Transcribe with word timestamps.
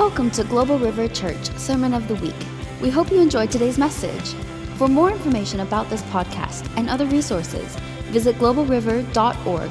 Welcome 0.00 0.30
to 0.30 0.44
Global 0.44 0.78
River 0.78 1.08
Church 1.08 1.54
Sermon 1.58 1.92
of 1.92 2.08
the 2.08 2.14
Week. 2.14 2.34
We 2.80 2.88
hope 2.88 3.10
you 3.10 3.20
enjoyed 3.20 3.50
today's 3.50 3.76
message. 3.76 4.32
For 4.78 4.88
more 4.88 5.10
information 5.10 5.60
about 5.60 5.90
this 5.90 6.00
podcast 6.04 6.66
and 6.78 6.88
other 6.88 7.04
resources, 7.04 7.76
visit 8.06 8.36
globalriver.org. 8.36 9.70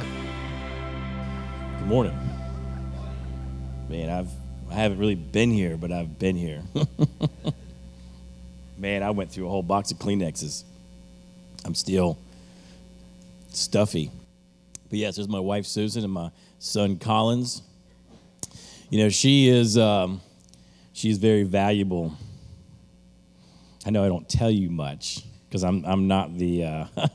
Good 1.79 1.87
morning. 1.87 2.15
Man, 3.89 4.11
I've 4.11 4.29
I 4.69 4.75
haven't 4.75 4.99
really 4.99 5.15
been 5.15 5.49
here, 5.49 5.77
but 5.77 5.91
I've 5.91 6.19
been 6.19 6.35
here. 6.35 6.61
Man, 8.77 9.01
I 9.01 9.09
went 9.09 9.31
through 9.31 9.47
a 9.47 9.49
whole 9.49 9.63
box 9.63 9.89
of 9.89 9.97
Kleenexes. 9.97 10.63
I'm 11.65 11.73
still 11.73 12.19
stuffy. 13.49 14.11
But 14.91 14.99
yes, 14.99 15.15
there's 15.15 15.27
my 15.27 15.39
wife 15.39 15.65
Susan 15.65 16.03
and 16.03 16.13
my 16.13 16.29
son 16.59 16.97
Collins. 16.97 17.63
You 18.89 19.03
know, 19.03 19.09
she 19.09 19.47
is 19.47 19.77
um, 19.77 20.21
she's 20.93 21.19
very 21.19 21.43
valuable. 21.43 22.15
I 23.85 23.91
know 23.91 24.03
I 24.03 24.07
don't 24.07 24.27
tell 24.27 24.49
you 24.49 24.69
much 24.69 25.23
because 25.47 25.63
I'm 25.63 25.85
I'm 25.85 26.07
not 26.07 26.37
the 26.37 26.63
uh, 26.63 26.85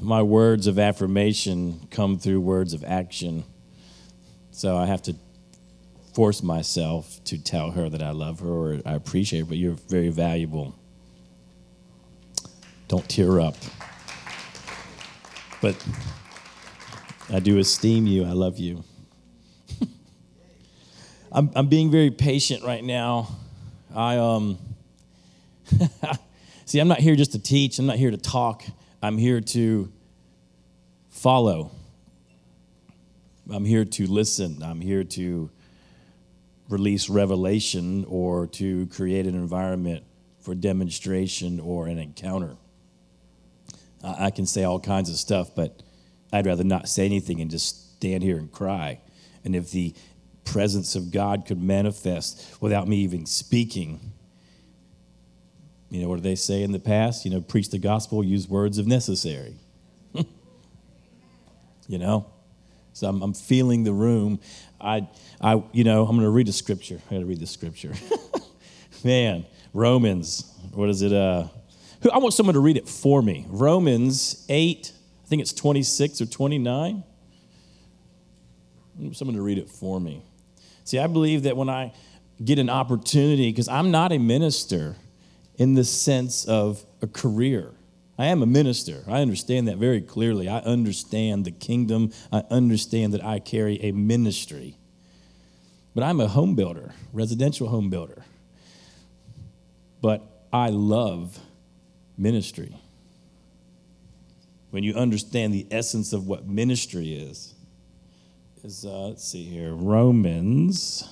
my 0.00 0.22
words 0.22 0.66
of 0.66 0.78
affirmation 0.78 1.88
come 1.90 2.18
through 2.18 2.40
words 2.40 2.74
of 2.74 2.84
action. 2.84 3.44
So 4.50 4.76
I 4.76 4.86
have 4.86 5.02
to 5.02 5.14
force 6.14 6.42
myself 6.42 7.22
to 7.24 7.42
tell 7.42 7.70
her 7.70 7.88
that 7.88 8.02
I 8.02 8.10
love 8.10 8.40
her 8.40 8.48
or 8.48 8.80
I 8.84 8.94
appreciate 8.94 9.40
her, 9.40 9.46
but 9.46 9.56
you're 9.56 9.74
very 9.88 10.08
valuable. 10.08 10.74
Don't 12.88 13.06
tear 13.08 13.40
up. 13.40 13.56
But 15.60 15.76
I 17.30 17.40
do 17.40 17.58
esteem 17.58 18.06
you. 18.06 18.24
I 18.24 18.32
love 18.32 18.58
you. 18.58 18.84
I'm, 21.32 21.50
I'm 21.54 21.68
being 21.68 21.90
very 21.90 22.10
patient 22.10 22.62
right 22.62 22.82
now. 22.84 23.28
I 23.94 24.16
um 24.18 24.58
see 26.64 26.78
I'm 26.78 26.88
not 26.88 27.00
here 27.00 27.16
just 27.16 27.32
to 27.32 27.38
teach, 27.38 27.78
I'm 27.78 27.86
not 27.86 27.96
here 27.96 28.10
to 28.10 28.16
talk. 28.16 28.64
I'm 29.02 29.18
here 29.18 29.40
to 29.40 29.92
follow. 31.10 31.70
I'm 33.52 33.64
here 33.64 33.84
to 33.84 34.06
listen. 34.06 34.62
I'm 34.62 34.80
here 34.80 35.04
to 35.04 35.50
release 36.68 37.08
revelation 37.08 38.04
or 38.08 38.46
to 38.48 38.86
create 38.86 39.26
an 39.26 39.34
environment 39.34 40.04
for 40.40 40.54
demonstration 40.54 41.60
or 41.60 41.86
an 41.86 41.98
encounter. 41.98 42.56
I 44.02 44.30
can 44.30 44.46
say 44.46 44.64
all 44.64 44.80
kinds 44.80 45.10
of 45.10 45.16
stuff, 45.16 45.54
but 45.54 45.82
I'd 46.32 46.46
rather 46.46 46.64
not 46.64 46.88
say 46.88 47.04
anything 47.04 47.40
and 47.40 47.50
just 47.50 47.96
stand 47.96 48.22
here 48.22 48.38
and 48.38 48.50
cry. 48.50 49.00
And 49.44 49.54
if 49.54 49.70
the 49.70 49.94
presence 50.46 50.94
of 50.94 51.10
God 51.10 51.44
could 51.46 51.62
manifest 51.62 52.56
without 52.60 52.88
me 52.88 52.98
even 52.98 53.26
speaking, 53.26 54.12
you 55.90 56.00
know 56.00 56.08
what 56.08 56.16
do 56.16 56.22
they 56.22 56.34
say 56.34 56.62
in 56.62 56.72
the 56.72 56.78
past? 56.78 57.24
You 57.24 57.30
know, 57.30 57.40
preach 57.40 57.70
the 57.70 57.78
gospel, 57.78 58.24
use 58.24 58.48
words 58.48 58.78
if 58.78 58.86
necessary. 58.86 59.56
you 61.86 61.98
know? 61.98 62.26
So 62.92 63.08
I'm, 63.08 63.22
I'm, 63.22 63.34
feeling 63.34 63.84
the 63.84 63.92
room. 63.92 64.40
I, 64.80 65.06
I, 65.40 65.62
you 65.72 65.84
know, 65.84 66.06
I'm 66.06 66.16
going 66.16 66.22
to 66.22 66.30
read 66.30 66.46
the 66.46 66.52
scripture. 66.52 67.00
I 67.10 67.14
got 67.14 67.20
to 67.20 67.26
read 67.26 67.40
the 67.40 67.46
scripture. 67.46 67.92
Man, 69.04 69.44
Romans, 69.74 70.50
what 70.72 70.88
is 70.88 71.02
it? 71.02 71.12
Uh, 71.12 71.48
I 72.10 72.18
want 72.18 72.32
someone 72.32 72.54
to 72.54 72.60
read 72.60 72.78
it 72.78 72.88
for 72.88 73.20
me. 73.20 73.44
Romans 73.48 74.46
8, 74.48 74.92
I 74.94 75.28
think 75.28 75.42
it's 75.42 75.52
26 75.52 76.22
or 76.22 76.26
29. 76.26 77.04
Someone 79.12 79.36
to 79.36 79.42
read 79.42 79.58
it 79.58 79.68
for 79.68 80.00
me. 80.00 80.22
See, 80.86 81.00
I 81.00 81.08
believe 81.08 81.42
that 81.42 81.56
when 81.56 81.68
I 81.68 81.92
get 82.42 82.60
an 82.60 82.70
opportunity, 82.70 83.50
because 83.50 83.68
I'm 83.68 83.90
not 83.90 84.12
a 84.12 84.18
minister 84.18 84.96
in 85.56 85.74
the 85.74 85.82
sense 85.82 86.44
of 86.44 86.86
a 87.02 87.08
career. 87.08 87.72
I 88.16 88.26
am 88.26 88.40
a 88.40 88.46
minister. 88.46 89.02
I 89.08 89.20
understand 89.20 89.66
that 89.66 89.78
very 89.78 90.00
clearly. 90.00 90.48
I 90.48 90.58
understand 90.58 91.44
the 91.44 91.50
kingdom. 91.50 92.12
I 92.32 92.44
understand 92.50 93.14
that 93.14 93.24
I 93.24 93.40
carry 93.40 93.82
a 93.82 93.90
ministry. 93.90 94.78
But 95.92 96.04
I'm 96.04 96.20
a 96.20 96.28
home 96.28 96.54
builder, 96.54 96.94
residential 97.12 97.68
home 97.68 97.90
builder. 97.90 98.24
But 100.00 100.22
I 100.52 100.68
love 100.68 101.36
ministry. 102.16 102.76
When 104.70 104.84
you 104.84 104.94
understand 104.94 105.52
the 105.52 105.66
essence 105.72 106.12
of 106.12 106.28
what 106.28 106.46
ministry 106.46 107.12
is, 107.12 107.55
is 108.64 108.84
uh, 108.84 109.08
let's 109.08 109.24
see 109.24 109.44
here, 109.44 109.74
Romans 109.74 111.04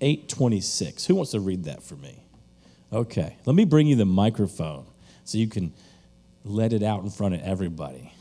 8:26. 0.00 1.06
Who 1.06 1.14
wants 1.14 1.32
to 1.32 1.40
read 1.40 1.64
that 1.64 1.82
for 1.82 1.96
me? 1.96 2.22
Okay, 2.92 3.36
let 3.44 3.56
me 3.56 3.64
bring 3.64 3.86
you 3.86 3.96
the 3.96 4.04
microphone 4.04 4.86
so 5.24 5.38
you 5.38 5.48
can 5.48 5.72
let 6.44 6.72
it 6.72 6.82
out 6.82 7.02
in 7.02 7.10
front 7.10 7.34
of 7.34 7.40
everybody. 7.42 8.12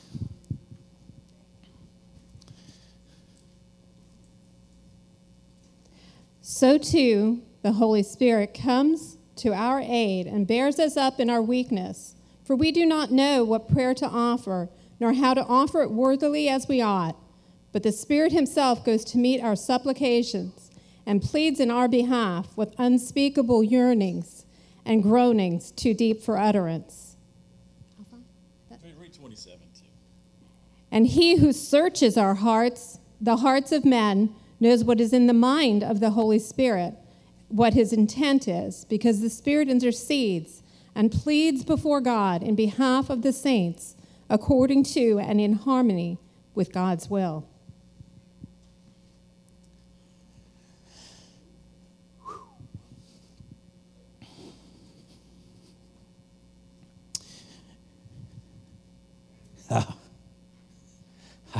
So 6.41 6.77
too, 6.77 7.41
the 7.63 7.73
Holy 7.73 8.03
Spirit 8.03 8.53
comes 8.53 9.17
to 9.37 9.53
our 9.53 9.81
aid 9.81 10.25
and 10.27 10.47
bears 10.47 10.79
us 10.79 10.95
up 10.95 11.19
in 11.19 11.29
our 11.29 11.41
weakness. 11.41 12.15
For 12.43 12.55
we 12.55 12.71
do 12.71 12.85
not 12.85 13.11
know 13.11 13.43
what 13.43 13.67
prayer 13.67 13.93
to 13.95 14.07
offer, 14.07 14.69
nor 14.99 15.13
how 15.13 15.33
to 15.33 15.43
offer 15.43 15.81
it 15.81 15.91
worthily 15.91 16.47
as 16.47 16.67
we 16.67 16.81
ought. 16.81 17.17
But 17.75 17.83
the 17.83 17.91
Spirit 17.91 18.31
Himself 18.31 18.85
goes 18.85 19.03
to 19.03 19.17
meet 19.17 19.41
our 19.41 19.57
supplications 19.57 20.71
and 21.05 21.21
pleads 21.21 21.59
in 21.59 21.69
our 21.69 21.89
behalf 21.89 22.55
with 22.55 22.73
unspeakable 22.77 23.65
yearnings 23.65 24.45
and 24.85 25.03
groanings 25.03 25.71
too 25.71 25.93
deep 25.93 26.23
for 26.23 26.37
utterance. 26.37 27.17
Read 28.97 29.13
27 29.13 29.59
too. 29.77 29.87
And 30.89 31.05
He 31.05 31.35
who 31.35 31.51
searches 31.51 32.17
our 32.17 32.35
hearts, 32.35 32.99
the 33.19 33.35
hearts 33.35 33.73
of 33.73 33.83
men, 33.83 34.33
knows 34.61 34.85
what 34.85 35.01
is 35.01 35.11
in 35.11 35.27
the 35.27 35.33
mind 35.33 35.83
of 35.83 35.99
the 35.99 36.11
Holy 36.11 36.39
Spirit, 36.39 36.93
what 37.49 37.73
His 37.73 37.91
intent 37.91 38.47
is, 38.47 38.85
because 38.85 39.19
the 39.19 39.29
Spirit 39.29 39.67
intercedes 39.67 40.63
and 40.95 41.11
pleads 41.11 41.65
before 41.65 41.99
God 41.99 42.41
in 42.41 42.55
behalf 42.55 43.09
of 43.09 43.21
the 43.21 43.33
saints 43.33 43.97
according 44.29 44.83
to 44.83 45.19
and 45.19 45.41
in 45.41 45.51
harmony 45.51 46.17
with 46.53 46.71
God's 46.71 47.09
will. 47.09 47.45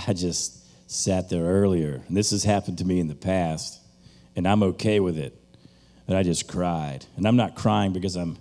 I 0.08 0.14
just 0.14 0.62
sat 0.90 1.30
there 1.30 1.44
earlier, 1.44 2.02
and 2.08 2.16
this 2.16 2.32
has 2.32 2.44
happened 2.44 2.78
to 2.80 2.86
me 2.86 3.00
in 3.00 3.08
the 3.08 3.16
past, 3.16 3.80
and 4.36 4.48
I'm 4.48 4.64
okay 4.64 5.00
with 5.00 5.18
it. 5.18 5.40
And 6.08 6.16
I 6.16 6.22
just 6.22 6.48
cried. 6.48 7.06
And 7.18 7.28
I'm 7.28 7.36
not 7.36 7.56
crying 7.56 7.92
because 7.92 8.16
I'm 8.16 8.38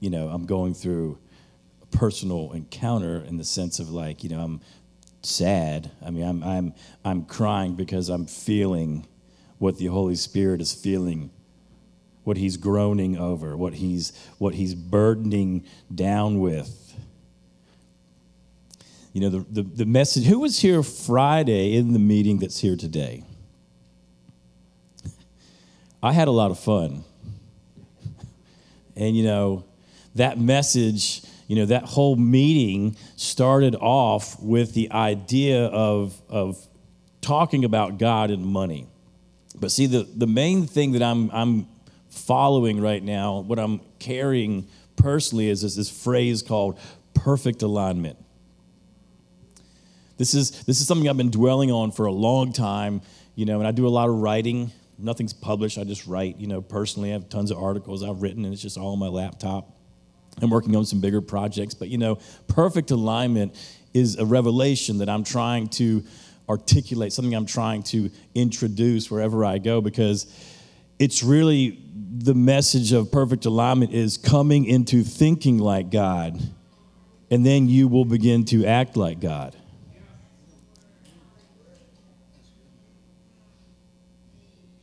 you 0.00 0.10
know, 0.10 0.28
I'm 0.28 0.46
going 0.46 0.74
through 0.74 1.18
a 1.82 1.86
personal 1.86 2.52
encounter 2.52 3.20
in 3.26 3.36
the 3.36 3.44
sense 3.44 3.78
of 3.78 3.90
like, 3.90 4.22
you 4.22 4.30
know, 4.30 4.40
I'm 4.40 4.60
sad. 5.22 5.90
I 6.04 6.10
mean, 6.10 6.24
I'm, 6.24 6.42
I'm, 6.42 6.74
I'm 7.04 7.24
crying 7.24 7.74
because 7.74 8.08
I'm 8.08 8.26
feeling 8.26 9.06
what 9.58 9.78
the 9.78 9.86
Holy 9.86 10.16
Spirit 10.16 10.60
is 10.60 10.72
feeling, 10.72 11.30
what 12.24 12.36
He's 12.36 12.56
groaning 12.56 13.16
over, 13.16 13.56
what 13.56 13.74
He's, 13.74 14.12
what 14.38 14.54
he's 14.54 14.74
burdening 14.74 15.64
down 15.94 16.40
with. 16.40 16.85
You 19.16 19.22
know, 19.22 19.30
the, 19.30 19.62
the, 19.62 19.62
the 19.62 19.86
message, 19.86 20.26
who 20.26 20.40
was 20.40 20.58
here 20.58 20.82
Friday 20.82 21.74
in 21.74 21.94
the 21.94 21.98
meeting 21.98 22.36
that's 22.36 22.58
here 22.58 22.76
today? 22.76 23.24
I 26.02 26.12
had 26.12 26.28
a 26.28 26.30
lot 26.30 26.50
of 26.50 26.58
fun. 26.58 27.02
And, 28.94 29.16
you 29.16 29.24
know, 29.24 29.64
that 30.16 30.38
message, 30.38 31.22
you 31.46 31.56
know, 31.56 31.64
that 31.64 31.84
whole 31.84 32.16
meeting 32.16 32.94
started 33.16 33.74
off 33.76 34.38
with 34.38 34.74
the 34.74 34.92
idea 34.92 35.64
of, 35.64 36.20
of 36.28 36.58
talking 37.22 37.64
about 37.64 37.96
God 37.96 38.30
and 38.30 38.44
money. 38.44 38.86
But 39.58 39.70
see, 39.70 39.86
the, 39.86 40.06
the 40.14 40.26
main 40.26 40.66
thing 40.66 40.92
that 40.92 41.02
I'm, 41.02 41.30
I'm 41.30 41.68
following 42.10 42.82
right 42.82 43.02
now, 43.02 43.38
what 43.38 43.58
I'm 43.58 43.80
carrying 43.98 44.68
personally, 44.96 45.48
is, 45.48 45.64
is 45.64 45.74
this 45.74 45.88
phrase 45.88 46.42
called 46.42 46.78
perfect 47.14 47.62
alignment. 47.62 48.18
This 50.16 50.34
is, 50.34 50.62
this 50.64 50.80
is 50.80 50.86
something 50.86 51.08
I've 51.08 51.16
been 51.16 51.30
dwelling 51.30 51.70
on 51.70 51.92
for 51.92 52.06
a 52.06 52.12
long 52.12 52.52
time, 52.52 53.02
you 53.34 53.44
know, 53.44 53.58
and 53.58 53.68
I 53.68 53.70
do 53.70 53.86
a 53.86 53.90
lot 53.90 54.08
of 54.08 54.16
writing. 54.16 54.70
Nothing's 54.98 55.34
published, 55.34 55.78
I 55.78 55.84
just 55.84 56.06
write, 56.06 56.38
you 56.38 56.46
know, 56.46 56.62
personally. 56.62 57.10
I 57.10 57.12
have 57.12 57.28
tons 57.28 57.50
of 57.50 57.58
articles 57.58 58.02
I've 58.02 58.22
written, 58.22 58.44
and 58.44 58.52
it's 58.54 58.62
just 58.62 58.78
all 58.78 58.92
on 58.92 58.98
my 58.98 59.08
laptop. 59.08 59.76
I'm 60.40 60.50
working 60.50 60.74
on 60.76 60.84
some 60.84 61.00
bigger 61.00 61.20
projects, 61.20 61.74
but 61.74 61.88
you 61.88 61.98
know, 61.98 62.18
perfect 62.48 62.90
alignment 62.90 63.54
is 63.94 64.16
a 64.16 64.24
revelation 64.24 64.98
that 64.98 65.08
I'm 65.08 65.24
trying 65.24 65.68
to 65.68 66.04
articulate, 66.48 67.12
something 67.12 67.34
I'm 67.34 67.46
trying 67.46 67.82
to 67.84 68.10
introduce 68.34 69.10
wherever 69.10 69.44
I 69.44 69.58
go 69.58 69.80
because 69.80 70.26
it's 70.98 71.22
really 71.22 71.82
the 72.18 72.34
message 72.34 72.92
of 72.92 73.10
perfect 73.10 73.46
alignment 73.46 73.92
is 73.92 74.16
coming 74.16 74.64
into 74.64 75.02
thinking 75.02 75.58
like 75.58 75.90
God, 75.90 76.40
and 77.30 77.44
then 77.44 77.68
you 77.68 77.88
will 77.88 78.04
begin 78.04 78.44
to 78.46 78.64
act 78.64 78.96
like 78.96 79.20
God. 79.20 79.56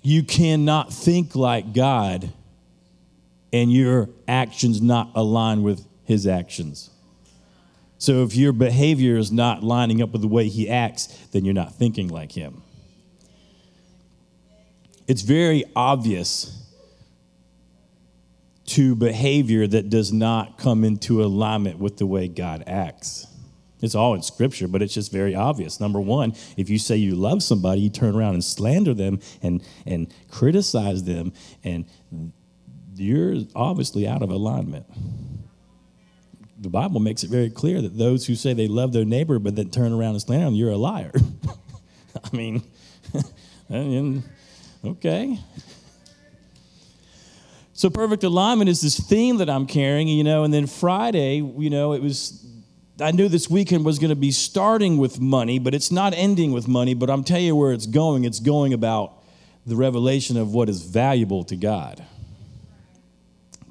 You 0.03 0.21
cannot 0.21 0.93
think 0.93 1.35
like 1.35 1.73
God 1.73 2.31
and 3.53 3.71
your 3.71 4.09
actions 4.27 4.81
not 4.81 5.11
align 5.15 5.63
with 5.63 5.87
his 6.03 6.27
actions. 6.27 6.89
So 7.97 8.23
if 8.23 8.35
your 8.35 8.51
behavior 8.51 9.15
is 9.15 9.31
not 9.31 9.63
lining 9.63 10.01
up 10.01 10.11
with 10.11 10.21
the 10.21 10.27
way 10.27 10.49
he 10.49 10.69
acts, 10.69 11.07
then 11.31 11.45
you're 11.45 11.53
not 11.53 11.73
thinking 11.75 12.09
like 12.09 12.33
him. 12.33 12.61
It's 15.07 15.21
very 15.21 15.63
obvious 15.73 16.59
to 18.65 18.95
behavior 18.95 19.67
that 19.67 19.89
does 19.89 20.11
not 20.11 20.57
come 20.57 20.83
into 20.83 21.23
alignment 21.23 21.79
with 21.79 21.97
the 21.97 22.05
way 22.05 22.27
God 22.27 22.63
acts. 22.67 23.27
It's 23.83 23.95
all 23.95 24.13
in 24.13 24.21
scripture, 24.21 24.69
but 24.69 24.81
it's 24.81 24.93
just 24.93 25.11
very 25.11 25.35
obvious. 25.35 25.81
Number 25.81 25.99
one, 25.99 26.33
if 26.55 26.69
you 26.69 26.79
say 26.79 26.95
you 26.95 27.15
love 27.15 27.43
somebody, 27.43 27.81
you 27.81 27.89
turn 27.89 28.15
around 28.15 28.35
and 28.35 28.43
slander 28.43 28.93
them 28.93 29.19
and, 29.41 29.61
and 29.85 30.11
criticize 30.31 31.03
them, 31.03 31.33
and 31.65 31.85
you're 32.95 33.41
obviously 33.53 34.07
out 34.07 34.21
of 34.21 34.29
alignment. 34.29 34.85
The 36.57 36.69
Bible 36.69 37.01
makes 37.01 37.25
it 37.25 37.29
very 37.29 37.49
clear 37.49 37.81
that 37.81 37.97
those 37.97 38.25
who 38.25 38.35
say 38.35 38.53
they 38.53 38.69
love 38.69 38.93
their 38.93 39.03
neighbor 39.03 39.37
but 39.37 39.57
then 39.57 39.69
turn 39.69 39.91
around 39.91 40.11
and 40.11 40.21
slander 40.21 40.45
them, 40.45 40.55
you're 40.55 40.71
a 40.71 40.77
liar. 40.77 41.11
I 42.23 42.35
mean, 42.35 42.63
okay. 44.85 45.39
So 47.73 47.89
perfect 47.89 48.23
alignment 48.23 48.69
is 48.69 48.79
this 48.79 48.97
theme 48.97 49.37
that 49.39 49.49
I'm 49.49 49.65
carrying, 49.65 50.07
you 50.07 50.23
know, 50.23 50.45
and 50.45 50.53
then 50.53 50.67
Friday, 50.67 51.37
you 51.37 51.69
know, 51.69 51.91
it 51.91 52.01
was 52.01 52.42
I 52.99 53.11
knew 53.11 53.27
this 53.27 53.49
weekend 53.49 53.85
was 53.85 53.97
going 53.97 54.09
to 54.09 54.15
be 54.15 54.31
starting 54.31 54.97
with 54.97 55.19
money, 55.19 55.57
but 55.57 55.73
it's 55.73 55.91
not 55.91 56.13
ending 56.13 56.51
with 56.51 56.67
money. 56.67 56.93
But 56.93 57.09
I'm 57.09 57.23
telling 57.23 57.45
you 57.45 57.55
where 57.55 57.71
it's 57.71 57.87
going. 57.87 58.23
It's 58.23 58.39
going 58.39 58.73
about 58.73 59.23
the 59.65 59.75
revelation 59.75 60.37
of 60.37 60.53
what 60.53 60.69
is 60.69 60.83
valuable 60.83 61.43
to 61.45 61.55
God. 61.55 62.05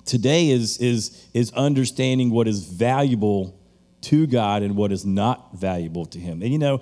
Today 0.05 0.51
is, 0.51 0.79
is, 0.79 1.27
is 1.33 1.53
understanding 1.53 2.31
what 2.31 2.49
is 2.49 2.65
valuable 2.65 3.57
to 4.03 4.27
God 4.27 4.63
and 4.63 4.77
what 4.77 4.91
is 4.91 5.05
not 5.07 5.55
valuable 5.55 6.07
to 6.07 6.19
Him. 6.19 6.43
And 6.43 6.53
you 6.53 6.59
know, 6.59 6.81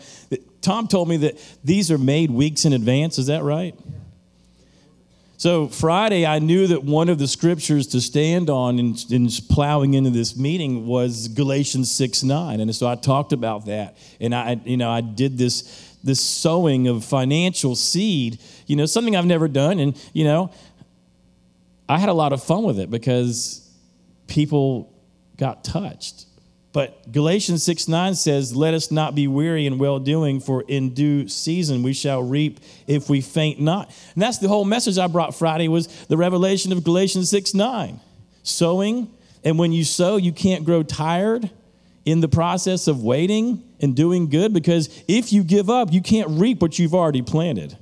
Tom 0.62 0.88
told 0.88 1.08
me 1.08 1.18
that 1.18 1.38
these 1.62 1.90
are 1.90 1.98
made 1.98 2.30
weeks 2.30 2.64
in 2.64 2.72
advance. 2.72 3.18
Is 3.18 3.26
that 3.26 3.42
right? 3.42 3.74
So 5.40 5.68
Friday, 5.68 6.26
I 6.26 6.38
knew 6.38 6.66
that 6.66 6.84
one 6.84 7.08
of 7.08 7.18
the 7.18 7.26
scriptures 7.26 7.86
to 7.86 8.02
stand 8.02 8.50
on 8.50 8.78
in, 8.78 8.94
in, 9.08 9.26
plowing 9.48 9.94
into 9.94 10.10
this 10.10 10.36
meeting 10.36 10.86
was 10.86 11.28
Galatians 11.28 11.90
6 11.90 12.22
9. 12.24 12.60
And 12.60 12.76
so 12.76 12.86
I 12.86 12.94
talked 12.94 13.32
about 13.32 13.64
that. 13.64 13.96
And 14.20 14.34
I, 14.34 14.60
you 14.66 14.76
know, 14.76 14.90
I 14.90 15.00
did 15.00 15.38
this, 15.38 15.96
this 16.04 16.20
sowing 16.20 16.88
of 16.88 17.06
financial 17.06 17.74
seed, 17.74 18.38
you 18.66 18.76
know, 18.76 18.84
something 18.84 19.16
I've 19.16 19.24
never 19.24 19.48
done. 19.48 19.78
And, 19.78 19.98
you 20.12 20.24
know, 20.24 20.52
I 21.88 21.96
had 21.96 22.10
a 22.10 22.12
lot 22.12 22.34
of 22.34 22.42
fun 22.42 22.64
with 22.64 22.78
it 22.78 22.90
because 22.90 23.66
people 24.26 24.92
got 25.38 25.64
touched. 25.64 26.26
But 26.72 27.10
Galatians 27.10 27.64
6 27.64 27.88
9 27.88 28.14
says, 28.14 28.54
Let 28.54 28.74
us 28.74 28.90
not 28.90 29.14
be 29.14 29.26
weary 29.26 29.66
in 29.66 29.78
well 29.78 29.98
doing, 29.98 30.40
for 30.40 30.62
in 30.62 30.94
due 30.94 31.26
season 31.28 31.82
we 31.82 31.92
shall 31.92 32.22
reap 32.22 32.60
if 32.86 33.08
we 33.08 33.20
faint 33.20 33.60
not. 33.60 33.92
And 34.14 34.22
that's 34.22 34.38
the 34.38 34.48
whole 34.48 34.64
message 34.64 34.96
I 34.96 35.08
brought 35.08 35.34
Friday 35.34 35.68
was 35.68 35.88
the 36.06 36.16
revelation 36.16 36.70
of 36.72 36.84
Galatians 36.84 37.28
6 37.30 37.54
9. 37.54 38.00
Sowing, 38.42 39.12
and 39.44 39.58
when 39.58 39.72
you 39.72 39.84
sow, 39.84 40.16
you 40.16 40.32
can't 40.32 40.64
grow 40.64 40.82
tired 40.82 41.50
in 42.04 42.20
the 42.20 42.28
process 42.28 42.86
of 42.86 43.02
waiting 43.02 43.62
and 43.80 43.96
doing 43.96 44.28
good 44.28 44.52
because 44.52 44.88
if 45.08 45.32
you 45.32 45.42
give 45.42 45.68
up, 45.68 45.92
you 45.92 46.00
can't 46.00 46.28
reap 46.30 46.62
what 46.62 46.78
you've 46.78 46.94
already 46.94 47.22
planted. 47.22 47.76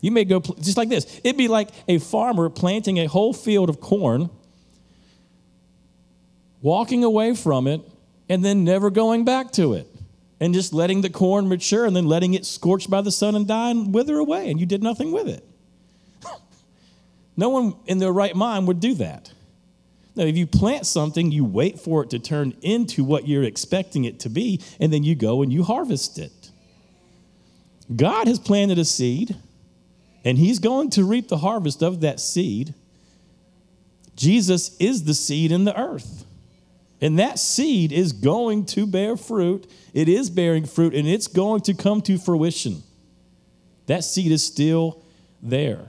You 0.00 0.10
may 0.10 0.24
go 0.24 0.40
just 0.40 0.76
like 0.76 0.88
this. 0.88 1.20
It'd 1.24 1.38
be 1.38 1.48
like 1.48 1.70
a 1.88 1.98
farmer 1.98 2.50
planting 2.50 2.98
a 2.98 3.06
whole 3.06 3.32
field 3.32 3.70
of 3.70 3.80
corn, 3.80 4.30
walking 6.60 7.02
away 7.02 7.34
from 7.34 7.66
it, 7.66 7.80
and 8.28 8.44
then 8.44 8.64
never 8.64 8.90
going 8.90 9.24
back 9.24 9.52
to 9.52 9.74
it 9.74 9.86
and 10.40 10.52
just 10.52 10.72
letting 10.72 11.00
the 11.00 11.10
corn 11.10 11.48
mature 11.48 11.86
and 11.86 11.96
then 11.96 12.06
letting 12.06 12.34
it 12.34 12.44
scorch 12.44 12.90
by 12.90 13.00
the 13.00 13.10
sun 13.10 13.34
and 13.34 13.46
die 13.46 13.70
and 13.70 13.94
wither 13.94 14.18
away, 14.18 14.50
and 14.50 14.60
you 14.60 14.66
did 14.66 14.82
nothing 14.82 15.12
with 15.12 15.28
it. 15.28 15.44
no 17.36 17.48
one 17.48 17.74
in 17.86 17.98
their 17.98 18.12
right 18.12 18.36
mind 18.36 18.66
would 18.68 18.80
do 18.80 18.94
that. 18.94 19.32
Now, 20.14 20.24
if 20.24 20.36
you 20.36 20.46
plant 20.46 20.86
something, 20.86 21.30
you 21.30 21.44
wait 21.44 21.78
for 21.78 22.02
it 22.02 22.10
to 22.10 22.18
turn 22.18 22.54
into 22.62 23.04
what 23.04 23.28
you're 23.28 23.44
expecting 23.44 24.04
it 24.04 24.20
to 24.20 24.30
be, 24.30 24.62
and 24.80 24.92
then 24.92 25.02
you 25.02 25.14
go 25.14 25.42
and 25.42 25.52
you 25.52 25.62
harvest 25.62 26.18
it. 26.18 26.50
God 27.94 28.26
has 28.26 28.38
planted 28.38 28.78
a 28.78 28.84
seed, 28.84 29.36
and 30.24 30.38
He's 30.38 30.58
going 30.58 30.90
to 30.90 31.04
reap 31.04 31.28
the 31.28 31.38
harvest 31.38 31.82
of 31.82 32.00
that 32.00 32.18
seed. 32.18 32.74
Jesus 34.16 34.76
is 34.78 35.04
the 35.04 35.14
seed 35.14 35.52
in 35.52 35.64
the 35.64 35.78
earth. 35.78 36.25
And 37.00 37.18
that 37.18 37.38
seed 37.38 37.92
is 37.92 38.12
going 38.12 38.66
to 38.66 38.86
bear 38.86 39.16
fruit. 39.16 39.70
It 39.92 40.08
is 40.08 40.30
bearing 40.30 40.64
fruit, 40.64 40.94
and 40.94 41.06
it's 41.06 41.26
going 41.26 41.60
to 41.62 41.74
come 41.74 42.00
to 42.02 42.18
fruition. 42.18 42.82
That 43.86 44.02
seed 44.02 44.32
is 44.32 44.44
still 44.44 45.02
there. 45.42 45.86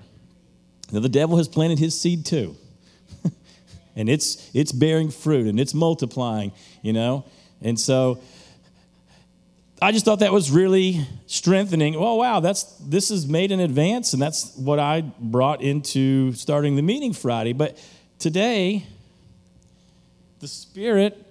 Now, 0.92 1.00
the 1.00 1.10
devil 1.10 1.38
has 1.38 1.48
planted 1.48 1.80
his 1.80 2.00
seed 2.00 2.26
too. 2.26 2.56
and 3.96 4.10
it's, 4.10 4.50
it's 4.54 4.72
bearing 4.72 5.10
fruit 5.10 5.48
and 5.48 5.60
it's 5.60 5.74
multiplying, 5.74 6.52
you 6.82 6.94
know? 6.94 7.26
And 7.62 7.80
so 7.80 8.22
I 9.82 9.92
just 9.92 10.06
thought 10.06 10.20
that 10.20 10.32
was 10.32 10.50
really 10.50 11.06
strengthening. 11.26 11.96
Oh, 11.96 12.16
wow, 12.16 12.40
that's, 12.40 12.64
this 12.80 13.12
is 13.12 13.28
made 13.28 13.52
in 13.52 13.60
advance, 13.60 14.14
and 14.14 14.22
that's 14.22 14.56
what 14.56 14.80
I 14.80 15.02
brought 15.02 15.62
into 15.62 16.34
starting 16.34 16.76
the 16.76 16.82
meeting 16.82 17.14
Friday. 17.14 17.54
But 17.54 17.78
today, 18.18 18.88
the 20.40 20.48
Spirit 20.48 21.24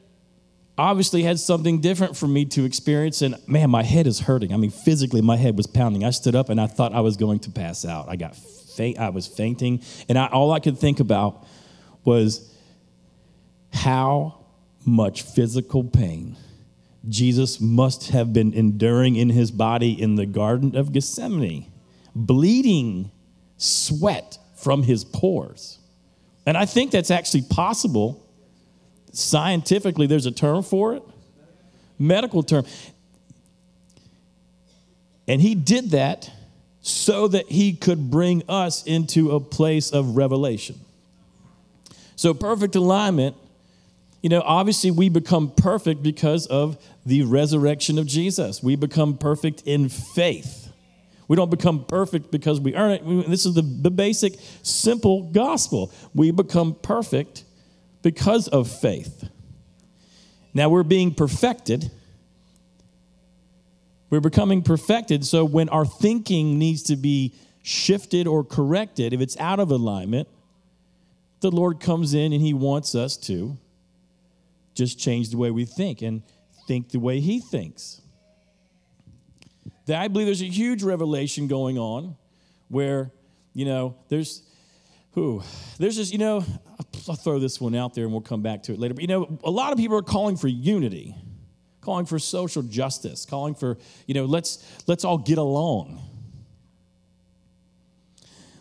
obviously 0.78 1.22
had 1.22 1.38
something 1.38 1.80
different 1.80 2.16
for 2.16 2.26
me 2.26 2.44
to 2.44 2.64
experience. 2.64 3.22
And 3.22 3.36
man, 3.48 3.70
my 3.70 3.82
head 3.82 4.06
is 4.06 4.20
hurting. 4.20 4.52
I 4.52 4.56
mean, 4.56 4.70
physically, 4.70 5.22
my 5.22 5.36
head 5.36 5.56
was 5.56 5.66
pounding. 5.66 6.04
I 6.04 6.10
stood 6.10 6.34
up 6.34 6.48
and 6.48 6.60
I 6.60 6.66
thought 6.66 6.92
I 6.92 7.00
was 7.00 7.16
going 7.16 7.40
to 7.40 7.50
pass 7.50 7.84
out. 7.84 8.08
I 8.08 8.16
got 8.16 8.36
faint. 8.36 8.98
I 8.98 9.10
was 9.10 9.26
fainting. 9.26 9.82
And 10.08 10.18
I, 10.18 10.26
all 10.26 10.52
I 10.52 10.60
could 10.60 10.78
think 10.78 11.00
about 11.00 11.46
was 12.04 12.52
how 13.72 14.44
much 14.84 15.22
physical 15.22 15.84
pain 15.84 16.36
Jesus 17.08 17.60
must 17.60 18.10
have 18.10 18.32
been 18.32 18.52
enduring 18.52 19.16
in 19.16 19.30
his 19.30 19.50
body 19.50 20.00
in 20.00 20.16
the 20.16 20.26
Garden 20.26 20.76
of 20.76 20.92
Gethsemane, 20.92 21.70
bleeding 22.14 23.10
sweat 23.56 24.38
from 24.56 24.82
his 24.82 25.04
pores. 25.04 25.78
And 26.44 26.56
I 26.56 26.66
think 26.66 26.90
that's 26.90 27.10
actually 27.10 27.42
possible 27.42 28.25
Scientifically, 29.16 30.06
there's 30.06 30.26
a 30.26 30.30
term 30.30 30.62
for 30.62 30.92
it, 30.92 31.02
medical 31.98 32.42
term. 32.42 32.66
And 35.26 35.40
he 35.40 35.54
did 35.54 35.92
that 35.92 36.30
so 36.82 37.26
that 37.28 37.46
he 37.46 37.72
could 37.72 38.10
bring 38.10 38.42
us 38.46 38.84
into 38.84 39.30
a 39.30 39.40
place 39.40 39.90
of 39.90 40.18
revelation. 40.18 40.78
So, 42.14 42.34
perfect 42.34 42.76
alignment, 42.76 43.36
you 44.20 44.28
know, 44.28 44.42
obviously 44.42 44.90
we 44.90 45.08
become 45.08 45.50
perfect 45.50 46.02
because 46.02 46.46
of 46.48 46.76
the 47.06 47.22
resurrection 47.22 47.98
of 47.98 48.06
Jesus. 48.06 48.62
We 48.62 48.76
become 48.76 49.16
perfect 49.16 49.62
in 49.62 49.88
faith. 49.88 50.70
We 51.26 51.36
don't 51.36 51.50
become 51.50 51.86
perfect 51.86 52.30
because 52.30 52.60
we 52.60 52.74
earn 52.74 52.90
it. 52.92 53.30
This 53.30 53.46
is 53.46 53.54
the, 53.54 53.62
the 53.62 53.90
basic, 53.90 54.34
simple 54.62 55.22
gospel. 55.22 55.90
We 56.14 56.32
become 56.32 56.74
perfect 56.74 57.44
because 58.06 58.46
of 58.46 58.70
faith. 58.70 59.28
Now 60.54 60.68
we're 60.68 60.84
being 60.84 61.12
perfected. 61.12 61.90
We're 64.10 64.20
becoming 64.20 64.62
perfected. 64.62 65.26
So 65.26 65.44
when 65.44 65.68
our 65.70 65.84
thinking 65.84 66.56
needs 66.56 66.84
to 66.84 66.94
be 66.94 67.34
shifted 67.64 68.28
or 68.28 68.44
corrected, 68.44 69.12
if 69.12 69.20
it's 69.20 69.36
out 69.38 69.58
of 69.58 69.72
alignment, 69.72 70.28
the 71.40 71.50
Lord 71.50 71.80
comes 71.80 72.14
in 72.14 72.32
and 72.32 72.40
He 72.40 72.54
wants 72.54 72.94
us 72.94 73.16
to 73.26 73.58
just 74.76 75.00
change 75.00 75.30
the 75.30 75.36
way 75.36 75.50
we 75.50 75.64
think 75.64 76.00
and 76.00 76.22
think 76.68 76.90
the 76.90 77.00
way 77.00 77.18
He 77.18 77.40
thinks. 77.40 78.00
I 79.92 80.06
believe 80.06 80.28
there's 80.28 80.42
a 80.42 80.44
huge 80.44 80.84
revelation 80.84 81.48
going 81.48 81.76
on 81.76 82.14
where, 82.68 83.10
you 83.52 83.64
know, 83.64 83.96
there's 84.10 84.44
who 85.10 85.42
there's 85.80 85.96
just, 85.96 86.12
you 86.12 86.18
know, 86.18 86.44
I'll 87.08 87.14
throw 87.14 87.38
this 87.38 87.60
one 87.60 87.74
out 87.74 87.94
there 87.94 88.04
and 88.04 88.12
we'll 88.12 88.22
come 88.22 88.42
back 88.42 88.64
to 88.64 88.72
it 88.72 88.78
later. 88.78 88.94
But 88.94 89.02
you 89.02 89.08
know, 89.08 89.38
a 89.44 89.50
lot 89.50 89.72
of 89.72 89.78
people 89.78 89.96
are 89.96 90.02
calling 90.02 90.36
for 90.36 90.48
unity, 90.48 91.14
calling 91.80 92.06
for 92.06 92.18
social 92.18 92.62
justice, 92.62 93.24
calling 93.24 93.54
for, 93.54 93.78
you 94.06 94.14
know, 94.14 94.24
let's 94.24 94.64
let's 94.86 95.04
all 95.04 95.18
get 95.18 95.38
along. 95.38 96.02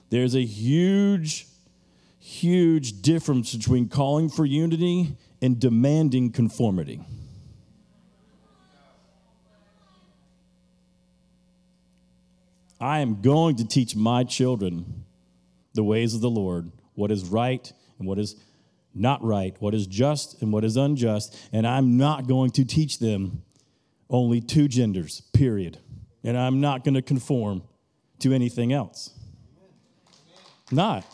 There's 0.10 0.36
a 0.36 0.44
huge, 0.44 1.48
huge 2.20 3.01
difference 3.01 3.54
between 3.56 3.89
calling 3.89 4.30
for 4.30 4.46
unity 4.46 5.18
and 5.42 5.60
demanding 5.60 6.32
conformity. 6.32 7.01
I 12.80 13.00
am 13.00 13.22
going 13.22 13.56
to 13.58 13.68
teach 13.68 13.96
my 13.96 14.24
children 14.24 15.06
the 15.74 15.84
ways 15.84 16.13
of 16.13 16.22
the 16.22 16.30
Lord, 16.30 16.72
what 16.94 17.12
is 17.12 17.25
right 17.25 17.72
and 18.00 18.08
what 18.08 18.20
is 18.20 18.36
not 18.94 19.24
right, 19.24 19.56
what 19.60 19.74
is 19.74 19.88
just 19.88 20.42
and 20.42 20.52
what 20.52 20.64
is 20.64 20.78
unjust, 20.78 21.38
and 21.52 21.68
I'm 21.68 21.98
not 21.98 22.28
going 22.28 22.52
to 22.52 22.66
teach 22.66 23.00
them 23.00 23.44
only 24.10 24.40
two 24.40 24.68
genders, 24.68 25.22
period. 25.34 25.80
And 26.24 26.38
I'm 26.38 26.62
not 26.62 26.84
going 26.84 26.96
to 26.96 27.02
conform 27.02 27.64
to 28.20 28.34
anything 28.34 28.74
else. 28.74 29.12
Not. 30.72 31.06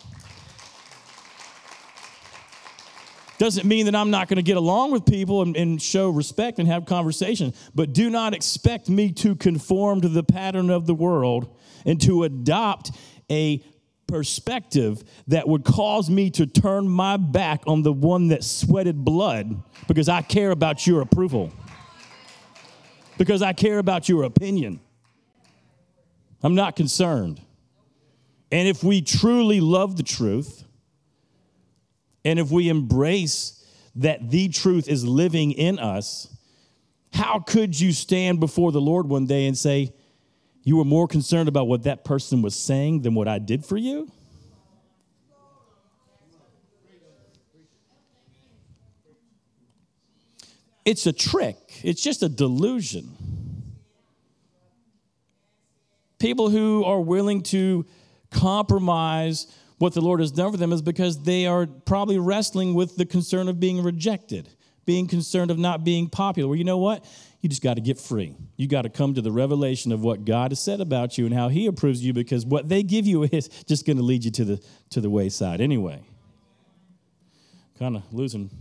Doesn't 3.37 3.65
mean 3.65 3.87
that 3.87 3.95
I'm 3.95 4.11
not 4.11 4.27
going 4.27 4.37
to 4.37 4.43
get 4.43 4.55
along 4.55 4.91
with 4.91 5.03
people 5.05 5.41
and, 5.41 5.57
and, 5.57 5.81
show 5.81 6.11
respect 6.11 6.59
and 6.59 6.67
have 6.67 6.85
conversation, 6.85 7.55
but 7.73 7.91
do 7.91 8.11
not 8.11 8.35
expect 8.35 8.87
me 8.87 9.11
to 9.13 9.35
conform 9.35 10.01
to 10.01 10.09
the 10.09 10.23
pattern 10.23 10.69
of 10.69 10.85
the 10.85 10.93
world 10.93 11.57
and 11.83 11.99
to 12.01 12.23
adopt 12.23 12.91
a 13.31 13.63
perspective 14.11 15.03
that 15.27 15.47
would 15.47 15.63
cause 15.63 16.09
me 16.09 16.29
to 16.29 16.45
turn 16.45 16.85
my 16.85 17.15
back 17.15 17.63
on 17.65 17.81
the 17.81 17.93
one 17.93 18.27
that 18.27 18.43
sweated 18.43 19.05
blood 19.05 19.63
because 19.87 20.09
I 20.09 20.21
care 20.21 20.51
about 20.51 20.85
your 20.85 21.01
approval, 21.01 21.49
because 23.17 23.41
I 23.41 23.53
care 23.53 23.79
about 23.79 24.09
your 24.09 24.23
opinion. 24.23 24.81
I'm 26.43 26.55
not 26.55 26.75
concerned. 26.75 27.41
And 28.51 28.67
if 28.67 28.83
we 28.83 29.01
truly 29.01 29.61
love 29.61 29.95
the 29.95 30.03
truth, 30.03 30.65
and 32.25 32.37
if 32.37 32.51
we 32.51 32.67
embrace 32.67 33.65
that 33.95 34.29
the 34.29 34.49
truth 34.49 34.89
is 34.89 35.05
living 35.05 35.53
in 35.53 35.79
us, 35.79 36.27
how 37.13 37.39
could 37.39 37.79
you 37.79 37.93
stand 37.93 38.41
before 38.41 38.73
the 38.73 38.81
Lord 38.81 39.07
one 39.07 39.25
day 39.25 39.47
and 39.47 39.57
say, 39.57 39.93
You 40.63 40.77
were 40.77 40.85
more 40.85 41.07
concerned 41.07 41.49
about 41.49 41.67
what 41.67 41.83
that 41.83 42.03
person 42.03 42.41
was 42.41 42.55
saying 42.55 43.01
than 43.01 43.15
what 43.15 43.27
I 43.27 43.39
did 43.39 43.65
for 43.65 43.77
you? 43.77 44.11
It's 50.83 51.05
a 51.05 51.13
trick, 51.13 51.57
it's 51.83 52.01
just 52.01 52.23
a 52.23 52.29
delusion. 52.29 53.09
People 56.19 56.49
who 56.49 56.83
are 56.83 57.01
willing 57.01 57.41
to 57.43 57.85
compromise 58.29 59.47
what 59.77 59.93
the 59.93 60.01
Lord 60.01 60.19
has 60.19 60.31
done 60.31 60.51
for 60.51 60.57
them 60.57 60.71
is 60.71 60.81
because 60.81 61.23
they 61.23 61.47
are 61.47 61.65
probably 61.65 62.19
wrestling 62.19 62.75
with 62.75 62.95
the 62.95 63.05
concern 63.05 63.47
of 63.47 63.59
being 63.59 63.81
rejected, 63.81 64.47
being 64.85 65.07
concerned 65.07 65.49
of 65.49 65.57
not 65.57 65.83
being 65.83 66.07
popular. 66.07 66.47
Well, 66.47 66.57
you 66.57 66.63
know 66.63 66.77
what? 66.77 67.03
You 67.41 67.49
just 67.49 67.63
got 67.63 67.73
to 67.73 67.81
get 67.81 67.99
free. 67.99 68.35
You 68.55 68.67
got 68.67 68.83
to 68.83 68.89
come 68.89 69.15
to 69.15 69.21
the 69.21 69.31
revelation 69.31 69.91
of 69.91 70.01
what 70.01 70.25
God 70.25 70.51
has 70.51 70.59
said 70.59 70.79
about 70.79 71.17
you 71.17 71.25
and 71.25 71.33
how 71.33 71.49
He 71.49 71.65
approves 71.65 72.03
you 72.03 72.13
because 72.13 72.45
what 72.45 72.69
they 72.69 72.83
give 72.83 73.07
you 73.07 73.23
is 73.23 73.47
just 73.67 73.85
going 73.85 73.97
to 73.97 74.03
lead 74.03 74.23
you 74.23 74.31
to 74.31 74.45
the, 74.45 74.63
to 74.91 75.01
the 75.01 75.09
wayside 75.09 75.59
anyway. 75.59 76.01
Kind 77.79 77.95
of 77.95 78.03
losing 78.13 78.51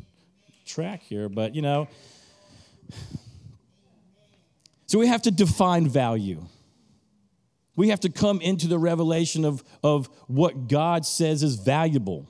track 0.65 1.03
here, 1.03 1.29
but 1.29 1.55
you 1.55 1.63
know. 1.63 1.89
So 4.87 4.99
we 4.99 5.07
have 5.07 5.23
to 5.23 5.31
define 5.31 5.87
value. 5.87 6.45
We 7.77 7.91
have 7.91 8.01
to 8.01 8.09
come 8.09 8.41
into 8.41 8.67
the 8.67 8.79
revelation 8.79 9.45
of, 9.45 9.63
of 9.85 10.09
what 10.27 10.69
God 10.69 11.07
says 11.07 11.43
is 11.43 11.55
valuable. 11.55 12.27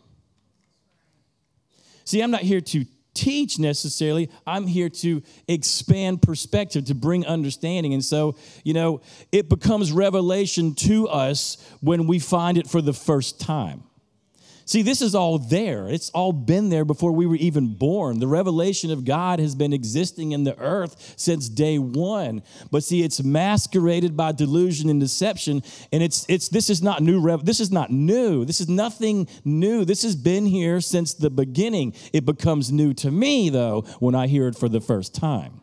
See, 2.04 2.20
I'm 2.20 2.30
not 2.30 2.42
here 2.42 2.60
to 2.60 2.84
teach 3.20 3.58
necessarily. 3.58 4.30
I'm 4.46 4.66
here 4.66 4.88
to 4.88 5.22
expand 5.46 6.22
perspective, 6.22 6.86
to 6.86 6.94
bring 6.94 7.26
understanding. 7.26 7.92
And 7.92 8.04
so, 8.04 8.36
you 8.64 8.72
know, 8.72 9.02
it 9.30 9.48
becomes 9.50 9.92
revelation 9.92 10.74
to 10.76 11.06
us 11.08 11.58
when 11.80 12.06
we 12.06 12.18
find 12.18 12.56
it 12.56 12.66
for 12.66 12.80
the 12.80 12.94
first 12.94 13.38
time. 13.38 13.84
See, 14.64 14.82
this 14.82 15.02
is 15.02 15.14
all 15.14 15.38
there. 15.38 15.88
It's 15.88 16.10
all 16.10 16.32
been 16.32 16.68
there 16.68 16.84
before 16.84 17.12
we 17.12 17.26
were 17.26 17.36
even 17.36 17.74
born. 17.74 18.20
The 18.20 18.26
revelation 18.26 18.90
of 18.90 19.04
God 19.04 19.40
has 19.40 19.54
been 19.54 19.72
existing 19.72 20.32
in 20.32 20.44
the 20.44 20.58
earth 20.58 21.14
since 21.16 21.48
day 21.48 21.78
one. 21.78 22.42
But 22.70 22.84
see, 22.84 23.02
it's 23.02 23.22
masqueraded 23.22 24.16
by 24.16 24.32
delusion 24.32 24.88
and 24.88 25.00
deception. 25.00 25.62
And 25.92 26.02
it's 26.02 26.24
it's 26.28 26.48
this 26.48 26.70
is 26.70 26.82
not 26.82 27.02
new. 27.02 27.20
This 27.38 27.60
is 27.60 27.70
not 27.70 27.90
new. 27.90 28.44
This 28.44 28.60
is 28.60 28.68
nothing 28.68 29.28
new. 29.44 29.84
This 29.84 30.02
has 30.02 30.14
been 30.14 30.46
here 30.46 30.80
since 30.80 31.14
the 31.14 31.30
beginning. 31.30 31.94
It 32.12 32.24
becomes 32.24 32.70
new 32.70 32.94
to 32.94 33.10
me 33.10 33.50
though 33.50 33.82
when 33.98 34.14
I 34.14 34.26
hear 34.26 34.46
it 34.48 34.56
for 34.56 34.68
the 34.68 34.80
first 34.80 35.14
time. 35.14 35.60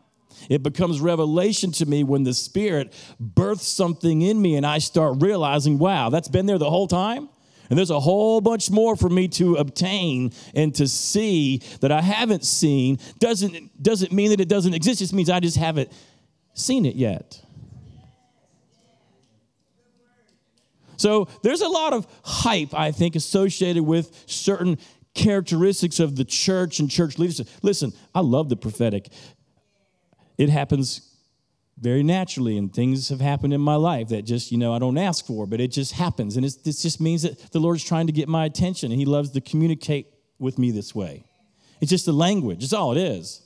It 0.48 0.62
becomes 0.62 1.00
revelation 1.00 1.72
to 1.72 1.86
me 1.86 2.04
when 2.04 2.22
the 2.22 2.34
Spirit 2.34 2.94
births 3.18 3.66
something 3.66 4.22
in 4.22 4.40
me 4.40 4.56
and 4.56 4.64
I 4.64 4.78
start 4.78 5.20
realizing, 5.20 5.78
wow, 5.78 6.10
that's 6.10 6.28
been 6.28 6.46
there 6.46 6.58
the 6.58 6.70
whole 6.70 6.86
time. 6.86 7.28
And 7.68 7.78
there's 7.78 7.90
a 7.90 8.00
whole 8.00 8.40
bunch 8.40 8.70
more 8.70 8.96
for 8.96 9.08
me 9.08 9.28
to 9.28 9.56
obtain 9.56 10.32
and 10.54 10.74
to 10.76 10.88
see 10.88 11.58
that 11.80 11.92
I 11.92 12.00
haven't 12.00 12.44
seen. 12.44 12.98
Doesn't, 13.18 13.82
doesn't 13.82 14.12
mean 14.12 14.30
that 14.30 14.40
it 14.40 14.48
doesn't 14.48 14.74
exist, 14.74 15.00
it 15.00 15.04
just 15.04 15.12
means 15.12 15.28
I 15.28 15.40
just 15.40 15.56
haven't 15.56 15.92
seen 16.54 16.86
it 16.86 16.96
yet. 16.96 17.42
So 20.96 21.28
there's 21.42 21.60
a 21.60 21.68
lot 21.68 21.92
of 21.92 22.06
hype, 22.24 22.74
I 22.74 22.90
think, 22.90 23.14
associated 23.14 23.84
with 23.84 24.24
certain 24.26 24.78
characteristics 25.14 26.00
of 26.00 26.16
the 26.16 26.24
church 26.24 26.80
and 26.80 26.90
church 26.90 27.18
leadership. 27.18 27.48
Listen, 27.62 27.92
I 28.14 28.20
love 28.20 28.48
the 28.48 28.56
prophetic. 28.56 29.08
It 30.36 30.48
happens 30.48 31.07
very 31.80 32.02
naturally 32.02 32.56
and 32.56 32.72
things 32.72 33.08
have 33.08 33.20
happened 33.20 33.52
in 33.52 33.60
my 33.60 33.76
life 33.76 34.08
that 34.08 34.22
just 34.22 34.50
you 34.50 34.58
know 34.58 34.74
i 34.74 34.78
don't 34.78 34.98
ask 34.98 35.24
for 35.26 35.46
but 35.46 35.60
it 35.60 35.68
just 35.68 35.92
happens. 35.92 36.36
And 36.36 36.44
it 36.44 36.56
just 36.64 37.00
means 37.00 37.22
that 37.22 37.52
the 37.52 37.60
lord's 37.60 37.84
trying 37.84 38.06
to 38.06 38.12
get 38.12 38.28
my 38.28 38.44
attention 38.44 38.90
and 38.90 38.98
he 38.98 39.06
loves 39.06 39.30
to 39.30 39.40
communicate 39.40 40.08
with 40.38 40.58
me 40.58 40.70
this 40.70 40.94
way. 40.94 41.24
It's 41.80 41.90
just 41.90 42.08
a 42.08 42.12
language. 42.12 42.62
It's 42.62 42.72
all 42.72 42.92
it 42.92 42.98
is. 42.98 43.42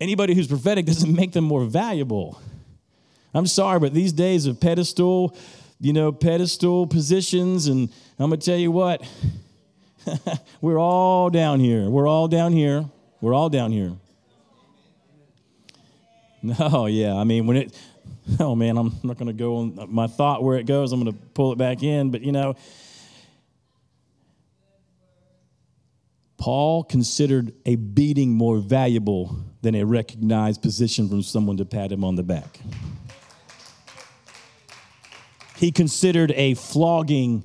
Anybody 0.00 0.34
who's 0.34 0.46
prophetic 0.46 0.86
doesn't 0.92 1.12
make 1.12 1.32
them 1.32 1.44
more 1.44 1.64
valuable. 1.64 2.40
I'm 3.34 3.46
sorry 3.46 3.80
but 3.80 3.94
these 3.94 4.12
days 4.12 4.46
of 4.46 4.60
pedestal 4.60 5.36
you 5.80 5.92
know 5.92 6.10
pedestal 6.10 6.88
positions 6.88 7.68
and 7.68 7.88
i'm 8.18 8.30
going 8.30 8.40
to 8.40 8.44
tell 8.44 8.58
you 8.58 8.72
what 8.72 9.06
we're 10.60 10.80
all 10.80 11.30
down 11.30 11.60
here. 11.60 11.88
We're 11.88 12.08
all 12.08 12.28
down 12.28 12.52
here. 12.52 12.84
We're 13.20 13.34
all 13.34 13.48
down 13.48 13.72
here 13.72 13.92
no, 16.42 16.54
oh, 16.60 16.86
yeah. 16.86 17.14
I 17.14 17.24
mean, 17.24 17.46
when 17.46 17.56
it, 17.56 17.78
oh 18.40 18.54
man, 18.54 18.76
I'm 18.76 18.94
not 19.02 19.18
going 19.18 19.28
to 19.28 19.32
go 19.32 19.56
on 19.56 19.88
my 19.88 20.06
thought 20.06 20.42
where 20.42 20.58
it 20.58 20.66
goes. 20.66 20.92
I'm 20.92 21.02
going 21.02 21.12
to 21.12 21.18
pull 21.34 21.52
it 21.52 21.58
back 21.58 21.82
in. 21.82 22.10
But, 22.10 22.22
you 22.22 22.32
know, 22.32 22.54
Paul 26.36 26.84
considered 26.84 27.52
a 27.66 27.74
beating 27.74 28.32
more 28.32 28.58
valuable 28.58 29.36
than 29.60 29.74
a 29.74 29.84
recognized 29.84 30.62
position 30.62 31.08
from 31.08 31.22
someone 31.22 31.56
to 31.56 31.64
pat 31.64 31.90
him 31.90 32.04
on 32.04 32.14
the 32.14 32.22
back. 32.22 32.60
He 35.56 35.72
considered 35.72 36.30
a 36.36 36.54
flogging 36.54 37.44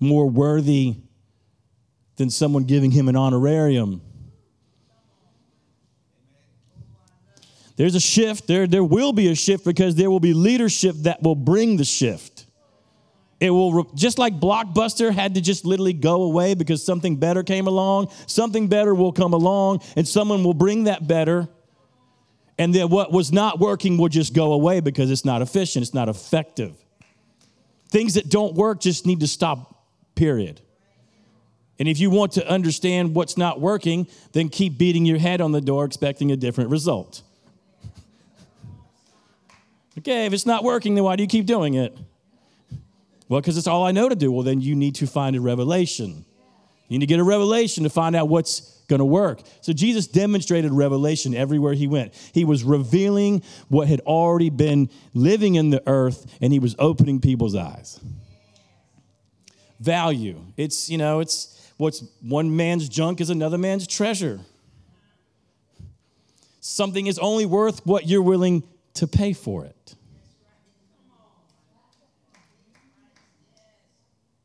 more 0.00 0.28
worthy 0.28 0.96
than 2.16 2.30
someone 2.30 2.64
giving 2.64 2.90
him 2.90 3.08
an 3.08 3.14
honorarium. 3.14 4.02
There's 7.78 7.94
a 7.94 8.00
shift. 8.00 8.48
There, 8.48 8.66
there 8.66 8.82
will 8.82 9.12
be 9.12 9.28
a 9.28 9.36
shift 9.36 9.64
because 9.64 9.94
there 9.94 10.10
will 10.10 10.18
be 10.18 10.34
leadership 10.34 10.96
that 11.02 11.22
will 11.22 11.36
bring 11.36 11.76
the 11.76 11.84
shift. 11.84 12.44
It 13.38 13.50
will, 13.50 13.84
just 13.94 14.18
like 14.18 14.40
Blockbuster 14.40 15.12
had 15.12 15.36
to 15.36 15.40
just 15.40 15.64
literally 15.64 15.92
go 15.92 16.24
away 16.24 16.54
because 16.54 16.84
something 16.84 17.14
better 17.14 17.44
came 17.44 17.68
along, 17.68 18.10
something 18.26 18.66
better 18.66 18.96
will 18.96 19.12
come 19.12 19.32
along 19.32 19.82
and 19.94 20.08
someone 20.08 20.42
will 20.42 20.54
bring 20.54 20.84
that 20.84 21.06
better. 21.06 21.48
And 22.58 22.74
then 22.74 22.88
what 22.88 23.12
was 23.12 23.30
not 23.30 23.60
working 23.60 23.96
will 23.96 24.08
just 24.08 24.34
go 24.34 24.54
away 24.54 24.80
because 24.80 25.08
it's 25.12 25.24
not 25.24 25.40
efficient, 25.40 25.84
it's 25.84 25.94
not 25.94 26.08
effective. 26.08 26.74
Things 27.90 28.14
that 28.14 28.28
don't 28.28 28.54
work 28.54 28.80
just 28.80 29.06
need 29.06 29.20
to 29.20 29.28
stop, 29.28 29.84
period. 30.16 30.60
And 31.78 31.86
if 31.86 32.00
you 32.00 32.10
want 32.10 32.32
to 32.32 32.50
understand 32.50 33.14
what's 33.14 33.36
not 33.36 33.60
working, 33.60 34.08
then 34.32 34.48
keep 34.48 34.78
beating 34.78 35.06
your 35.06 35.18
head 35.18 35.40
on 35.40 35.52
the 35.52 35.60
door 35.60 35.84
expecting 35.84 36.32
a 36.32 36.36
different 36.36 36.70
result. 36.70 37.22
Okay, 39.98 40.26
if 40.26 40.32
it's 40.32 40.46
not 40.46 40.64
working, 40.64 40.94
then 40.94 41.04
why 41.04 41.16
do 41.16 41.22
you 41.22 41.28
keep 41.28 41.44
doing 41.44 41.74
it? 41.74 41.96
Well, 43.28 43.40
because 43.40 43.58
it's 43.58 43.66
all 43.66 43.84
I 43.84 43.92
know 43.92 44.08
to 44.08 44.14
do. 44.14 44.32
Well, 44.32 44.44
then 44.44 44.60
you 44.60 44.74
need 44.74 44.94
to 44.96 45.06
find 45.06 45.36
a 45.36 45.40
revelation. 45.40 46.24
You 46.88 46.98
need 46.98 47.06
to 47.06 47.06
get 47.06 47.20
a 47.20 47.24
revelation 47.24 47.84
to 47.84 47.90
find 47.90 48.16
out 48.16 48.28
what's 48.28 48.80
going 48.88 49.00
to 49.00 49.04
work. 49.04 49.40
So 49.60 49.72
Jesus 49.72 50.06
demonstrated 50.06 50.72
revelation 50.72 51.34
everywhere 51.34 51.74
he 51.74 51.86
went. 51.86 52.14
He 52.32 52.44
was 52.44 52.64
revealing 52.64 53.42
what 53.68 53.88
had 53.88 54.00
already 54.00 54.48
been 54.50 54.88
living 55.12 55.56
in 55.56 55.70
the 55.70 55.82
earth, 55.86 56.26
and 56.40 56.52
he 56.52 56.58
was 56.58 56.74
opening 56.78 57.20
people's 57.20 57.54
eyes. 57.54 58.00
value. 59.80 60.40
It's, 60.56 60.88
you 60.90 60.98
know, 60.98 61.20
it's 61.20 61.72
what's 61.76 62.04
one 62.22 62.56
man's 62.56 62.88
junk 62.88 63.20
is 63.20 63.30
another 63.30 63.58
man's 63.58 63.86
treasure. 63.86 64.40
Something 66.60 67.06
is 67.06 67.18
only 67.18 67.46
worth 67.46 67.86
what 67.86 68.06
you're 68.06 68.22
willing 68.22 68.62
to 68.94 69.06
pay 69.06 69.32
for 69.32 69.64
it. 69.64 69.94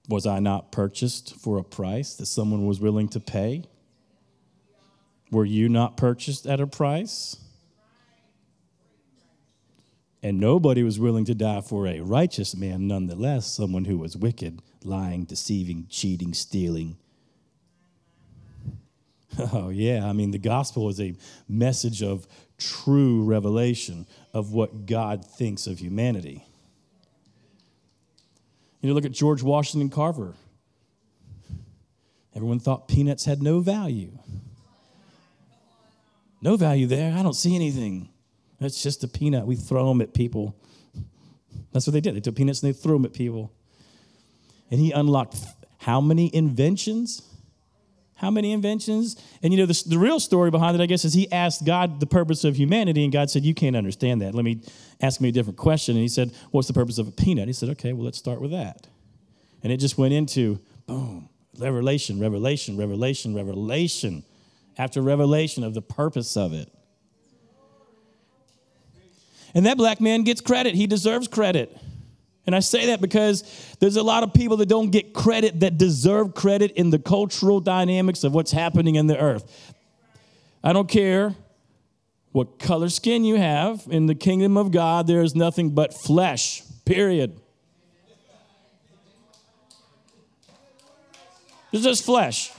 Was 0.09 0.25
I 0.25 0.39
not 0.39 0.71
purchased 0.71 1.35
for 1.35 1.57
a 1.57 1.63
price 1.63 2.15
that 2.15 2.25
someone 2.25 2.65
was 2.65 2.79
willing 2.79 3.07
to 3.09 3.19
pay? 3.19 3.63
Were 5.31 5.45
you 5.45 5.69
not 5.69 5.97
purchased 5.97 6.45
at 6.45 6.59
a 6.59 6.67
price? 6.67 7.37
And 10.21 10.39
nobody 10.39 10.83
was 10.83 10.99
willing 10.99 11.25
to 11.25 11.35
die 11.35 11.61
for 11.61 11.87
a 11.87 11.99
righteous 11.99 12.55
man, 12.55 12.87
nonetheless, 12.87 13.47
someone 13.47 13.85
who 13.85 13.97
was 13.97 14.15
wicked, 14.15 14.61
lying, 14.83 15.25
deceiving, 15.25 15.87
cheating, 15.89 16.33
stealing. 16.33 16.97
Oh, 19.51 19.69
yeah. 19.69 20.07
I 20.07 20.13
mean, 20.13 20.29
the 20.29 20.37
gospel 20.37 20.89
is 20.89 21.01
a 21.01 21.15
message 21.49 22.03
of 22.03 22.27
true 22.59 23.23
revelation 23.23 24.05
of 24.33 24.51
what 24.53 24.85
God 24.85 25.23
thinks 25.23 25.67
of 25.67 25.79
humanity. 25.79 26.45
You 28.81 28.89
know, 28.89 28.95
look 28.95 29.05
at 29.05 29.11
George 29.11 29.43
Washington 29.43 29.89
Carver. 29.89 30.33
Everyone 32.35 32.59
thought 32.59 32.87
peanuts 32.87 33.25
had 33.25 33.41
no 33.41 33.59
value. 33.59 34.17
No 36.41 36.57
value 36.57 36.87
there. 36.87 37.13
I 37.17 37.23
don't 37.23 37.35
see 37.35 37.55
anything. 37.55 38.09
It's 38.59 38.81
just 38.81 39.03
a 39.03 39.07
peanut. 39.07 39.45
We 39.45 39.55
throw 39.55 39.87
them 39.87 40.01
at 40.01 40.13
people. 40.13 40.55
That's 41.71 41.87
what 41.87 41.93
they 41.93 42.01
did. 42.01 42.15
They 42.15 42.19
took 42.19 42.35
peanuts 42.35 42.63
and 42.63 42.73
they 42.73 42.77
threw 42.77 42.93
them 42.93 43.05
at 43.05 43.13
people. 43.13 43.51
And 44.71 44.79
he 44.79 44.91
unlocked 44.91 45.37
how 45.79 46.01
many 46.01 46.33
inventions? 46.33 47.21
How 48.15 48.29
many 48.29 48.51
inventions? 48.51 49.15
And 49.41 49.53
you 49.53 49.59
know, 49.59 49.65
the, 49.65 49.83
the 49.87 49.97
real 49.97 50.19
story 50.19 50.51
behind 50.51 50.79
it, 50.79 50.83
I 50.83 50.85
guess, 50.85 51.03
is 51.03 51.13
he 51.13 51.31
asked 51.31 51.65
God 51.65 51.99
the 51.99 52.05
purpose 52.05 52.43
of 52.43 52.55
humanity, 52.55 53.03
and 53.03 53.11
God 53.11 53.29
said, 53.29 53.43
You 53.43 53.53
can't 53.53 53.75
understand 53.75 54.21
that. 54.21 54.33
Let 54.35 54.45
me 54.45 54.61
ask 55.01 55.19
me 55.19 55.29
a 55.29 55.31
different 55.31 55.57
question. 55.57 55.95
And 55.95 56.01
he 56.01 56.07
said, 56.07 56.31
What's 56.51 56.67
the 56.67 56.73
purpose 56.73 56.97
of 56.97 57.07
a 57.07 57.11
peanut? 57.11 57.47
He 57.47 57.53
said, 57.53 57.69
Okay, 57.69 57.93
well, 57.93 58.05
let's 58.05 58.17
start 58.17 58.39
with 58.39 58.51
that. 58.51 58.87
And 59.63 59.71
it 59.71 59.77
just 59.77 59.97
went 59.97 60.13
into 60.13 60.59
boom, 60.87 61.29
revelation, 61.57 62.19
revelation, 62.19 62.77
revelation, 62.77 63.33
revelation 63.33 64.23
after 64.77 65.01
revelation 65.01 65.63
of 65.63 65.73
the 65.73 65.81
purpose 65.81 66.35
of 66.37 66.53
it. 66.53 66.71
And 69.55 69.65
that 69.65 69.77
black 69.77 70.01
man 70.01 70.23
gets 70.23 70.41
credit. 70.41 70.75
He 70.75 70.87
deserves 70.87 71.27
credit. 71.27 71.77
And 72.45 72.55
I 72.55 72.59
say 72.59 72.87
that 72.87 72.99
because 72.99 73.43
there's 73.79 73.95
a 73.95 74.03
lot 74.03 74.23
of 74.23 74.33
people 74.33 74.57
that 74.57 74.67
don't 74.67 74.89
get 74.89 75.13
credit 75.13 75.61
that 75.61 75.77
deserve 75.77 76.35
credit 76.35 76.71
in 76.71 76.89
the 76.89 76.99
cultural 76.99 77.61
dynamics 77.61 78.23
of 78.23 78.33
what's 78.33 78.51
happening 78.51 78.95
in 78.95 79.07
the 79.07 79.17
earth. 79.17 79.73
I 80.63 80.73
don't 80.73 80.89
care 80.89 81.35
what 82.33 82.59
color 82.59 82.89
skin 82.89 83.23
you 83.23 83.35
have. 83.35 83.83
In 83.89 84.07
the 84.07 84.15
kingdom 84.15 84.57
of 84.57 84.71
God, 84.71 85.07
there 85.07 85.21
is 85.21 85.35
nothing 85.35 85.69
but 85.69 85.93
flesh, 85.93 86.63
period. 86.85 87.39
It's 91.71 91.83
just 91.83 92.05
flesh. 92.05 92.51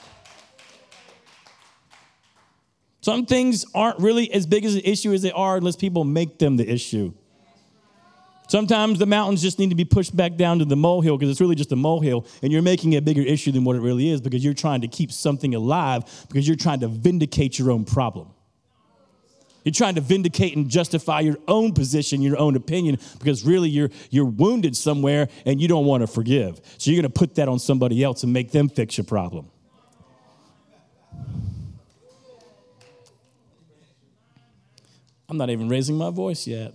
Some 3.01 3.27
things 3.27 3.67
aren't 3.75 3.99
really 4.01 4.33
as 4.33 4.47
big 4.47 4.65
as 4.65 4.77
an 4.77 4.81
issue 4.83 5.13
as 5.13 5.21
they 5.21 5.31
are 5.31 5.59
unless 5.59 5.77
people 5.77 6.05
make 6.05 6.39
them 6.39 6.57
the 6.57 6.69
issue. 6.69 7.13
Sometimes 8.55 9.01
the 9.01 9.07
mountains 9.07 9.43
just 9.43 9.59
need 9.59 9.71
to 9.71 9.75
be 9.75 9.85
pushed 9.85 10.15
back 10.15 10.37
down 10.37 10.61
to 10.61 10.65
the 10.65 10.77
molehill 10.77 11.19
because 11.19 11.29
it's 11.29 11.41
really 11.41 11.57
just 11.57 11.73
a 11.73 11.77
molehill, 11.77 12.25
and 12.41 12.53
you're 12.53 12.63
making 12.63 12.95
a 12.95 13.03
bigger 13.03 13.21
issue 13.21 13.51
than 13.51 13.65
what 13.65 13.75
it 13.75 13.81
really 13.81 14.09
is 14.09 14.21
because 14.21 14.45
you're 14.45 14.55
trying 14.55 14.81
to 14.83 14.87
keep 14.87 15.11
something 15.11 15.57
alive 15.57 16.05
because 16.29 16.47
you're 16.47 16.57
trying 16.57 16.79
to 16.79 16.87
vindicate 16.87 17.59
your 17.59 17.73
own 17.73 17.85
problem. 17.85 18.29
You're 19.65 19.73
trying 19.73 19.97
to 19.97 20.01
vindicate 20.01 20.57
and 20.57 20.69
justify 20.69 21.19
your 21.19 21.37
own 21.49 21.73
position, 21.73 22.23
your 22.23 22.39
own 22.39 22.55
opinion, 22.55 23.01
because 23.19 23.45
really 23.45 23.71
you're, 23.71 23.91
you're 24.11 24.25
wounded 24.25 24.77
somewhere 24.77 25.29
and 25.45 25.61
you 25.61 25.67
don't 25.67 25.85
want 25.85 26.03
to 26.03 26.07
forgive. 26.07 26.61
So 26.79 26.93
you're 26.93 27.03
going 27.03 27.13
to 27.13 27.19
put 27.19 27.35
that 27.35 27.49
on 27.49 27.59
somebody 27.59 28.05
else 28.05 28.23
and 28.23 28.33
make 28.33 28.53
them 28.53 28.69
fix 28.69 28.97
your 28.97 29.05
problem. 29.05 29.51
I'm 35.29 35.39
not 35.39 35.51
even 35.51 35.69
raising 35.69 35.97
my 35.97 36.11
voice 36.11 36.47
yet. 36.47 36.73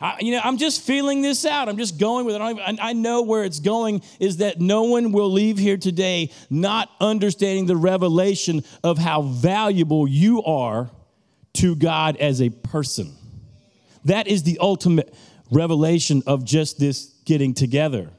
I, 0.00 0.16
you 0.20 0.32
know, 0.32 0.40
I'm 0.42 0.56
just 0.56 0.82
feeling 0.82 1.20
this 1.20 1.44
out. 1.44 1.68
I'm 1.68 1.76
just 1.76 1.98
going 1.98 2.24
with 2.24 2.36
it. 2.36 2.40
I, 2.40 2.76
I 2.80 2.92
know 2.94 3.22
where 3.22 3.44
it's 3.44 3.60
going 3.60 4.02
is 4.18 4.38
that 4.38 4.60
no 4.60 4.84
one 4.84 5.12
will 5.12 5.30
leave 5.30 5.58
here 5.58 5.76
today 5.76 6.30
not 6.48 6.90
understanding 7.00 7.66
the 7.66 7.76
revelation 7.76 8.64
of 8.82 8.96
how 8.98 9.22
valuable 9.22 10.08
you 10.08 10.42
are 10.42 10.90
to 11.54 11.76
God 11.76 12.16
as 12.16 12.40
a 12.40 12.48
person. 12.48 13.12
That 14.06 14.26
is 14.26 14.42
the 14.42 14.58
ultimate 14.58 15.14
revelation 15.50 16.22
of 16.26 16.44
just 16.44 16.78
this 16.78 17.06
getting 17.24 17.52
together. 17.52 18.10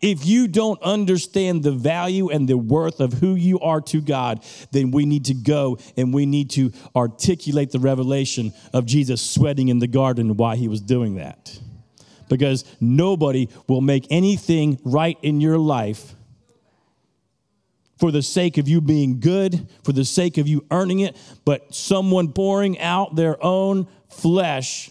If 0.00 0.24
you 0.24 0.46
don't 0.46 0.80
understand 0.82 1.64
the 1.64 1.72
value 1.72 2.28
and 2.28 2.48
the 2.48 2.56
worth 2.56 3.00
of 3.00 3.14
who 3.14 3.34
you 3.34 3.58
are 3.60 3.80
to 3.82 4.00
God, 4.00 4.44
then 4.70 4.92
we 4.92 5.06
need 5.06 5.24
to 5.26 5.34
go 5.34 5.78
and 5.96 6.14
we 6.14 6.24
need 6.24 6.50
to 6.50 6.72
articulate 6.94 7.72
the 7.72 7.80
revelation 7.80 8.52
of 8.72 8.86
Jesus 8.86 9.20
sweating 9.20 9.68
in 9.68 9.80
the 9.80 9.88
garden 9.88 10.36
why 10.36 10.56
he 10.56 10.68
was 10.68 10.80
doing 10.80 11.16
that. 11.16 11.58
Because 12.28 12.64
nobody 12.80 13.48
will 13.66 13.80
make 13.80 14.06
anything 14.10 14.78
right 14.84 15.18
in 15.22 15.40
your 15.40 15.58
life 15.58 16.14
for 17.98 18.12
the 18.12 18.22
sake 18.22 18.58
of 18.58 18.68
you 18.68 18.80
being 18.80 19.18
good, 19.18 19.68
for 19.82 19.92
the 19.92 20.04
sake 20.04 20.38
of 20.38 20.46
you 20.46 20.64
earning 20.70 21.00
it, 21.00 21.16
but 21.44 21.74
someone 21.74 22.32
pouring 22.32 22.78
out 22.78 23.16
their 23.16 23.42
own 23.44 23.88
flesh 24.08 24.90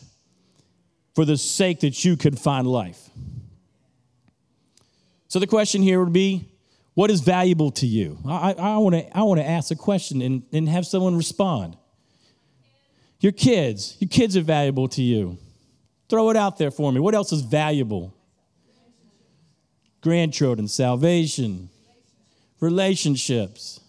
for 1.15 1.24
the 1.24 1.38
sake 1.38 1.80
that 1.80 2.04
you 2.04 2.17
could 2.17 2.38
find 2.38 2.67
life. 2.67 3.10
So 5.27 5.39
the 5.39 5.47
question 5.47 5.81
here 5.81 5.99
would 6.03 6.13
be 6.13 6.49
what 6.93 7.11
is 7.11 7.21
valuable 7.21 7.69
to 7.71 7.85
you? 7.85 8.17
I, 8.27 8.53
I, 8.53 8.77
want 8.77 8.95
to 8.95 9.17
I 9.17 9.21
want 9.21 9.39
to 9.39 9.47
ask 9.47 9.69
a 9.69 9.75
question 9.75 10.21
and, 10.21 10.43
and 10.51 10.67
have 10.67 10.85
someone 10.85 11.15
respond. 11.15 11.77
Your 13.19 13.31
kids, 13.31 13.97
your 13.99 14.09
kids 14.09 14.35
are 14.37 14.41
valuable 14.41 14.87
to 14.89 15.01
you. 15.03 15.37
Throw 16.09 16.29
it 16.29 16.37
out 16.37 16.57
there 16.57 16.71
for 16.71 16.91
me. 16.91 16.99
What 16.99 17.13
else 17.13 17.31
is 17.31 17.41
valuable? 17.41 18.13
Grandchildren, 20.01 20.67
salvation, 20.67 21.69
relationships, 22.59 23.79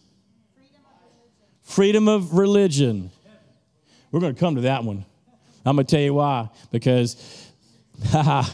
freedom 1.63 2.09
of 2.09 2.35
religion. 2.35 3.11
We're 4.11 4.21
going 4.21 4.35
to 4.35 4.41
come 4.41 4.57
to 4.57 4.63
that 4.63 4.85
one. 4.85 5.05
I'm 5.65 5.77
going 5.77 5.87
to 5.87 5.91
tell 5.91 6.03
you 6.03 6.15
why. 6.15 6.49
Because, 6.71 7.17
haha, 8.07 8.51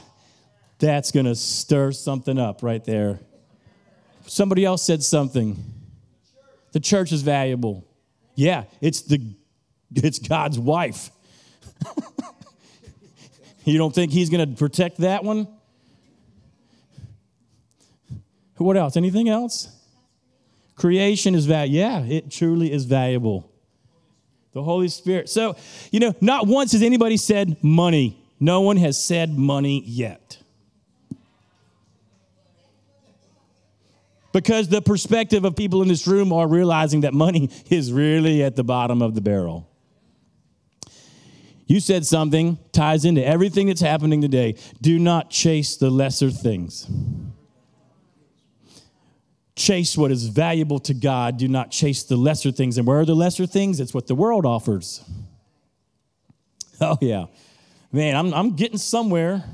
that's 0.85 1.11
going 1.13 1.25
to 1.25 1.35
stir 1.35 1.93
something 1.93 2.39
up 2.39 2.63
right 2.63 2.85
there. 2.85 3.19
Somebody 4.27 4.67
else 4.67 4.83
said 4.83 5.03
something. 5.03 5.57
The 6.73 6.81
church 6.81 7.11
is 7.11 7.23
valuable. 7.23 7.87
Yeah, 8.35 8.65
it's 8.83 9.01
the 9.03 9.35
it's 9.95 10.19
God's 10.19 10.59
wife. 10.59 11.11
you 13.65 13.79
don't 13.79 13.95
think 13.95 14.13
he's 14.13 14.29
going 14.29 14.51
to 14.51 14.57
protect 14.57 14.99
that 14.99 15.25
one? 15.25 15.49
What 18.57 18.77
else? 18.77 18.97
Anything 18.97 19.29
else? 19.29 19.69
Creation 20.77 21.35
is 21.35 21.47
valuable. 21.47 21.77
Yeah, 21.77 22.01
it 22.01 22.31
truly 22.31 22.71
is 22.73 22.85
valuable. 22.85 23.51
The 24.53 24.63
Holy 24.63 24.89
Spirit. 24.89 25.29
So, 25.29 25.57
you 25.91 26.01
know, 26.01 26.15
not 26.21 26.47
once 26.47 26.73
has 26.73 26.83
anybody 26.83 27.17
said 27.17 27.63
money. 27.63 28.21
No 28.39 28.61
one 28.61 28.77
has 28.77 29.03
said 29.03 29.39
money 29.39 29.83
yet. 29.87 30.39
Because 34.35 34.69
the 34.69 34.83
perspective 34.83 35.45
of 35.45 35.55
people 35.55 35.81
in 35.81 35.87
this 35.87 36.09
room 36.09 36.33
are 36.33 36.49
realizing 36.49 37.03
that 37.03 37.15
money 37.15 37.49
is 37.71 37.93
really 37.93 38.43
at 38.43 38.57
the 38.57 38.65
bottom 38.65 39.01
of 39.01 39.15
the 39.15 39.21
barrel. 39.21 39.71
You 41.67 41.81
said 41.81 42.05
something 42.05 42.59
ties 42.73 43.05
into 43.05 43.25
everything 43.25 43.69
that's 43.69 43.81
happening 43.81 44.21
today. 44.21 44.57
Do 44.83 44.99
not 44.99 45.31
chase 45.31 45.77
the 45.77 45.89
lesser 45.89 46.31
things. 46.31 46.91
Chase 49.55 49.97
what 49.97 50.11
is 50.11 50.27
valuable 50.27 50.81
to 50.81 50.95
God. 50.95 51.39
Do 51.39 51.47
not 51.47 51.71
chase 51.71 52.03
the 52.03 52.17
lesser 52.17 52.51
things. 52.51 52.77
And 52.77 52.89
where 52.89 52.99
are 52.99 53.05
the 53.07 53.15
lesser 53.15 53.47
things? 53.47 53.79
It's 53.79 53.95
what 53.95 54.09
the 54.09 54.15
world 54.15 54.45
offers. 54.45 55.03
Oh, 56.81 56.99
yeah. 57.01 57.27
Man, 57.93 58.17
I'm, 58.17 58.35
I'm 58.35 58.57
getting 58.57 58.79
somewhere. 58.79 59.45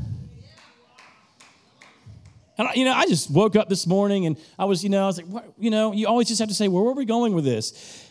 And 2.61 2.69
you 2.75 2.85
know, 2.85 2.93
I 2.93 3.07
just 3.07 3.31
woke 3.31 3.57
up 3.57 3.71
this 3.71 3.87
morning 3.87 4.27
and 4.27 4.37
I 4.59 4.67
was, 4.67 4.85
you 4.85 4.91
know, 4.91 5.03
I 5.03 5.07
was 5.07 5.17
like, 5.17 5.27
what, 5.27 5.47
you 5.59 5.71
know, 5.71 5.93
you 5.95 6.07
always 6.07 6.29
just 6.29 6.41
have 6.41 6.49
to 6.49 6.55
say, 6.55 6.69
where 6.69 6.85
are 6.85 6.93
we 6.93 7.07
going 7.07 7.33
with 7.33 7.45
this? 7.45 8.07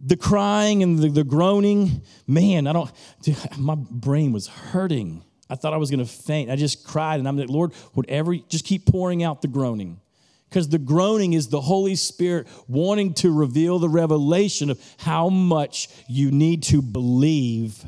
The 0.00 0.16
crying 0.16 0.82
and 0.82 0.98
the, 0.98 1.10
the 1.10 1.22
groaning, 1.22 2.00
man, 2.26 2.66
I 2.66 2.72
don't, 2.72 2.90
dude, 3.20 3.36
my 3.58 3.74
brain 3.74 4.32
was 4.32 4.46
hurting. 4.46 5.22
I, 5.50 5.52
I 5.52 5.56
thought 5.56 5.74
I 5.74 5.76
was 5.76 5.90
going 5.90 6.00
to 6.00 6.10
faint. 6.10 6.50
I 6.50 6.56
just 6.56 6.86
cried, 6.86 7.18
and 7.18 7.28
I'm 7.28 7.36
like, 7.36 7.50
Lord, 7.50 7.74
whatever, 7.92 8.34
just 8.34 8.64
keep 8.64 8.86
pouring 8.86 9.22
out 9.22 9.42
the 9.42 9.48
groaning. 9.48 10.00
Because 10.48 10.70
the 10.70 10.78
groaning 10.78 11.34
is 11.34 11.48
the 11.48 11.60
Holy 11.60 11.94
Spirit 11.94 12.48
wanting 12.66 13.12
to 13.14 13.30
reveal 13.30 13.78
the 13.78 13.90
revelation 13.90 14.70
of 14.70 14.80
how 14.96 15.28
much 15.28 15.90
you 16.08 16.30
need 16.30 16.62
to 16.64 16.80
believe. 16.80 17.84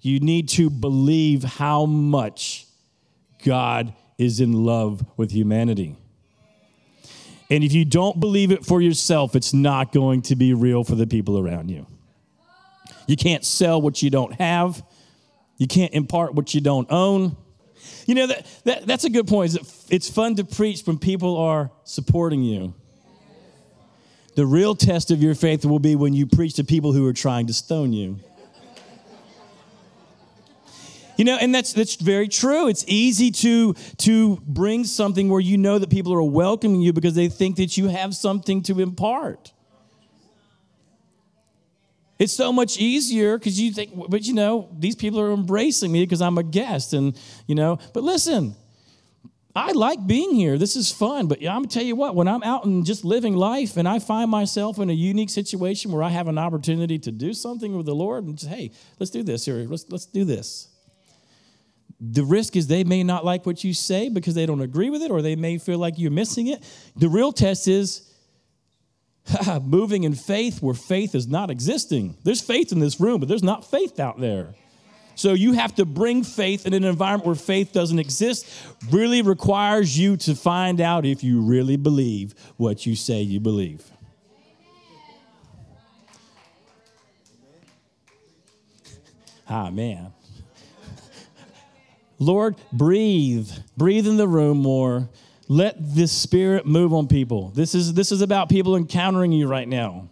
You 0.00 0.20
need 0.20 0.48
to 0.50 0.70
believe 0.70 1.44
how 1.44 1.84
much 1.84 2.66
God 3.44 3.92
is 4.18 4.40
in 4.40 4.52
love 4.64 5.04
with 5.16 5.30
humanity. 5.30 5.96
And 7.50 7.62
if 7.62 7.72
you 7.72 7.84
don't 7.84 8.20
believe 8.20 8.50
it 8.50 8.64
for 8.64 8.80
yourself, 8.80 9.36
it's 9.36 9.52
not 9.52 9.92
going 9.92 10.22
to 10.22 10.36
be 10.36 10.54
real 10.54 10.82
for 10.84 10.94
the 10.94 11.06
people 11.06 11.38
around 11.38 11.70
you. 11.70 11.86
You 13.06 13.16
can't 13.16 13.44
sell 13.44 13.80
what 13.80 14.02
you 14.02 14.10
don't 14.10 14.32
have. 14.34 14.82
You 15.58 15.66
can't 15.66 15.92
impart 15.92 16.34
what 16.34 16.54
you 16.54 16.60
don't 16.60 16.90
own. 16.90 17.36
You 18.06 18.14
know, 18.14 18.26
that, 18.26 18.46
that, 18.64 18.86
that's 18.86 19.04
a 19.04 19.10
good 19.10 19.28
point. 19.28 19.56
It's 19.90 20.08
fun 20.08 20.36
to 20.36 20.44
preach 20.44 20.82
when 20.86 20.98
people 20.98 21.36
are 21.36 21.70
supporting 21.84 22.42
you. 22.42 22.74
The 24.36 24.46
real 24.46 24.74
test 24.74 25.10
of 25.10 25.22
your 25.22 25.34
faith 25.34 25.64
will 25.64 25.78
be 25.78 25.94
when 25.94 26.12
you 26.12 26.26
preach 26.26 26.54
to 26.54 26.64
people 26.64 26.92
who 26.92 27.06
are 27.06 27.12
trying 27.12 27.46
to 27.46 27.52
stone 27.52 27.92
you. 27.92 28.18
You 31.16 31.24
know, 31.24 31.36
and 31.40 31.54
that's 31.54 31.72
that's 31.72 31.94
very 31.96 32.28
true. 32.28 32.68
It's 32.68 32.84
easy 32.88 33.30
to 33.30 33.74
to 33.98 34.36
bring 34.46 34.84
something 34.84 35.28
where 35.28 35.40
you 35.40 35.56
know 35.56 35.78
that 35.78 35.90
people 35.90 36.12
are 36.12 36.22
welcoming 36.22 36.80
you 36.80 36.92
because 36.92 37.14
they 37.14 37.28
think 37.28 37.56
that 37.56 37.76
you 37.76 37.88
have 37.88 38.14
something 38.14 38.62
to 38.64 38.80
impart. 38.80 39.52
It's 42.18 42.32
so 42.32 42.52
much 42.52 42.78
easier 42.78 43.38
because 43.38 43.60
you 43.60 43.72
think, 43.72 43.92
but 44.08 44.24
you 44.24 44.34
know, 44.34 44.68
these 44.78 44.94
people 44.94 45.20
are 45.20 45.32
embracing 45.32 45.90
me 45.90 46.02
because 46.02 46.22
I'm 46.22 46.38
a 46.38 46.42
guest, 46.42 46.92
and 46.92 47.18
you 47.46 47.54
know. 47.54 47.78
But 47.92 48.04
listen, 48.04 48.54
I 49.54 49.72
like 49.72 50.04
being 50.06 50.34
here. 50.34 50.56
This 50.56 50.76
is 50.76 50.92
fun. 50.92 51.26
But 51.26 51.40
I'm 51.40 51.62
gonna 51.62 51.68
tell 51.68 51.82
you 51.82 51.96
what, 51.96 52.14
when 52.14 52.28
I'm 52.28 52.42
out 52.42 52.64
and 52.64 52.86
just 52.86 53.04
living 53.04 53.34
life, 53.34 53.76
and 53.76 53.88
I 53.88 53.98
find 53.98 54.30
myself 54.30 54.78
in 54.78 54.90
a 54.90 54.94
unique 54.94 55.30
situation 55.30 55.90
where 55.90 56.02
I 56.02 56.08
have 56.08 56.28
an 56.28 56.38
opportunity 56.38 56.98
to 57.00 57.12
do 57.12 57.32
something 57.34 57.76
with 57.76 57.86
the 57.86 57.94
Lord, 57.94 58.24
and 58.24 58.38
just 58.38 58.50
hey, 58.50 58.70
let's 58.98 59.10
do 59.10 59.22
this 59.22 59.44
here. 59.44 59.66
Let's 59.68 59.86
let's 59.88 60.06
do 60.06 60.24
this. 60.24 60.73
The 62.00 62.24
risk 62.24 62.56
is 62.56 62.66
they 62.66 62.84
may 62.84 63.02
not 63.02 63.24
like 63.24 63.46
what 63.46 63.64
you 63.64 63.72
say 63.72 64.08
because 64.08 64.34
they 64.34 64.46
don't 64.46 64.60
agree 64.60 64.90
with 64.90 65.02
it, 65.02 65.10
or 65.10 65.22
they 65.22 65.36
may 65.36 65.58
feel 65.58 65.78
like 65.78 65.98
you're 65.98 66.10
missing 66.10 66.48
it. 66.48 66.62
The 66.96 67.08
real 67.08 67.32
test 67.32 67.68
is 67.68 68.10
moving 69.62 70.04
in 70.04 70.14
faith 70.14 70.60
where 70.62 70.74
faith 70.74 71.14
is 71.14 71.26
not 71.26 71.50
existing. 71.50 72.16
There's 72.24 72.40
faith 72.40 72.72
in 72.72 72.80
this 72.80 73.00
room, 73.00 73.20
but 73.20 73.28
there's 73.28 73.42
not 73.42 73.70
faith 73.70 74.00
out 74.00 74.20
there. 74.20 74.54
So 75.16 75.32
you 75.32 75.52
have 75.52 75.74
to 75.76 75.84
bring 75.84 76.24
faith 76.24 76.66
in 76.66 76.74
an 76.74 76.84
environment 76.84 77.26
where 77.26 77.36
faith 77.36 77.72
doesn't 77.72 77.98
exist, 77.98 78.46
really 78.90 79.22
requires 79.22 79.96
you 79.96 80.16
to 80.18 80.34
find 80.34 80.80
out 80.80 81.06
if 81.06 81.22
you 81.22 81.40
really 81.40 81.76
believe 81.76 82.34
what 82.56 82.84
you 82.84 82.96
say 82.96 83.22
you 83.22 83.38
believe. 83.38 83.84
Ah, 89.48 89.70
man. 89.70 90.12
Lord, 92.18 92.56
breathe. 92.72 93.50
Breathe 93.76 94.06
in 94.06 94.16
the 94.16 94.28
room 94.28 94.58
more. 94.58 95.08
Let 95.48 95.76
this 95.78 96.12
Spirit 96.12 96.66
move 96.66 96.94
on 96.94 97.06
people. 97.06 97.50
This 97.50 97.74
is, 97.74 97.94
this 97.94 98.12
is 98.12 98.22
about 98.22 98.48
people 98.48 98.76
encountering 98.76 99.32
you 99.32 99.46
right 99.46 99.68
now. 99.68 100.08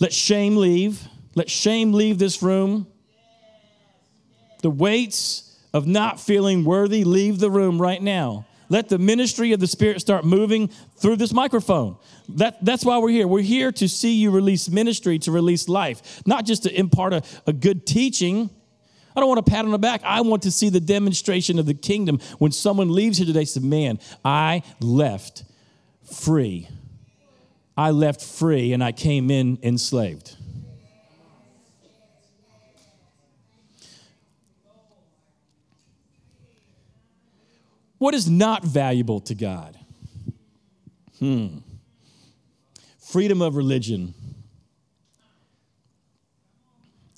Let 0.00 0.12
shame 0.12 0.56
leave. 0.56 1.06
Let 1.34 1.48
shame 1.48 1.92
leave 1.92 2.18
this 2.18 2.42
room. 2.42 2.86
The 4.62 4.70
weights 4.70 5.56
of 5.72 5.86
not 5.86 6.20
feeling 6.20 6.64
worthy 6.64 7.04
leave 7.04 7.38
the 7.38 7.50
room 7.50 7.80
right 7.80 8.02
now. 8.02 8.46
Let 8.68 8.88
the 8.88 8.98
ministry 8.98 9.52
of 9.52 9.60
the 9.60 9.66
Spirit 9.66 10.00
start 10.00 10.24
moving 10.24 10.68
through 10.98 11.16
this 11.16 11.32
microphone. 11.32 11.96
That, 12.30 12.62
that's 12.62 12.84
why 12.84 12.98
we're 12.98 13.08
here. 13.08 13.26
We're 13.26 13.40
here 13.40 13.72
to 13.72 13.88
see 13.88 14.14
you 14.14 14.30
release 14.30 14.68
ministry, 14.68 15.18
to 15.20 15.32
release 15.32 15.68
life, 15.68 16.22
not 16.26 16.44
just 16.44 16.64
to 16.64 16.78
impart 16.78 17.14
a, 17.14 17.22
a 17.46 17.52
good 17.54 17.86
teaching 17.86 18.50
I 19.18 19.20
don't 19.20 19.30
want 19.30 19.40
a 19.40 19.50
pat 19.50 19.64
on 19.64 19.72
the 19.72 19.80
back. 19.80 20.00
I 20.04 20.20
want 20.20 20.44
to 20.44 20.52
see 20.52 20.68
the 20.68 20.78
demonstration 20.78 21.58
of 21.58 21.66
the 21.66 21.74
kingdom 21.74 22.20
when 22.38 22.52
someone 22.52 22.92
leaves 22.92 23.18
here 23.18 23.26
today 23.26 23.44
says, 23.46 23.64
Man, 23.64 23.98
I 24.24 24.62
left 24.80 25.42
free. 26.04 26.68
I 27.76 27.90
left 27.90 28.22
free 28.22 28.72
and 28.72 28.84
I 28.84 28.92
came 28.92 29.28
in 29.32 29.58
enslaved. 29.60 30.36
What 37.98 38.14
is 38.14 38.30
not 38.30 38.62
valuable 38.62 39.18
to 39.22 39.34
God? 39.34 39.76
Hmm. 41.18 41.58
Freedom 43.00 43.42
of 43.42 43.56
religion 43.56 44.14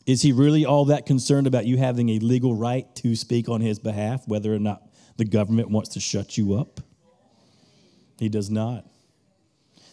is 0.07 0.23
he 0.23 0.33
really 0.33 0.65
all 0.65 0.87
that 0.87 1.07
concerned 1.07 1.47
about 1.47 1.67
you 1.67 1.77
having 1.77 2.09
a 2.11 2.19
legal 2.19 2.55
right 2.55 2.93
to 2.97 3.15
speak 3.15 3.49
on 3.49 3.61
his 3.61 3.79
behalf, 3.79 4.27
whether 4.27 4.55
or 4.55 4.59
not 4.59 4.83
the 5.17 5.25
government 5.25 5.71
wants 5.71 5.91
to 5.91 6.01
shut 6.01 6.39
you 6.39 6.55
up? 6.55 6.81
He 8.19 8.29
does 8.29 8.51
not. 8.51 8.87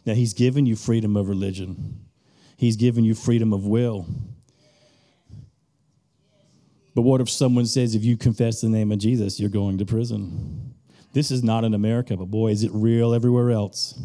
Now, 0.05 0.13
he's 0.13 0.33
given 0.33 0.65
you 0.65 0.75
freedom 0.75 1.17
of 1.17 1.27
religion, 1.27 2.05
he's 2.55 2.77
given 2.77 3.03
you 3.03 3.13
freedom 3.13 3.53
of 3.53 3.65
will. 3.65 4.05
But 6.95 7.03
what 7.03 7.21
if 7.21 7.29
someone 7.29 7.67
says, 7.67 7.93
if 7.93 8.03
you 8.03 8.17
confess 8.17 8.61
the 8.61 8.69
name 8.69 8.91
of 8.91 8.97
Jesus, 8.97 9.39
you're 9.39 9.51
going 9.51 9.77
to 9.77 9.85
prison? 9.85 10.73
This 11.13 11.29
is 11.29 11.43
not 11.43 11.63
in 11.63 11.75
America, 11.75 12.17
but 12.17 12.25
boy, 12.25 12.49
is 12.49 12.63
it 12.63 12.71
real 12.73 13.13
everywhere 13.13 13.51
else. 13.51 13.99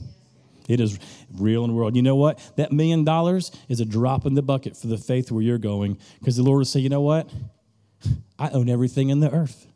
It 0.73 0.81
is 0.81 0.99
real 1.35 1.65
in 1.65 1.71
the 1.71 1.77
world. 1.77 1.95
You 1.97 2.03
know 2.03 2.17
what? 2.17 2.39
That 2.57 2.73
million 2.73 3.05
dollars 3.05 3.53
is 3.69 3.81
a 3.81 3.85
drop 3.85 4.25
in 4.25 4.35
the 4.35 4.43
bucket 4.43 4.77
for 4.77 4.87
the 4.87 4.97
faith 4.97 5.31
where 5.31 5.43
you're 5.43 5.59
going 5.59 5.99
because 6.19 6.37
the 6.37 6.43
Lord 6.43 6.59
will 6.59 6.65
say, 6.65 6.81
you 6.81 6.89
know 6.89 7.03
what? 7.03 7.31
I 8.39 8.49
own 8.51 8.69
everything 8.69 9.11
in 9.11 9.21
the 9.21 9.31
earth. 9.31 9.67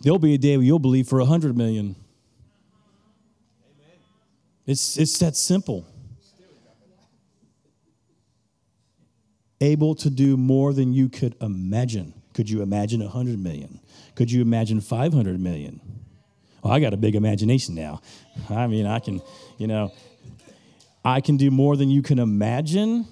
There'll 0.00 0.18
be 0.18 0.34
a 0.34 0.38
day 0.38 0.56
where 0.56 0.64
you'll 0.64 0.78
believe 0.78 1.08
for 1.08 1.20
a 1.20 1.24
hundred 1.24 1.56
million. 1.56 1.96
It's, 4.66 4.96
it's 4.96 5.18
that 5.18 5.36
simple. 5.36 5.86
Able 9.60 9.94
to 9.96 10.10
do 10.10 10.36
more 10.36 10.72
than 10.72 10.92
you 10.92 11.08
could 11.08 11.34
imagine. 11.40 12.14
Could 12.34 12.50
you 12.50 12.62
imagine 12.62 13.00
a 13.00 13.08
hundred 13.08 13.38
million? 13.38 13.80
Could 14.14 14.30
you 14.30 14.42
imagine 14.42 14.80
500 14.80 15.40
million? 15.40 15.80
Well, 16.66 16.74
I 16.74 16.80
got 16.80 16.92
a 16.92 16.96
big 16.96 17.14
imagination 17.14 17.76
now. 17.76 18.00
I 18.50 18.66
mean, 18.66 18.86
I 18.86 18.98
can, 18.98 19.22
you 19.56 19.68
know, 19.68 19.92
I 21.04 21.20
can 21.20 21.36
do 21.36 21.52
more 21.52 21.76
than 21.76 21.90
you 21.90 22.02
can 22.02 22.18
imagine. 22.18 23.06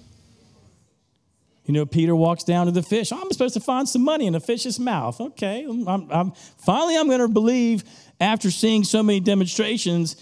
You 1.63 1.73
know, 1.73 1.85
Peter 1.85 2.13
walks 2.13 2.43
down 2.43 2.65
to 2.65 2.73
the 2.73 2.83
fish. 2.83 3.13
I'm 3.13 3.31
supposed 3.31 3.53
to 3.53 3.61
find 3.61 3.87
some 3.87 4.03
money 4.03 4.27
in 4.27 4.33
the 4.33 4.41
fish's 4.41 4.77
mouth. 4.77 5.21
Okay, 5.21 5.63
I'm, 5.63 6.11
I'm 6.11 6.31
finally 6.65 6.97
I'm 6.97 7.07
going 7.07 7.21
to 7.21 7.29
believe 7.29 7.85
after 8.19 8.51
seeing 8.51 8.83
so 8.83 9.01
many 9.01 9.21
demonstrations. 9.21 10.17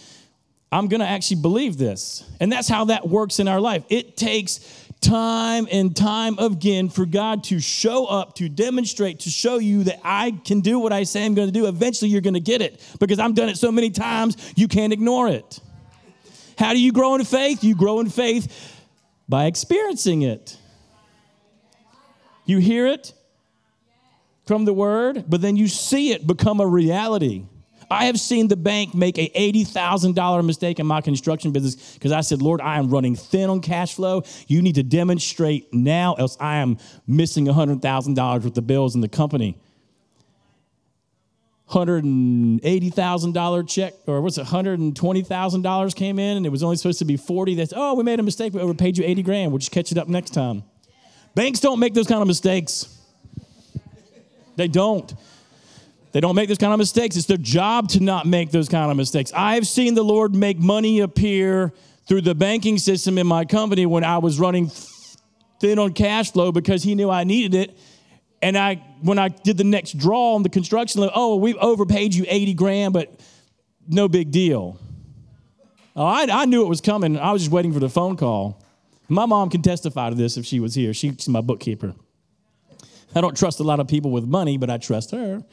I'm 0.71 0.87
going 0.87 1.01
to 1.01 1.07
actually 1.07 1.41
believe 1.41 1.79
this, 1.79 2.23
and 2.39 2.51
that's 2.51 2.67
how 2.67 2.85
that 2.85 3.09
works 3.09 3.39
in 3.39 3.47
our 3.47 3.59
life. 3.59 3.83
It 3.89 4.15
takes 4.15 4.59
time 5.03 5.67
and 5.71 5.95
time 5.95 6.39
again 6.39 6.89
for 6.89 7.05
God 7.05 7.43
to 7.45 7.59
show 7.59 8.05
up, 8.05 8.35
to 8.35 8.49
demonstrate, 8.49 9.19
to 9.21 9.29
show 9.29 9.59
you 9.59 9.83
that 9.83 9.99
I 10.03 10.31
can 10.31 10.61
do 10.61 10.79
what 10.79 10.93
I 10.93 11.03
say 11.03 11.25
I'm 11.25 11.35
going 11.35 11.47
to 11.47 11.53
do. 11.53 11.67
Eventually, 11.67 12.09
you're 12.09 12.21
going 12.21 12.33
to 12.33 12.39
get 12.39 12.61
it 12.61 12.81
because 12.99 13.19
I've 13.19 13.35
done 13.35 13.49
it 13.49 13.57
so 13.57 13.71
many 13.71 13.91
times, 13.91 14.53
you 14.55 14.67
can't 14.67 14.93
ignore 14.93 15.27
it. 15.27 15.59
How 16.57 16.73
do 16.73 16.79
you 16.79 16.91
grow 16.91 17.15
in 17.15 17.23
faith? 17.25 17.63
You 17.63 17.75
grow 17.75 17.99
in 17.99 18.09
faith 18.09 18.81
by 19.27 19.45
experiencing 19.45 20.21
it. 20.21 20.57
You 22.45 22.57
hear 22.57 22.87
it 22.87 23.13
from 24.45 24.65
the 24.65 24.73
word, 24.73 25.25
but 25.27 25.41
then 25.41 25.55
you 25.55 25.67
see 25.67 26.11
it 26.11 26.25
become 26.25 26.59
a 26.59 26.67
reality. 26.67 27.45
I 27.93 28.05
have 28.05 28.19
seen 28.19 28.47
the 28.47 28.55
bank 28.55 28.95
make 28.95 29.19
a 29.19 29.29
$80,000 29.29 30.43
mistake 30.43 30.79
in 30.79 30.87
my 30.87 30.99
construction 30.99 31.51
business 31.51 31.93
because 31.93 32.11
I 32.11 32.21
said, 32.21 32.41
Lord, 32.41 32.59
I 32.59 32.79
am 32.79 32.89
running 32.89 33.15
thin 33.15 33.51
on 33.51 33.61
cash 33.61 33.93
flow. 33.93 34.23
You 34.47 34.63
need 34.63 34.73
to 34.75 34.83
demonstrate 34.83 35.71
now, 35.71 36.15
else 36.15 36.35
I 36.39 36.55
am 36.55 36.79
missing 37.05 37.45
$100,000 37.45 38.43
with 38.43 38.55
the 38.55 38.63
bills 38.63 38.95
in 38.95 39.01
the 39.01 39.07
company. 39.07 39.59
$180,000 41.69 43.69
check, 43.69 43.93
or 44.07 44.21
what's 44.21 44.39
it, 44.39 44.47
$120,000 44.47 45.95
came 45.95 46.17
in 46.17 46.37
and 46.37 46.47
it 46.47 46.49
was 46.49 46.63
only 46.63 46.77
supposed 46.77 46.99
to 46.99 47.05
be 47.05 47.15
40. 47.15 47.53
That's, 47.53 47.73
oh, 47.75 47.93
we 47.93 48.03
made 48.03 48.19
a 48.19 48.23
mistake. 48.23 48.55
We 48.55 48.61
overpaid 48.61 48.97
you 48.97 49.05
80 49.05 49.21
grand. 49.21 49.51
We'll 49.51 49.59
just 49.59 49.71
catch 49.71 49.91
it 49.91 49.99
up 49.99 50.07
next 50.07 50.31
time. 50.31 50.63
Banks 51.35 51.59
don't 51.59 51.79
make 51.79 51.93
those 51.93 52.07
kind 52.07 52.23
of 52.23 52.27
mistakes. 52.27 52.97
They 54.55 54.67
don't. 54.67 55.13
They 56.13 56.21
don't 56.21 56.35
make 56.35 56.47
those 56.47 56.59
kind 56.59 56.71
of 56.71 56.77
mistakes. 56.79 57.17
It's 57.17 57.25
their 57.25 57.37
job 57.37 57.89
to 57.89 57.99
not 57.99 58.27
make 58.27 58.51
those 58.51 58.69
kind 58.69 58.89
of 58.89 58.95
mistakes. 58.95 59.33
I've 59.35 59.67
seen 59.67 59.95
the 59.95 60.03
Lord 60.03 60.35
make 60.35 60.59
money 60.59 60.99
appear 60.99 61.73
through 62.07 62.21
the 62.21 62.35
banking 62.35 62.77
system 62.77 63.17
in 63.17 63.25
my 63.25 63.45
company 63.45 63.87
when 63.87 64.03
I 64.03 64.19
was 64.19 64.39
running 64.39 64.69
thin 65.59 65.79
on 65.79 65.93
cash 65.93 66.31
flow 66.31 66.51
because 66.51 66.83
He 66.83 66.93
knew 66.93 67.09
I 67.09 67.23
needed 67.23 67.55
it. 67.55 67.77
And 68.43 68.57
I, 68.57 68.75
when 69.01 69.17
I 69.17 69.29
did 69.29 69.57
the 69.57 69.63
next 69.63 69.97
draw 69.97 70.35
on 70.35 70.43
the 70.43 70.49
construction 70.49 71.01
loan, 71.01 71.11
oh, 71.15 71.37
we 71.37 71.55
overpaid 71.55 72.13
you 72.13 72.25
80 72.27 72.53
grand, 72.53 72.93
but 72.93 73.19
no 73.87 74.07
big 74.07 74.29
deal. 74.31 74.77
Oh, 75.95 76.05
I, 76.05 76.27
I 76.29 76.45
knew 76.45 76.63
it 76.63 76.69
was 76.69 76.81
coming. 76.81 77.17
I 77.17 77.31
was 77.31 77.41
just 77.41 77.51
waiting 77.51 77.73
for 77.73 77.79
the 77.79 77.89
phone 77.89 78.17
call. 78.17 78.61
My 79.09 79.25
mom 79.25 79.49
can 79.49 79.61
testify 79.61 80.09
to 80.09 80.15
this 80.15 80.37
if 80.37 80.45
she 80.45 80.59
was 80.59 80.75
here. 80.75 80.93
She's 80.93 81.27
my 81.27 81.41
bookkeeper. 81.41 81.95
I 83.15 83.21
don't 83.21 83.37
trust 83.37 83.59
a 83.59 83.63
lot 83.63 83.79
of 83.79 83.87
people 83.87 84.11
with 84.11 84.25
money, 84.25 84.57
but 84.57 84.69
I 84.69 84.77
trust 84.77 85.11
her. 85.11 85.43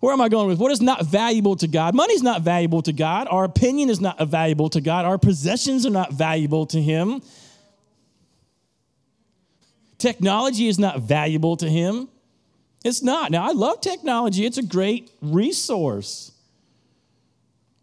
Where 0.00 0.12
am 0.12 0.20
I 0.20 0.28
going 0.28 0.48
with? 0.48 0.58
What 0.58 0.70
is 0.70 0.82
not 0.82 1.06
valuable 1.06 1.56
to 1.56 1.66
God? 1.66 1.94
Money's 1.94 2.22
not 2.22 2.42
valuable 2.42 2.82
to 2.82 2.92
God. 2.92 3.26
Our 3.30 3.44
opinion 3.44 3.88
is 3.88 4.02
not 4.02 4.18
valuable 4.28 4.68
to 4.70 4.82
God. 4.82 5.06
Our 5.06 5.16
possessions 5.16 5.86
are 5.86 5.90
not 5.90 6.12
valuable 6.12 6.66
to 6.66 6.82
Him. 6.82 7.22
Technology 9.96 10.68
is 10.68 10.78
not 10.78 11.00
valuable 11.00 11.56
to 11.56 11.70
Him. 11.70 12.08
It's 12.84 13.02
not. 13.02 13.30
Now, 13.30 13.48
I 13.48 13.52
love 13.52 13.80
technology, 13.80 14.44
it's 14.44 14.58
a 14.58 14.62
great 14.62 15.10
resource. 15.22 16.32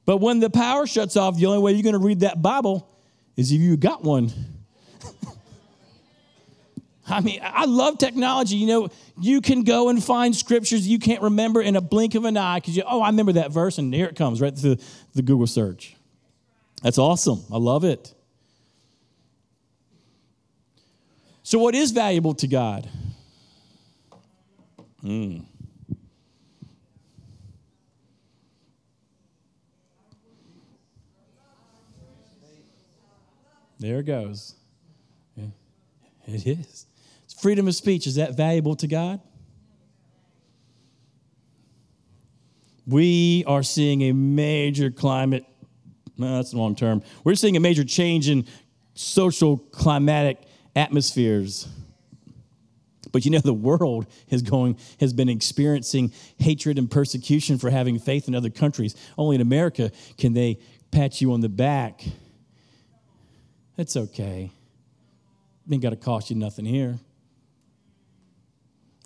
But 0.05 0.17
when 0.17 0.39
the 0.39 0.49
power 0.51 0.85
shuts 0.85 1.17
off, 1.17 1.37
the 1.37 1.47
only 1.47 1.57
way 1.59 1.71
you're 1.73 1.81
going 1.81 1.93
to 1.93 2.05
read 2.05 2.19
that 2.19 2.39
Bible 2.39 2.87
is 3.35 3.51
if 3.51 3.59
you 3.59 3.77
got 3.77 4.03
one. 4.03 4.31
I 7.11 7.19
mean, 7.19 7.39
I 7.43 7.65
love 7.65 7.97
technology. 7.97 8.55
You 8.55 8.67
know, 8.67 8.89
you 9.19 9.41
can 9.41 9.63
go 9.63 9.89
and 9.89 10.03
find 10.03 10.35
scriptures 10.35 10.87
you 10.87 10.99
can't 10.99 11.21
remember 11.21 11.61
in 11.61 11.75
a 11.75 11.81
blink 11.81 12.15
of 12.15 12.25
an 12.25 12.37
eye 12.37 12.59
because 12.59 12.75
you, 12.75 12.83
oh, 12.87 13.01
I 13.01 13.09
remember 13.09 13.33
that 13.33 13.51
verse, 13.51 13.77
and 13.77 13.93
here 13.93 14.07
it 14.07 14.15
comes 14.15 14.41
right 14.41 14.57
through 14.57 14.77
the 15.13 15.21
Google 15.21 15.47
search. 15.47 15.95
That's 16.81 16.97
awesome. 16.97 17.43
I 17.51 17.57
love 17.57 17.83
it. 17.83 18.13
So, 21.43 21.59
what 21.59 21.75
is 21.75 21.91
valuable 21.91 22.33
to 22.35 22.47
God? 22.47 22.89
Hmm. 25.01 25.39
There 33.79 33.99
it 33.99 34.03
goes. 34.03 34.55
It 36.27 36.45
is. 36.45 36.85
Freedom 37.41 37.67
of 37.67 37.73
speech, 37.73 38.05
is 38.05 38.15
that 38.15 38.37
valuable 38.37 38.75
to 38.75 38.85
God? 38.85 39.19
We 42.85 43.43
are 43.47 43.63
seeing 43.63 44.03
a 44.03 44.11
major 44.11 44.91
climate, 44.91 45.45
no, 46.19 46.35
that's 46.35 46.51
the 46.51 46.57
wrong 46.57 46.75
term. 46.75 47.01
We're 47.23 47.33
seeing 47.33 47.57
a 47.57 47.59
major 47.59 47.83
change 47.83 48.29
in 48.29 48.45
social 48.93 49.57
climatic 49.57 50.37
atmospheres. 50.75 51.67
But 53.11 53.25
you 53.25 53.31
know, 53.31 53.39
the 53.39 53.55
world 53.55 54.05
is 54.29 54.43
going, 54.43 54.77
has 54.99 55.11
been 55.11 55.27
experiencing 55.27 56.13
hatred 56.37 56.77
and 56.77 56.91
persecution 56.91 57.57
for 57.57 57.71
having 57.71 57.97
faith 57.97 58.27
in 58.27 58.35
other 58.35 58.51
countries. 58.51 58.95
Only 59.17 59.37
in 59.37 59.41
America 59.41 59.91
can 60.19 60.33
they 60.33 60.59
pat 60.91 61.21
you 61.21 61.33
on 61.33 61.41
the 61.41 61.49
back. 61.49 62.03
It's 63.79 63.97
okay. 63.97 64.51
Ain't 65.71 65.81
got 65.81 65.89
to 65.89 65.95
cost 65.95 66.29
you 66.29 66.35
nothing 66.35 66.65
here 66.65 66.99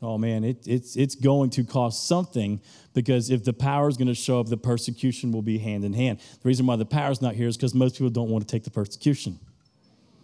oh 0.05 0.17
man, 0.17 0.43
it, 0.43 0.67
it's, 0.67 0.95
it's 0.95 1.15
going 1.15 1.49
to 1.51 1.63
cost 1.63 2.07
something 2.07 2.61
because 2.93 3.29
if 3.29 3.43
the 3.43 3.53
power 3.53 3.89
is 3.89 3.97
going 3.97 4.07
to 4.07 4.15
show 4.15 4.39
up, 4.39 4.47
the 4.47 4.57
persecution 4.57 5.31
will 5.31 5.41
be 5.41 5.57
hand 5.57 5.83
in 5.83 5.93
hand. 5.93 6.19
The 6.19 6.47
reason 6.47 6.65
why 6.65 6.75
the 6.75 6.85
power 6.85 7.11
is 7.11 7.21
not 7.21 7.35
here 7.35 7.47
is 7.47 7.57
because 7.57 7.73
most 7.73 7.95
people 7.95 8.09
don't 8.09 8.29
want 8.29 8.47
to 8.47 8.51
take 8.51 8.63
the 8.63 8.71
persecution. 8.71 9.39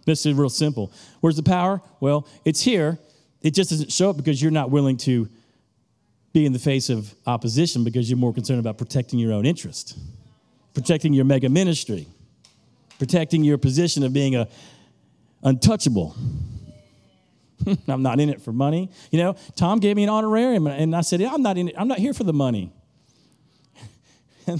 This 0.06 0.24
is 0.24 0.34
real 0.34 0.48
simple. 0.48 0.92
Where's 1.20 1.36
the 1.36 1.42
power? 1.42 1.82
Well, 2.00 2.26
it's 2.44 2.62
here. 2.62 2.98
It 3.42 3.52
just 3.54 3.70
doesn't 3.70 3.92
show 3.92 4.10
up 4.10 4.16
because 4.16 4.40
you're 4.40 4.52
not 4.52 4.70
willing 4.70 4.96
to 4.98 5.28
be 6.32 6.46
in 6.46 6.52
the 6.52 6.58
face 6.58 6.88
of 6.88 7.14
opposition 7.26 7.84
because 7.84 8.08
you're 8.08 8.18
more 8.18 8.32
concerned 8.32 8.60
about 8.60 8.78
protecting 8.78 9.18
your 9.18 9.32
own 9.32 9.44
interest, 9.44 9.98
protecting 10.74 11.12
your 11.12 11.24
mega 11.24 11.48
ministry, 11.48 12.06
protecting 12.98 13.44
your 13.44 13.58
position 13.58 14.02
of 14.02 14.12
being 14.12 14.36
a 14.36 14.48
untouchable. 15.42 16.16
I'm 17.88 18.02
not 18.02 18.20
in 18.20 18.28
it 18.28 18.40
for 18.40 18.52
money. 18.52 18.90
You 19.10 19.18
know, 19.18 19.36
Tom 19.56 19.78
gave 19.80 19.96
me 19.96 20.04
an 20.04 20.10
honorarium, 20.10 20.66
and 20.66 20.94
I 20.94 21.00
said, 21.00 21.20
yeah, 21.20 21.32
I'm 21.32 21.42
not 21.42 21.58
in 21.58 21.68
it. 21.68 21.74
I'm 21.78 21.88
not 21.88 21.98
here 21.98 22.14
for 22.14 22.24
the 22.24 22.32
money. 22.32 22.72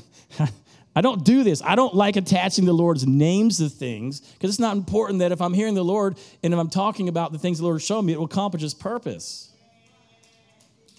I 0.95 1.01
don't 1.01 1.25
do 1.25 1.43
this. 1.43 1.63
I 1.65 1.75
don't 1.75 1.95
like 1.95 2.17
attaching 2.17 2.67
the 2.67 2.73
Lord's 2.73 3.07
names 3.07 3.59
to 3.59 3.71
things 3.71 4.21
because 4.21 4.51
it's 4.51 4.59
not 4.59 4.77
important 4.77 5.21
that 5.21 5.33
if 5.33 5.41
I'm 5.41 5.55
hearing 5.55 5.75
the 5.75 5.85
Lord 5.85 6.19
and 6.43 6.53
if 6.53 6.61
I'm 6.61 6.69
talking 6.69 7.09
about 7.09 7.33
the 7.33 7.39
things 7.39 7.59
the 7.59 7.65
Lord 7.65 7.77
has 7.77 7.85
shown 7.85 8.05
me, 8.05 8.13
it 8.13 8.19
will 8.19 8.27
accomplish 8.27 8.63
His 8.63 8.75
purpose. 8.75 9.51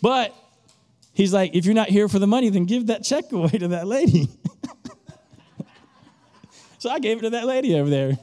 But 0.01 0.35
He's 1.13 1.31
like, 1.31 1.53
if 1.53 1.65
you're 1.65 1.75
not 1.75 1.89
here 1.89 2.09
for 2.09 2.17
the 2.17 2.27
money, 2.27 2.49
then 2.49 2.65
give 2.65 2.87
that 2.87 3.03
check 3.03 3.25
away 3.31 3.49
to 3.49 3.69
that 3.69 3.87
lady. 3.87 4.27
so 6.79 6.89
I 6.89 6.99
gave 6.99 7.19
it 7.19 7.21
to 7.21 7.29
that 7.31 7.45
lady 7.45 7.79
over 7.79 7.89
there. 7.89 8.17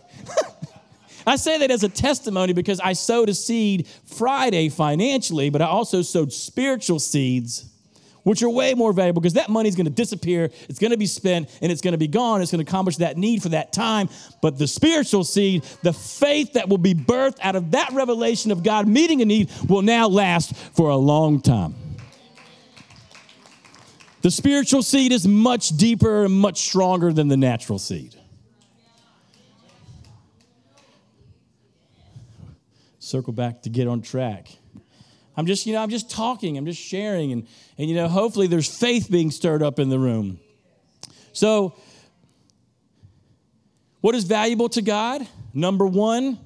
I 1.27 1.37
say 1.37 1.59
that 1.59 1.71
as 1.71 1.83
a 1.85 1.89
testimony 1.89 2.53
because 2.53 2.81
I 2.81 2.93
sowed 2.93 3.29
a 3.29 3.35
seed 3.35 3.87
Friday 4.05 4.69
financially, 4.69 5.51
but 5.51 5.63
I 5.63 5.67
also 5.67 6.03
sowed 6.03 6.33
spiritual 6.33 6.99
seeds, 6.99 7.67
which 8.23 8.43
are 8.43 8.51
way 8.51 8.75
more 8.75 8.93
valuable 8.93 9.21
because 9.21 9.35
that 9.35 9.49
money 9.49 9.69
is 9.69 9.77
going 9.77 9.87
to 9.87 9.93
disappear, 9.93 10.51
it's 10.69 10.79
going 10.79 10.91
to 10.91 10.97
be 10.97 11.07
spent, 11.07 11.49
and 11.63 11.73
it's 11.73 11.81
going 11.81 11.93
to 11.93 11.99
be 11.99 12.09
gone. 12.09 12.43
It's 12.43 12.51
going 12.51 12.65
to 12.65 12.69
accomplish 12.69 12.97
that 12.99 13.17
need 13.17 13.43
for 13.43 13.51
that 13.51 13.73
time. 13.73 14.09
But 14.43 14.59
the 14.59 14.67
spiritual 14.67 15.25
seed, 15.25 15.63
the 15.83 15.93
faith 15.93 16.55
that 16.55 16.69
will 16.69 16.79
be 16.79 16.95
birthed 16.95 17.39
out 17.41 17.57
of 17.57 17.71
that 17.73 17.93
revelation 17.93 18.51
of 18.51 18.63
God 18.63 18.87
meeting 18.87 19.23
a 19.23 19.25
need, 19.25 19.51
will 19.69 19.83
now 19.83 20.09
last 20.09 20.55
for 20.57 20.91
a 20.91 20.97
long 20.97 21.41
time. 21.41 21.75
The 24.23 24.31
spiritual 24.31 24.83
seed 24.83 25.13
is 25.13 25.27
much 25.27 25.71
deeper 25.71 26.25
and 26.25 26.35
much 26.35 26.61
stronger 26.61 27.13
than 27.13 27.29
the 27.29 27.39
natural 27.39 27.79
seed. 27.79 28.20
Circle 33.11 33.33
back 33.33 33.63
to 33.63 33.71
get 33.71 33.89
on 33.89 34.03
track. 34.03 34.49
I'm 35.37 35.47
just, 35.47 35.67
you 35.67 35.73
know, 35.73 35.83
I'm 35.83 35.91
just 35.91 36.11
talking, 36.11 36.57
I'm 36.57 36.67
just 36.67 36.81
sharing, 36.81 37.33
and, 37.33 37.47
and 37.79 37.89
you 37.89 37.97
know, 37.97 38.09
hopefully 38.09 38.47
there's 38.47 38.69
faith 38.69 39.09
being 39.11 39.31
stirred 39.31 39.63
up 39.63 39.79
in 39.79 39.89
the 39.89 39.99
room. 39.99 40.39
So, 41.33 41.75
what 44.01 44.15
is 44.15 44.25
valuable 44.25 44.69
to 44.71 44.83
God? 44.83 45.27
Number 45.53 45.87
one, 45.87 46.39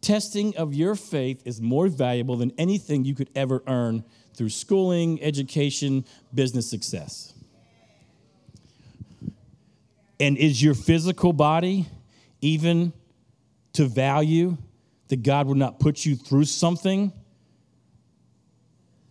testing 0.00 0.56
of 0.56 0.74
your 0.74 0.94
faith 0.94 1.42
is 1.44 1.60
more 1.60 1.88
valuable 1.88 2.36
than 2.36 2.52
anything 2.58 3.04
you 3.04 3.14
could 3.14 3.30
ever 3.34 3.62
earn 3.66 4.04
through 4.34 4.50
schooling, 4.50 5.22
education, 5.22 6.04
business 6.34 6.68
success. 6.68 7.32
And 10.20 10.36
is 10.36 10.62
your 10.62 10.74
physical 10.74 11.32
body 11.32 11.86
even 12.40 12.92
to 13.74 13.86
value 13.86 14.56
that 15.08 15.22
God 15.22 15.46
would 15.46 15.56
not 15.56 15.80
put 15.80 16.04
you 16.04 16.16
through 16.16 16.44
something 16.44 17.12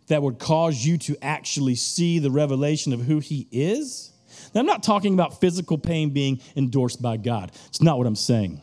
that 0.07 0.21
would 0.21 0.39
cause 0.39 0.85
you 0.85 0.97
to 0.97 1.17
actually 1.21 1.75
see 1.75 2.19
the 2.19 2.31
revelation 2.31 2.93
of 2.93 3.01
who 3.01 3.19
He 3.19 3.47
is? 3.51 4.11
Now, 4.53 4.61
I'm 4.61 4.65
not 4.65 4.83
talking 4.83 5.13
about 5.13 5.39
physical 5.39 5.77
pain 5.77 6.11
being 6.11 6.39
endorsed 6.55 7.01
by 7.01 7.17
God. 7.17 7.51
It's 7.67 7.81
not 7.81 7.97
what 7.97 8.07
I'm 8.07 8.15
saying. 8.15 8.61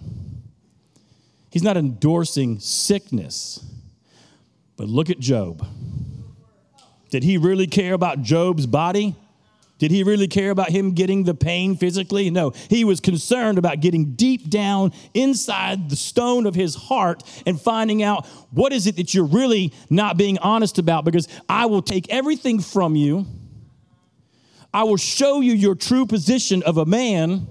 He's 1.51 1.63
not 1.63 1.77
endorsing 1.77 2.59
sickness. 2.59 3.65
But 4.77 4.89
look 4.89 5.11
at 5.11 5.19
Job. 5.19 5.67
Did 7.11 7.23
he 7.23 7.39
really 7.39 7.69
care 7.69 7.95
about 7.95 8.23
Job's 8.23 8.67
body? 8.67 9.15
Did 9.85 9.91
he 9.91 10.03
really 10.03 10.29
care 10.29 10.51
about 10.51 10.71
him 10.71 10.93
getting 10.93 11.25
the 11.25 11.35
pain 11.35 11.77
physically? 11.77 12.31
No. 12.31 12.53
He 12.71 12.85
was 12.87 13.01
concerned 13.01 13.59
about 13.59 13.81
getting 13.81 14.15
deep 14.15 14.49
down 14.49 14.95
inside 15.13 15.91
the 15.91 15.97
stone 15.97 16.47
of 16.47 16.55
his 16.55 16.75
heart 16.75 17.23
and 17.45 17.61
finding 17.61 18.03
out 18.03 18.25
what 18.51 18.73
is 18.73 18.87
it 18.87 18.97
that 18.97 19.13
you're 19.13 19.27
really 19.27 19.75
not 19.91 20.17
being 20.17 20.39
honest 20.39 20.79
about 20.79 21.05
because 21.05 21.29
I 21.51 21.67
will 21.67 21.83
take 21.83 22.09
everything 22.09 22.61
from 22.61 22.97
you. 22.97 23.27
I 24.73 24.85
will 24.85 24.97
show 24.97 25.43
you 25.43 25.53
your 25.53 25.75
true 25.75 26.07
position 26.07 26.63
of 26.63 26.79
a 26.79 26.87
man. 26.87 27.47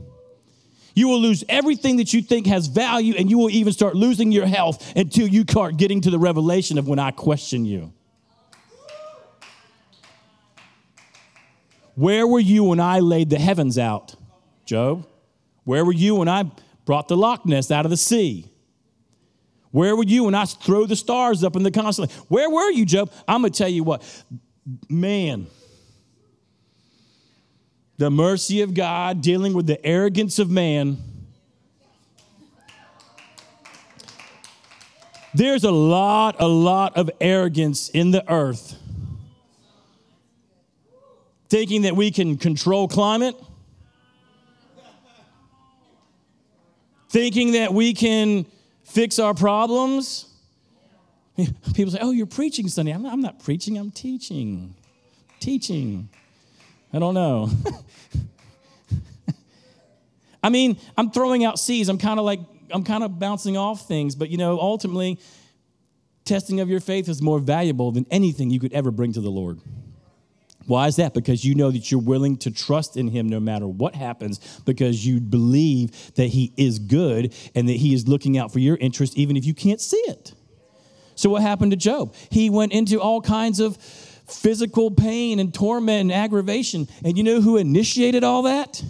You 0.96 1.10
will 1.10 1.22
lose 1.22 1.44
everything 1.48 1.98
that 1.98 2.16
you 2.16 2.24
think 2.24 2.48
has 2.48 2.66
value, 2.66 3.14
and 3.16 3.30
you 3.30 3.38
will 3.38 3.52
even 3.52 3.74
start 3.74 3.96
losing 3.96 4.32
your 4.32 4.48
health 4.48 4.92
until 4.96 5.28
you 5.28 5.44
start 5.44 5.78
getting 5.78 6.02
to 6.02 6.10
the 6.10 6.18
revelation 6.18 6.80
of 6.80 6.88
when 6.88 6.98
I 6.98 7.12
question 7.12 7.64
you. 7.64 7.94
Where 11.96 12.26
were 12.26 12.40
you 12.40 12.64
when 12.64 12.80
I 12.80 13.00
laid 13.00 13.30
the 13.30 13.40
heavens 13.40 13.78
out, 13.78 14.16
Job? 14.66 15.08
Where 15.64 15.86
were 15.86 15.94
you 15.94 16.16
when 16.16 16.28
I 16.28 16.52
brought 16.86 17.08
the 17.08 17.18
Loch 17.18 17.46
Ness 17.46 17.72
out 17.72 17.86
of 17.86 17.92
the 17.92 17.98
sea? 17.98 18.50
Where 19.72 19.96
were 19.96 20.04
you 20.04 20.26
when 20.26 20.36
I 20.36 20.46
threw 20.46 20.86
the 20.86 20.96
stars 20.96 21.44
up 21.44 21.56
in 21.56 21.64
the 21.64 21.72
constellation? 21.72 22.16
Where 22.28 22.50
were 22.50 22.70
you, 22.72 22.86
Job? 22.86 23.12
I'm 23.28 23.42
going 23.42 23.52
to 23.52 23.58
tell 23.58 23.70
you 23.70 23.84
what, 23.84 24.04
man, 24.88 25.48
the 27.98 28.12
mercy 28.12 28.62
of 28.62 28.74
God 28.74 29.22
dealing 29.22 29.54
with 29.54 29.66
the 29.66 29.84
arrogance 29.86 30.40
of 30.40 30.50
man. 30.50 30.98
There's 35.34 35.64
a 35.64 35.72
lot, 35.72 36.36
a 36.40 36.48
lot 36.48 36.96
of 36.96 37.10
arrogance 37.20 37.90
in 37.90 38.12
the 38.12 38.30
earth. 38.32 38.78
Thinking 41.54 41.84
that 41.84 41.96
we 41.96 42.10
can 42.10 42.40
control 42.40 42.88
climate, 42.88 43.36
thinking 47.10 47.52
that 47.52 47.72
we 47.72 47.94
can 47.94 48.48
fix 48.86 49.20
our 49.20 49.36
problems. 49.36 50.34
People 51.76 51.92
say, 51.92 52.00
Oh, 52.02 52.10
you're 52.10 52.26
preaching 52.26 52.68
Sunday. 52.70 52.92
I'm 52.92 53.04
not, 53.04 53.14
I'm 53.14 53.22
not 53.22 53.44
preaching, 53.44 53.78
I'm 53.78 53.92
teaching. 53.92 54.74
Teaching. 55.40 56.10
I 56.92 56.98
don't 56.98 57.14
know. 57.14 57.52
I 60.44 60.50
mean, 60.50 60.80
I'm 60.98 61.12
throwing 61.12 61.46
out 61.46 61.60
seeds. 61.60 61.88
I'm 61.88 62.00
kind 62.00 62.18
of 62.18 62.26
like, 62.26 62.40
I'm 62.72 62.84
kind 62.84 63.04
of 63.04 63.20
bouncing 63.20 63.58
off 63.58 63.88
things, 63.88 64.16
but 64.16 64.32
you 64.32 64.38
know, 64.38 64.60
ultimately, 64.60 65.20
testing 66.26 66.62
of 66.62 66.70
your 66.70 66.80
faith 66.80 67.08
is 67.08 67.22
more 67.22 67.38
valuable 67.38 67.92
than 67.92 68.08
anything 68.10 68.50
you 68.50 68.60
could 68.60 68.74
ever 68.74 68.90
bring 68.90 69.14
to 69.14 69.22
the 69.22 69.30
Lord. 69.30 69.60
Why 70.66 70.88
is 70.88 70.96
that? 70.96 71.14
Because 71.14 71.44
you 71.44 71.56
know 71.56 71.72
that 71.72 71.92
you're 71.92 72.02
willing 72.02 72.38
to 72.38 72.52
trust 72.52 72.98
in 72.98 73.08
Him 73.08 73.28
no 73.28 73.40
matter 73.40 73.68
what 73.68 73.96
happens, 73.96 74.40
because 74.66 75.06
you 75.06 75.20
believe 75.20 76.14
that 76.16 76.28
He 76.28 76.54
is 76.58 76.80
good 76.80 77.34
and 77.54 77.68
that 77.68 77.78
He 77.78 77.94
is 77.94 78.08
looking 78.08 78.38
out 78.38 78.52
for 78.52 78.60
your 78.60 78.78
interest, 78.78 79.18
even 79.18 79.36
if 79.38 79.46
you 79.46 79.54
can't 79.54 79.82
see 79.82 80.02
it. 80.08 80.34
So, 81.16 81.30
what 81.30 81.42
happened 81.42 81.72
to 81.72 81.78
Job? 81.78 82.16
He 82.30 82.50
went 82.50 82.72
into 82.72 83.00
all 83.00 83.22
kinds 83.22 83.60
of 83.60 83.78
physical 83.78 84.90
pain 84.90 85.40
and 85.40 85.54
torment 85.54 86.02
and 86.02 86.12
aggravation. 86.12 86.88
And 87.04 87.18
you 87.18 87.24
know 87.24 87.42
who 87.42 87.58
initiated 87.58 88.24
all 88.24 88.44
that? 88.44 88.82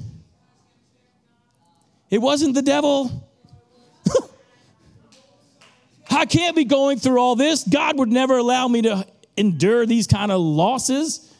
It 2.09 2.19
wasn't 2.19 2.53
the 2.53 2.61
devil. 2.61 3.27
I 6.11 6.25
can't 6.25 6.55
be 6.55 6.65
going 6.65 6.99
through 6.99 7.19
all 7.19 7.35
this. 7.35 7.63
God 7.63 7.97
would 7.97 8.09
never 8.09 8.37
allow 8.37 8.67
me 8.67 8.83
to 8.83 9.07
endure 9.35 9.85
these 9.85 10.05
kind 10.05 10.31
of 10.31 10.39
losses. 10.39 11.32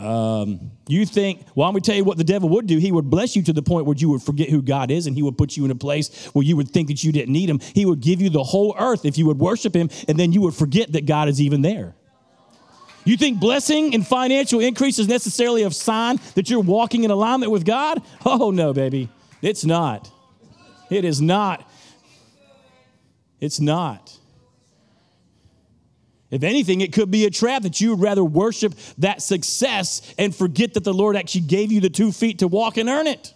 Um, 0.00 0.70
you 0.88 1.04
think, 1.04 1.46
well, 1.54 1.70
going 1.70 1.82
to 1.82 1.86
tell 1.86 1.96
you 1.96 2.04
what 2.04 2.16
the 2.16 2.24
devil 2.24 2.48
would 2.48 2.66
do. 2.66 2.78
He 2.78 2.90
would 2.90 3.10
bless 3.10 3.36
you 3.36 3.42
to 3.42 3.52
the 3.52 3.60
point 3.60 3.84
where 3.84 3.94
you 3.94 4.08
would 4.08 4.22
forget 4.22 4.48
who 4.48 4.62
God 4.62 4.90
is 4.90 5.06
and 5.06 5.14
he 5.14 5.22
would 5.22 5.36
put 5.36 5.58
you 5.58 5.66
in 5.66 5.70
a 5.70 5.74
place 5.74 6.26
where 6.32 6.42
you 6.42 6.56
would 6.56 6.70
think 6.70 6.88
that 6.88 7.04
you 7.04 7.12
didn't 7.12 7.32
need 7.32 7.50
him. 7.50 7.60
He 7.74 7.84
would 7.84 8.00
give 8.00 8.22
you 8.22 8.30
the 8.30 8.42
whole 8.42 8.74
earth 8.78 9.04
if 9.04 9.18
you 9.18 9.26
would 9.26 9.38
worship 9.38 9.76
him, 9.76 9.90
and 10.08 10.18
then 10.18 10.32
you 10.32 10.40
would 10.40 10.54
forget 10.54 10.92
that 10.92 11.04
God 11.04 11.28
is 11.28 11.38
even 11.38 11.60
there. 11.60 11.94
You 13.04 13.18
think 13.18 13.40
blessing 13.40 13.94
and 13.94 14.06
financial 14.06 14.60
increase 14.60 14.98
is 14.98 15.06
necessarily 15.06 15.64
a 15.64 15.70
sign 15.70 16.18
that 16.34 16.48
you're 16.48 16.60
walking 16.60 17.04
in 17.04 17.10
alignment 17.10 17.52
with 17.52 17.66
God? 17.66 18.02
Oh, 18.24 18.50
no, 18.50 18.72
baby. 18.72 19.10
It's 19.42 19.64
not. 19.66 20.10
It 20.90 21.04
is 21.04 21.20
not. 21.20 21.68
It's 23.38 23.60
not. 23.60 24.18
If 26.30 26.44
anything, 26.44 26.80
it 26.80 26.92
could 26.92 27.10
be 27.10 27.24
a 27.24 27.30
trap 27.30 27.62
that 27.62 27.80
you 27.80 27.90
would 27.90 28.00
rather 28.00 28.22
worship 28.22 28.74
that 28.98 29.20
success 29.20 30.14
and 30.16 30.34
forget 30.34 30.74
that 30.74 30.84
the 30.84 30.94
Lord 30.94 31.16
actually 31.16 31.42
gave 31.42 31.72
you 31.72 31.80
the 31.80 31.90
two 31.90 32.12
feet 32.12 32.38
to 32.38 32.48
walk 32.48 32.76
and 32.76 32.88
earn 32.88 33.06
it. 33.06 33.34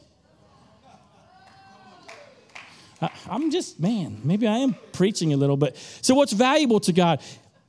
I'm 3.28 3.50
just, 3.50 3.80
man, 3.80 4.20
maybe 4.24 4.46
I 4.46 4.58
am 4.58 4.76
preaching 4.92 5.32
a 5.32 5.36
little 5.36 5.56
bit. 5.56 5.76
So, 6.00 6.14
what's 6.14 6.32
valuable 6.32 6.80
to 6.80 6.92
God? 6.92 7.20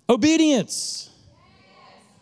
Obedience. 0.09 1.09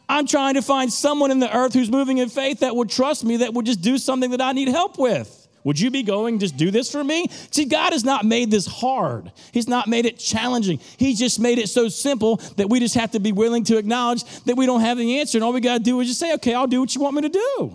I'm 0.07 0.27
trying 0.27 0.55
to 0.55 0.61
find 0.61 0.91
someone 0.91 1.31
in 1.31 1.39
the 1.39 1.55
earth 1.55 1.73
who's 1.73 1.89
moving 1.89 2.17
in 2.17 2.29
faith 2.29 2.59
that 2.59 2.75
would 2.75 2.89
trust 2.89 3.23
me, 3.23 3.37
that 3.37 3.53
would 3.53 3.65
just 3.65 3.81
do 3.81 3.97
something 3.97 4.31
that 4.31 4.41
I 4.41 4.51
need 4.51 4.67
help 4.67 4.97
with. 4.97 5.42
Would 5.63 5.79
you 5.79 5.91
be 5.91 6.03
going, 6.03 6.39
just 6.39 6.57
do 6.57 6.71
this 6.71 6.91
for 6.91 7.03
me? 7.03 7.27
See, 7.51 7.65
God 7.65 7.93
has 7.93 8.03
not 8.03 8.25
made 8.25 8.51
this 8.51 8.67
hard. 8.67 9.31
He's 9.51 9.67
not 9.67 9.87
made 9.87 10.05
it 10.05 10.19
challenging. 10.19 10.79
He's 10.97 11.17
just 11.17 11.39
made 11.39 11.57
it 11.57 11.69
so 11.69 11.87
simple 11.87 12.37
that 12.57 12.69
we 12.69 12.79
just 12.79 12.95
have 12.95 13.11
to 13.11 13.19
be 13.19 13.31
willing 13.31 13.63
to 13.65 13.77
acknowledge 13.77 14.23
that 14.43 14.55
we 14.55 14.65
don't 14.65 14.81
have 14.81 14.97
the 14.97 15.19
answer. 15.19 15.37
And 15.37 15.43
all 15.43 15.53
we 15.53 15.61
got 15.61 15.77
to 15.77 15.83
do 15.83 15.99
is 16.01 16.07
just 16.07 16.19
say, 16.19 16.33
okay, 16.33 16.53
I'll 16.53 16.67
do 16.67 16.81
what 16.81 16.93
you 16.93 17.01
want 17.01 17.15
me 17.15 17.21
to 17.21 17.29
do. 17.29 17.73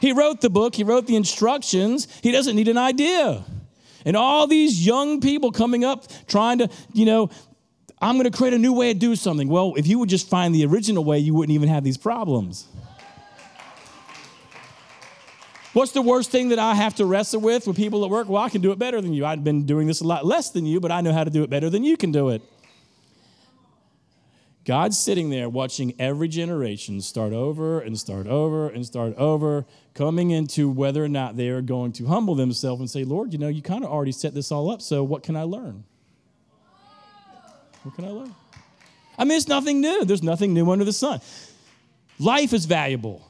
He 0.00 0.12
wrote 0.12 0.40
the 0.40 0.50
book, 0.50 0.74
he 0.74 0.84
wrote 0.84 1.06
the 1.06 1.16
instructions. 1.16 2.08
He 2.22 2.32
doesn't 2.32 2.56
need 2.56 2.68
an 2.68 2.78
idea. 2.78 3.44
And 4.04 4.16
all 4.16 4.46
these 4.46 4.84
young 4.84 5.20
people 5.20 5.50
coming 5.52 5.84
up 5.84 6.04
trying 6.26 6.58
to, 6.58 6.68
you 6.92 7.06
know, 7.06 7.30
I'm 8.02 8.18
going 8.18 8.30
to 8.30 8.36
create 8.36 8.52
a 8.52 8.58
new 8.58 8.72
way 8.72 8.92
to 8.92 8.98
do 8.98 9.16
something. 9.16 9.48
Well, 9.48 9.74
if 9.76 9.86
you 9.86 9.98
would 10.00 10.10
just 10.10 10.28
find 10.28 10.54
the 10.54 10.66
original 10.66 11.04
way, 11.04 11.20
you 11.20 11.32
wouldn't 11.34 11.54
even 11.54 11.68
have 11.68 11.84
these 11.84 11.96
problems. 11.96 12.66
What's 15.74 15.90
the 15.90 16.02
worst 16.02 16.30
thing 16.30 16.50
that 16.50 16.60
I 16.60 16.74
have 16.74 16.94
to 16.94 17.04
wrestle 17.04 17.40
with 17.40 17.66
with 17.66 17.76
people 17.76 18.04
at 18.04 18.10
work? 18.10 18.28
Well, 18.28 18.40
I 18.40 18.48
can 18.48 18.60
do 18.60 18.70
it 18.70 18.78
better 18.78 19.00
than 19.00 19.12
you. 19.12 19.26
I've 19.26 19.42
been 19.42 19.66
doing 19.66 19.88
this 19.88 20.00
a 20.00 20.06
lot 20.06 20.24
less 20.24 20.50
than 20.50 20.66
you, 20.66 20.78
but 20.78 20.92
I 20.92 21.00
know 21.00 21.12
how 21.12 21.24
to 21.24 21.30
do 21.30 21.42
it 21.42 21.50
better 21.50 21.68
than 21.68 21.82
you 21.82 21.96
can 21.96 22.12
do 22.12 22.28
it. 22.28 22.42
God's 24.64 24.96
sitting 24.96 25.30
there 25.30 25.48
watching 25.48 25.92
every 25.98 26.28
generation 26.28 27.00
start 27.00 27.32
over 27.32 27.80
and 27.80 27.98
start 27.98 28.28
over 28.28 28.68
and 28.68 28.86
start 28.86 29.16
over, 29.16 29.66
coming 29.94 30.30
into 30.30 30.70
whether 30.70 31.02
or 31.02 31.08
not 31.08 31.36
they 31.36 31.48
are 31.48 31.60
going 31.60 31.92
to 31.94 32.06
humble 32.06 32.36
themselves 32.36 32.80
and 32.80 32.88
say, 32.88 33.02
Lord, 33.02 33.32
you 33.32 33.38
know, 33.40 33.48
you 33.48 33.60
kind 33.60 33.82
of 33.82 33.90
already 33.90 34.12
set 34.12 34.32
this 34.32 34.52
all 34.52 34.70
up, 34.70 34.80
so 34.80 35.02
what 35.02 35.24
can 35.24 35.34
I 35.34 35.42
learn? 35.42 35.82
What 37.82 37.96
can 37.96 38.04
I 38.04 38.10
learn? 38.10 38.34
I 39.18 39.24
mean, 39.24 39.36
it's 39.36 39.48
nothing 39.48 39.80
new. 39.80 40.04
There's 40.04 40.22
nothing 40.22 40.54
new 40.54 40.70
under 40.70 40.84
the 40.84 40.92
sun. 40.92 41.20
Life 42.20 42.52
is 42.52 42.64
valuable. 42.64 43.28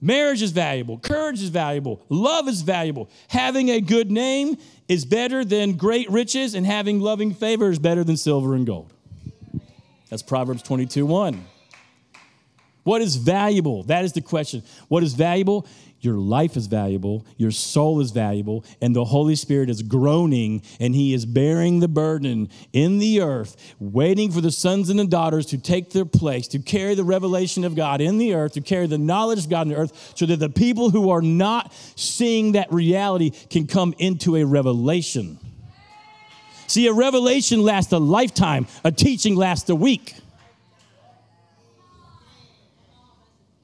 Marriage 0.00 0.42
is 0.42 0.52
valuable. 0.52 0.98
Courage 0.98 1.42
is 1.42 1.48
valuable. 1.48 2.04
Love 2.08 2.46
is 2.48 2.62
valuable. 2.62 3.10
Having 3.28 3.70
a 3.70 3.80
good 3.80 4.10
name 4.10 4.56
is 4.86 5.04
better 5.04 5.44
than 5.44 5.76
great 5.76 6.08
riches, 6.10 6.54
and 6.54 6.64
having 6.64 7.00
loving 7.00 7.34
favor 7.34 7.70
is 7.70 7.78
better 7.78 8.04
than 8.04 8.16
silver 8.16 8.54
and 8.54 8.66
gold. 8.66 8.92
That's 10.08 10.22
Proverbs 10.22 10.62
22 10.62 11.04
1. 11.04 11.44
What 12.84 13.02
is 13.02 13.16
valuable? 13.16 13.82
That 13.82 14.04
is 14.04 14.14
the 14.14 14.22
question. 14.22 14.62
What 14.88 15.02
is 15.02 15.12
valuable? 15.12 15.66
Your 16.00 16.16
life 16.16 16.56
is 16.56 16.68
valuable, 16.68 17.26
your 17.36 17.50
soul 17.50 18.00
is 18.00 18.12
valuable, 18.12 18.64
and 18.80 18.94
the 18.94 19.04
Holy 19.04 19.34
Spirit 19.34 19.68
is 19.68 19.82
groaning 19.82 20.62
and 20.78 20.94
He 20.94 21.12
is 21.12 21.26
bearing 21.26 21.80
the 21.80 21.88
burden 21.88 22.48
in 22.72 22.98
the 22.98 23.20
earth, 23.20 23.56
waiting 23.80 24.30
for 24.30 24.40
the 24.40 24.52
sons 24.52 24.90
and 24.90 24.98
the 24.98 25.06
daughters 25.06 25.46
to 25.46 25.58
take 25.58 25.90
their 25.90 26.04
place, 26.04 26.46
to 26.48 26.60
carry 26.60 26.94
the 26.94 27.02
revelation 27.02 27.64
of 27.64 27.74
God 27.74 28.00
in 28.00 28.18
the 28.18 28.34
earth, 28.34 28.52
to 28.52 28.60
carry 28.60 28.86
the 28.86 28.98
knowledge 28.98 29.40
of 29.40 29.50
God 29.50 29.62
in 29.62 29.68
the 29.70 29.76
earth, 29.76 30.12
so 30.14 30.24
that 30.26 30.38
the 30.38 30.48
people 30.48 30.90
who 30.90 31.10
are 31.10 31.22
not 31.22 31.72
seeing 31.96 32.52
that 32.52 32.72
reality 32.72 33.30
can 33.30 33.66
come 33.66 33.92
into 33.98 34.36
a 34.36 34.44
revelation. 34.44 35.38
See, 36.68 36.86
a 36.86 36.92
revelation 36.92 37.62
lasts 37.62 37.92
a 37.92 37.98
lifetime, 37.98 38.68
a 38.84 38.92
teaching 38.92 39.34
lasts 39.34 39.68
a 39.68 39.74
week. 39.74 40.14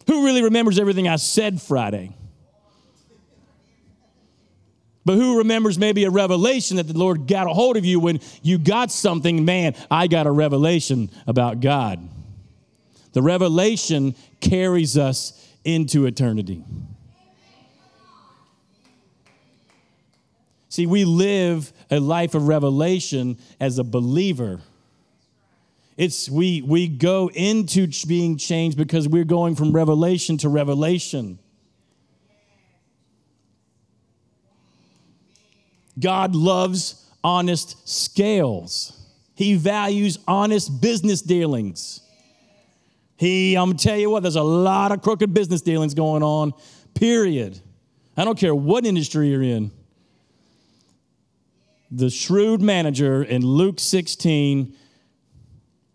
Who 0.06 0.24
really 0.24 0.42
remembers 0.42 0.78
everything 0.78 1.06
I 1.06 1.16
said 1.16 1.62
Friday? 1.62 2.12
But 5.04 5.16
who 5.16 5.38
remembers 5.38 5.78
maybe 5.78 6.04
a 6.04 6.10
revelation 6.10 6.78
that 6.78 6.88
the 6.88 6.98
Lord 6.98 7.26
got 7.26 7.46
a 7.46 7.50
hold 7.50 7.76
of 7.76 7.84
you 7.84 8.00
when 8.00 8.20
you 8.42 8.58
got 8.58 8.90
something? 8.90 9.44
Man, 9.44 9.74
I 9.90 10.06
got 10.06 10.26
a 10.26 10.30
revelation 10.30 11.10
about 11.26 11.60
God. 11.60 12.08
The 13.12 13.22
revelation 13.22 14.14
carries 14.40 14.96
us 14.96 15.48
into 15.62 16.06
eternity. 16.06 16.64
See, 20.68 20.86
we 20.86 21.04
live 21.04 21.72
a 21.90 22.00
life 22.00 22.34
of 22.34 22.48
revelation 22.48 23.38
as 23.60 23.78
a 23.78 23.84
believer. 23.84 24.60
It's 25.96 26.28
we 26.28 26.62
we 26.62 26.88
go 26.88 27.30
into 27.32 27.86
being 28.08 28.36
changed 28.36 28.76
because 28.76 29.06
we're 29.06 29.22
going 29.22 29.54
from 29.54 29.72
revelation 29.72 30.36
to 30.38 30.48
revelation. 30.48 31.38
God 35.98 36.34
loves 36.34 37.08
honest 37.22 37.88
scales. 37.88 39.00
He 39.34 39.54
values 39.54 40.18
honest 40.28 40.80
business 40.80 41.22
dealings. 41.22 42.00
He, 43.16 43.56
I'm 43.56 43.70
gonna 43.70 43.78
tell 43.78 43.96
you 43.96 44.10
what, 44.10 44.22
there's 44.22 44.36
a 44.36 44.42
lot 44.42 44.92
of 44.92 45.02
crooked 45.02 45.32
business 45.32 45.62
dealings 45.62 45.94
going 45.94 46.22
on, 46.22 46.52
period. 46.94 47.60
I 48.16 48.24
don't 48.24 48.38
care 48.38 48.54
what 48.54 48.84
industry 48.84 49.28
you're 49.28 49.42
in. 49.42 49.70
The 51.90 52.10
shrewd 52.10 52.60
manager 52.60 53.22
in 53.22 53.42
Luke 53.42 53.78
16 53.78 54.74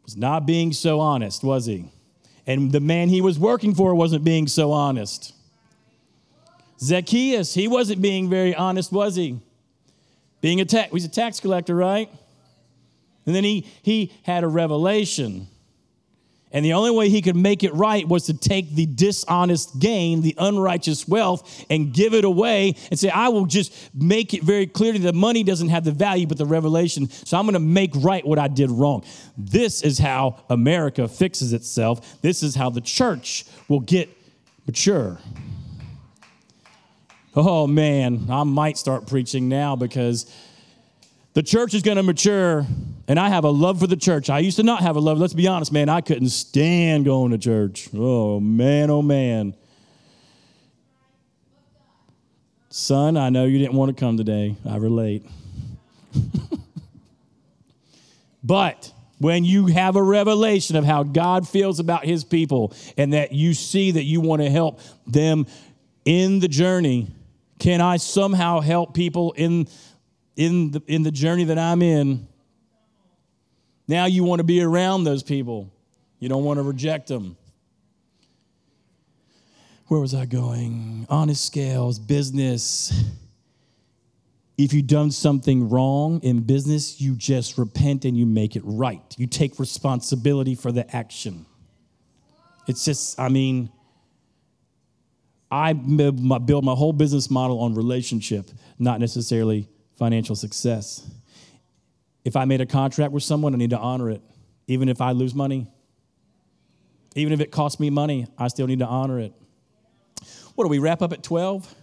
was 0.04 0.18
not 0.18 0.46
being 0.46 0.72
so 0.72 1.00
honest, 1.00 1.44
was 1.44 1.66
he? 1.66 1.92
And 2.48 2.72
the 2.72 2.80
man 2.80 3.10
he 3.10 3.22
was 3.22 3.38
working 3.38 3.76
for 3.76 3.94
wasn't 3.94 4.24
being 4.24 4.48
so 4.48 4.72
honest. 4.72 5.34
Zacchaeus, 6.80 7.54
he 7.54 7.68
wasn't 7.68 8.02
being 8.02 8.30
very 8.30 8.56
honest, 8.56 8.92
was 8.92 9.16
he? 9.16 9.40
Being 10.42 10.62
a 10.62 10.66
tax, 10.66 10.92
he's 10.92 11.06
a 11.06 11.10
tax 11.10 11.40
collector, 11.40 11.76
right? 11.76 12.10
And 13.26 13.36
then 13.36 13.44
he, 13.44 13.68
he 13.84 14.14
had 14.24 14.44
a 14.44 14.48
revelation. 14.48 15.48
And 16.52 16.66
the 16.66 16.74
only 16.74 16.90
way 16.90 17.10
he 17.10 17.22
could 17.22 17.36
make 17.36 17.64
it 17.64 17.74
right 17.76 18.08
was 18.08 18.26
to 18.26 18.34
take 18.34 18.74
the 18.74 18.88
dishonest 18.88 19.80
gain, 19.80 20.22
the 20.22 20.34
unrighteous 20.38 21.08
wealth, 21.08 21.66
and 21.70 21.94
give 21.94 22.16
it 22.16 22.26
away 22.26 22.76
and 22.90 23.00
say, 23.00 23.10
I 23.10 23.30
will 23.30 23.46
just 23.46 23.72
make 23.94 24.34
it 24.34 24.42
very 24.42 24.66
clear 24.66 24.94
that 24.94 25.00
the 25.00 25.14
money 25.14 25.44
doesn't 25.44 25.70
have 25.70 25.84
the 25.84 25.92
value, 25.92 26.26
but 26.26 26.40
the 26.40 26.48
revelation. 26.48 27.08
So 27.10 27.38
I'm 27.38 27.46
going 27.46 27.54
to 27.54 27.60
make 27.60 27.92
right 27.98 28.26
what 28.26 28.40
I 28.40 28.48
did 28.48 28.72
wrong. 28.72 29.04
This 29.38 29.84
is 29.84 30.00
how 30.00 30.44
America 30.50 31.08
fixes 31.08 31.54
itself. 31.54 32.20
This 32.24 32.42
is 32.42 32.56
how 32.56 32.72
the 32.72 32.82
church 32.82 33.46
will 33.68 33.82
get 33.82 34.10
mature. 34.66 35.20
Oh 37.36 37.68
man, 37.68 38.28
I 38.30 38.44
might 38.44 38.78
start 38.78 39.08
preaching 39.08 39.50
now 39.50 39.76
because 39.76 40.26
the 41.34 41.44
church 41.44 41.74
is 41.74 41.84
going 41.84 41.98
to 41.98 42.04
mature, 42.04 42.66
and 43.08 43.20
I 43.20 43.30
have 43.30 43.44
a 43.44 43.50
love 43.50 43.80
for 43.80 43.88
the 43.88 43.96
church. 43.96 44.30
I 44.30 44.40
used 44.40 44.58
to 44.58 44.64
not 44.64 44.82
have 44.82 44.96
a 44.96 45.00
love. 45.00 45.20
Let's 45.20 45.34
be 45.34 45.48
honest, 45.48 45.72
man. 45.72 45.88
I 45.88 46.02
couldn't 46.02 46.30
stand 46.30 47.06
going 47.06 47.32
to 47.32 47.38
church. 47.38 47.90
Oh, 47.96 48.40
man, 48.40 48.90
oh, 48.90 49.04
man. 49.04 49.54
Son, 52.70 53.16
I 53.16 53.30
know 53.30 53.46
you 53.46 53.60
didn't 53.60 53.76
want 53.76 53.96
to 53.96 54.00
come 54.00 54.18
today. 54.18 54.56
I 54.68 54.78
relate. 54.78 55.24
but 58.44 58.92
when 59.20 59.46
you 59.46 59.68
have 59.68 59.96
a 59.96 60.04
revelation 60.04 60.76
of 60.76 60.84
how 60.84 61.04
God 61.04 61.48
feels 61.48 61.80
about 61.80 62.06
his 62.06 62.24
people 62.24 62.74
and 62.98 63.14
that 63.14 63.34
you 63.34 63.54
see 63.54 63.92
that 63.92 64.04
you 64.04 64.20
want 64.20 64.42
to 64.42 64.50
help 64.50 64.80
them 65.06 65.46
in 66.06 66.40
the 66.40 66.48
journey, 66.48 67.12
can 67.60 67.82
I 67.82 67.98
somehow 67.98 68.62
help 68.62 68.94
people 68.94 69.34
in 69.34 69.68
in 70.40 70.72
the, 70.72 70.82
in 70.88 71.04
the 71.04 71.12
journey 71.12 71.44
that 71.44 71.60
I'm 71.60 71.82
in, 71.82 72.26
now 73.90 74.06
you 74.06 74.24
want 74.24 74.40
to 74.40 74.46
be 74.46 74.62
around 74.62 75.04
those 75.04 75.22
people. 75.22 75.70
You 76.20 76.30
don't 76.30 76.46
want 76.46 76.60
to 76.60 76.64
reject 76.64 77.08
them. 77.08 77.36
Where 79.88 80.00
was 80.00 80.16
I 80.16 80.26
going? 80.26 81.06
Honest 81.10 81.46
scales, 81.46 82.00
business. 82.00 82.94
If 84.58 84.72
you've 84.74 84.88
done 84.88 85.12
something 85.12 85.70
wrong 85.70 86.22
in 86.22 86.42
business, 86.42 87.02
you 87.02 87.16
just 87.16 87.58
repent 87.58 88.06
and 88.06 88.16
you 88.16 88.26
make 88.26 88.56
it 88.56 88.62
right. 88.64 89.04
You 89.18 89.28
take 89.28 89.60
responsibility 89.60 90.56
for 90.56 90.72
the 90.72 90.96
action. 90.96 91.46
It's 92.66 92.86
just, 92.86 93.20
I 93.20 93.28
mean, 93.28 93.72
I 95.52 95.74
build 95.74 96.20
my 96.20 96.74
whole 96.74 96.94
business 96.94 97.30
model 97.30 97.60
on 97.60 97.74
relationship, 97.74 98.52
not 98.78 99.00
necessarily 99.00 99.68
financial 99.98 100.36
success. 100.36 101.10
If 102.24 102.36
I 102.36 102.46
made 102.46 102.62
a 102.62 102.66
contract 102.66 103.12
with 103.12 103.24
someone, 103.24 103.56
I 103.56 103.58
need 103.58 103.72
to 103.72 103.80
honor 103.80 104.10
it. 104.10 104.22
Even 104.68 104.90
if 104.90 105.02
I 105.02 105.12
lose 105.12 105.34
money, 105.34 105.68
even 107.16 107.34
if 107.34 107.40
it 107.42 107.52
costs 107.52 107.80
me 107.80 107.90
money, 107.90 108.28
I 108.38 108.48
still 108.50 108.68
need 108.68 108.80
to 108.80 108.86
honor 108.86 109.20
it. 109.20 109.34
What 110.56 110.66
do 110.66 110.70
we 110.70 110.80
wrap 110.80 111.02
up 111.02 111.12
at 111.14 111.24
12? 111.24 111.76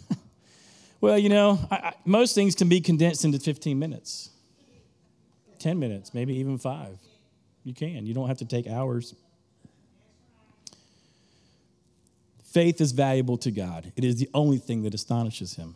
well, 1.00 1.18
you 1.18 1.28
know, 1.28 1.58
I, 1.70 1.74
I, 1.76 1.92
most 2.04 2.34
things 2.34 2.54
can 2.54 2.68
be 2.68 2.80
condensed 2.80 3.24
into 3.24 3.38
15 3.38 3.78
minutes, 3.78 4.30
10 5.58 5.78
minutes, 5.78 6.14
maybe 6.14 6.34
even 6.36 6.56
five. 6.56 6.98
You 7.64 7.74
can. 7.74 8.06
You 8.06 8.14
don't 8.14 8.28
have 8.28 8.38
to 8.38 8.44
take 8.44 8.66
hours. 8.66 9.14
Faith 12.54 12.80
is 12.80 12.92
valuable 12.92 13.36
to 13.36 13.50
God, 13.50 13.92
it 13.96 14.04
is 14.04 14.14
the 14.14 14.30
only 14.32 14.58
thing 14.58 14.84
that 14.84 14.94
astonishes 14.94 15.54
Him. 15.54 15.74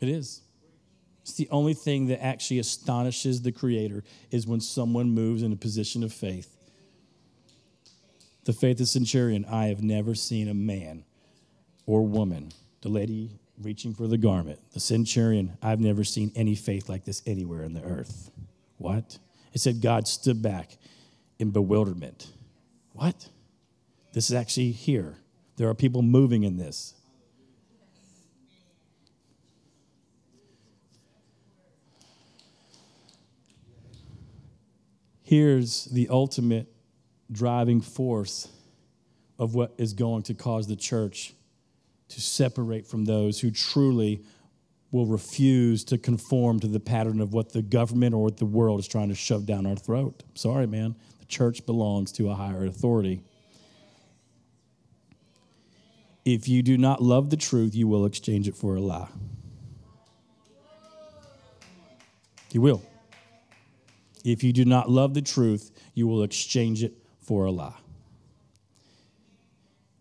It 0.00 0.08
is. 0.08 0.40
It's 1.20 1.34
the 1.34 1.46
only 1.50 1.74
thing 1.74 2.06
that 2.06 2.24
actually 2.24 2.60
astonishes 2.60 3.42
the 3.42 3.52
Creator 3.52 4.04
is 4.30 4.46
when 4.46 4.60
someone 4.60 5.10
moves 5.10 5.42
in 5.42 5.52
a 5.52 5.56
position 5.56 6.02
of 6.02 6.14
faith. 6.14 6.56
The 8.44 8.54
faith 8.54 8.80
of 8.80 8.88
centurion, 8.88 9.44
I 9.44 9.66
have 9.66 9.82
never 9.82 10.14
seen 10.14 10.48
a 10.48 10.54
man 10.54 11.04
or 11.84 12.06
woman, 12.06 12.52
the 12.80 12.88
lady 12.88 13.38
reaching 13.60 13.92
for 13.92 14.06
the 14.06 14.16
garment, 14.16 14.60
the 14.72 14.80
centurion, 14.80 15.58
I've 15.60 15.78
never 15.78 16.04
seen 16.04 16.32
any 16.34 16.54
faith 16.54 16.88
like 16.88 17.04
this 17.04 17.22
anywhere 17.26 17.64
in 17.64 17.74
the 17.74 17.82
earth. 17.82 18.30
What? 18.78 19.18
It 19.52 19.60
said 19.60 19.82
God 19.82 20.08
stood 20.08 20.40
back 20.40 20.78
in 21.38 21.50
bewilderment. 21.50 22.26
What? 23.00 23.30
This 24.12 24.28
is 24.28 24.36
actually 24.36 24.72
here. 24.72 25.16
There 25.56 25.70
are 25.70 25.74
people 25.74 26.02
moving 26.02 26.42
in 26.42 26.58
this. 26.58 26.92
Here's 35.22 35.86
the 35.86 36.10
ultimate 36.10 36.70
driving 37.32 37.80
force 37.80 38.48
of 39.38 39.54
what 39.54 39.72
is 39.78 39.94
going 39.94 40.24
to 40.24 40.34
cause 40.34 40.66
the 40.66 40.76
church 40.76 41.32
to 42.10 42.20
separate 42.20 42.86
from 42.86 43.06
those 43.06 43.40
who 43.40 43.50
truly 43.50 44.22
will 44.90 45.06
refuse 45.06 45.84
to 45.84 45.96
conform 45.96 46.60
to 46.60 46.66
the 46.66 46.80
pattern 46.80 47.22
of 47.22 47.32
what 47.32 47.54
the 47.54 47.62
government 47.62 48.12
or 48.12 48.22
what 48.22 48.36
the 48.36 48.44
world 48.44 48.78
is 48.78 48.86
trying 48.86 49.08
to 49.08 49.14
shove 49.14 49.46
down 49.46 49.64
our 49.64 49.76
throat. 49.76 50.22
Sorry, 50.34 50.66
man 50.66 50.96
church 51.30 51.64
belongs 51.64 52.12
to 52.12 52.28
a 52.28 52.34
higher 52.34 52.66
authority. 52.66 53.22
If 56.24 56.48
you 56.48 56.62
do 56.62 56.76
not 56.76 57.02
love 57.02 57.30
the 57.30 57.36
truth, 57.36 57.74
you 57.74 57.88
will 57.88 58.04
exchange 58.04 58.46
it 58.46 58.54
for 58.54 58.76
a 58.76 58.80
lie. 58.80 59.08
You 62.52 62.60
will. 62.60 62.82
If 64.24 64.44
you 64.44 64.52
do 64.52 64.64
not 64.64 64.90
love 64.90 65.14
the 65.14 65.22
truth, 65.22 65.70
you 65.94 66.06
will 66.06 66.22
exchange 66.22 66.82
it 66.82 66.92
for 67.20 67.46
a 67.46 67.50
lie. 67.50 67.76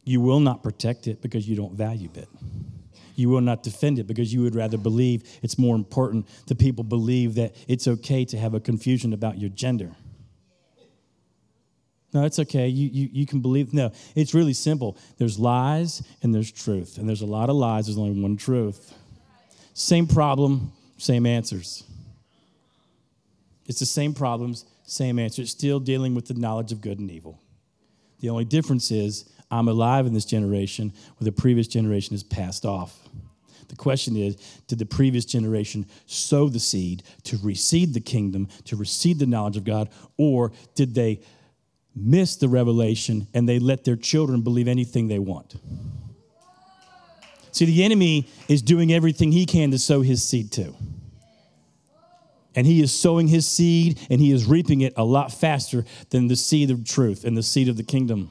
You 0.04 0.20
will 0.20 0.40
not 0.40 0.64
protect 0.64 1.08
it 1.08 1.22
because 1.22 1.48
you 1.48 1.56
don't 1.56 1.74
value 1.74 2.10
it. 2.16 2.28
You 3.16 3.30
will 3.30 3.42
not 3.42 3.64
defend 3.64 4.00
it 4.00 4.08
because 4.08 4.34
you 4.34 4.42
would 4.42 4.56
rather 4.56 4.78
believe 4.78 5.24
it's 5.44 5.58
more 5.58 5.76
important 5.76 6.28
to 6.48 6.56
people 6.56 6.84
believe 6.84 7.36
that 7.36 7.54
it's 7.68 7.88
okay 7.88 8.26
to 8.26 8.38
have 8.38 8.54
a 8.54 8.60
confusion 8.60 9.14
about 9.14 9.38
your 9.38 9.50
gender. 9.50 9.92
No, 12.14 12.26
it's 12.26 12.40
okay. 12.40 12.68
You, 12.68 12.90
you, 12.90 13.10
you 13.12 13.26
can 13.26 13.40
believe. 13.40 13.74
No, 13.74 13.92
it's 14.16 14.34
really 14.34 14.54
simple. 14.54 14.98
There's 15.18 15.38
lies 15.38 16.02
and 16.24 16.34
there's 16.34 16.52
truth. 16.52 16.98
And 16.98 17.08
there's 17.08 17.22
a 17.22 17.28
lot 17.28 17.50
of 17.50 17.56
lies, 17.56 17.86
there's 17.86 17.98
only 17.98 18.20
one 18.20 18.38
truth. 18.38 18.94
Same 19.74 20.08
problem, 20.08 20.72
same 20.98 21.26
answers. 21.26 21.84
It's 23.68 23.80
the 23.80 23.86
same 23.86 24.14
problems, 24.14 24.66
same 24.84 25.20
answers, 25.20 25.52
still 25.52 25.80
dealing 25.80 26.16
with 26.16 26.28
the 26.28 26.34
knowledge 26.34 26.72
of 26.72 26.82
good 26.82 26.98
and 26.98 27.12
evil. 27.12 27.40
The 28.20 28.30
only 28.30 28.46
difference 28.46 28.90
is 28.90 29.30
I'm 29.52 29.68
alive 29.68 30.08
in 30.08 30.14
this 30.14 30.26
generation 30.26 30.92
where 31.18 31.26
the 31.26 31.32
previous 31.32 31.68
generation 31.68 32.14
has 32.14 32.24
passed 32.24 32.66
off. 32.66 32.98
The 33.68 33.76
question 33.76 34.18
is 34.18 34.36
Did 34.68 34.80
the 34.80 34.86
previous 34.86 35.26
generation 35.26 35.86
sow 36.08 36.50
the 36.50 36.60
seed 36.60 37.04
to 37.26 37.38
receive 37.44 37.94
the 37.94 38.02
kingdom, 38.02 38.48
to 38.66 38.76
receive 38.76 39.20
the 39.20 39.28
knowledge 39.28 39.58
of 39.58 39.64
God, 39.64 39.90
or 40.18 40.52
did 40.76 40.96
they 40.96 41.22
miss 42.00 42.36
the 42.36 42.50
revelation 42.50 43.28
and 43.34 43.48
they 43.48 43.60
let 43.60 43.84
their 43.84 43.96
children 43.96 44.42
believe 44.42 44.68
anything 44.68 45.08
they 45.08 45.20
want. 45.20 45.56
See, 47.52 47.66
the 47.66 47.84
enemy 47.84 48.28
is 48.48 48.62
doing 48.62 48.94
everything 48.94 49.32
he 49.32 49.46
can 49.46 49.72
to 49.72 49.80
sow 49.80 50.02
his 50.02 50.24
seed 50.24 50.52
too. 50.52 50.76
And 52.56 52.66
he 52.66 52.82
is 52.82 52.92
sowing 52.92 53.28
his 53.28 53.48
seed 53.48 54.00
and 54.10 54.20
he 54.20 54.32
is 54.32 54.46
reaping 54.46 54.82
it 54.82 54.94
a 54.98 55.04
lot 55.04 55.32
faster 55.32 55.86
than 56.10 56.28
the 56.28 56.36
seed 56.36 56.72
of 56.72 56.84
truth 56.84 57.24
and 57.24 57.38
the 57.38 57.44
seed 57.44 57.70
of 57.70 57.78
the 57.78 57.84
kingdom. 57.84 58.30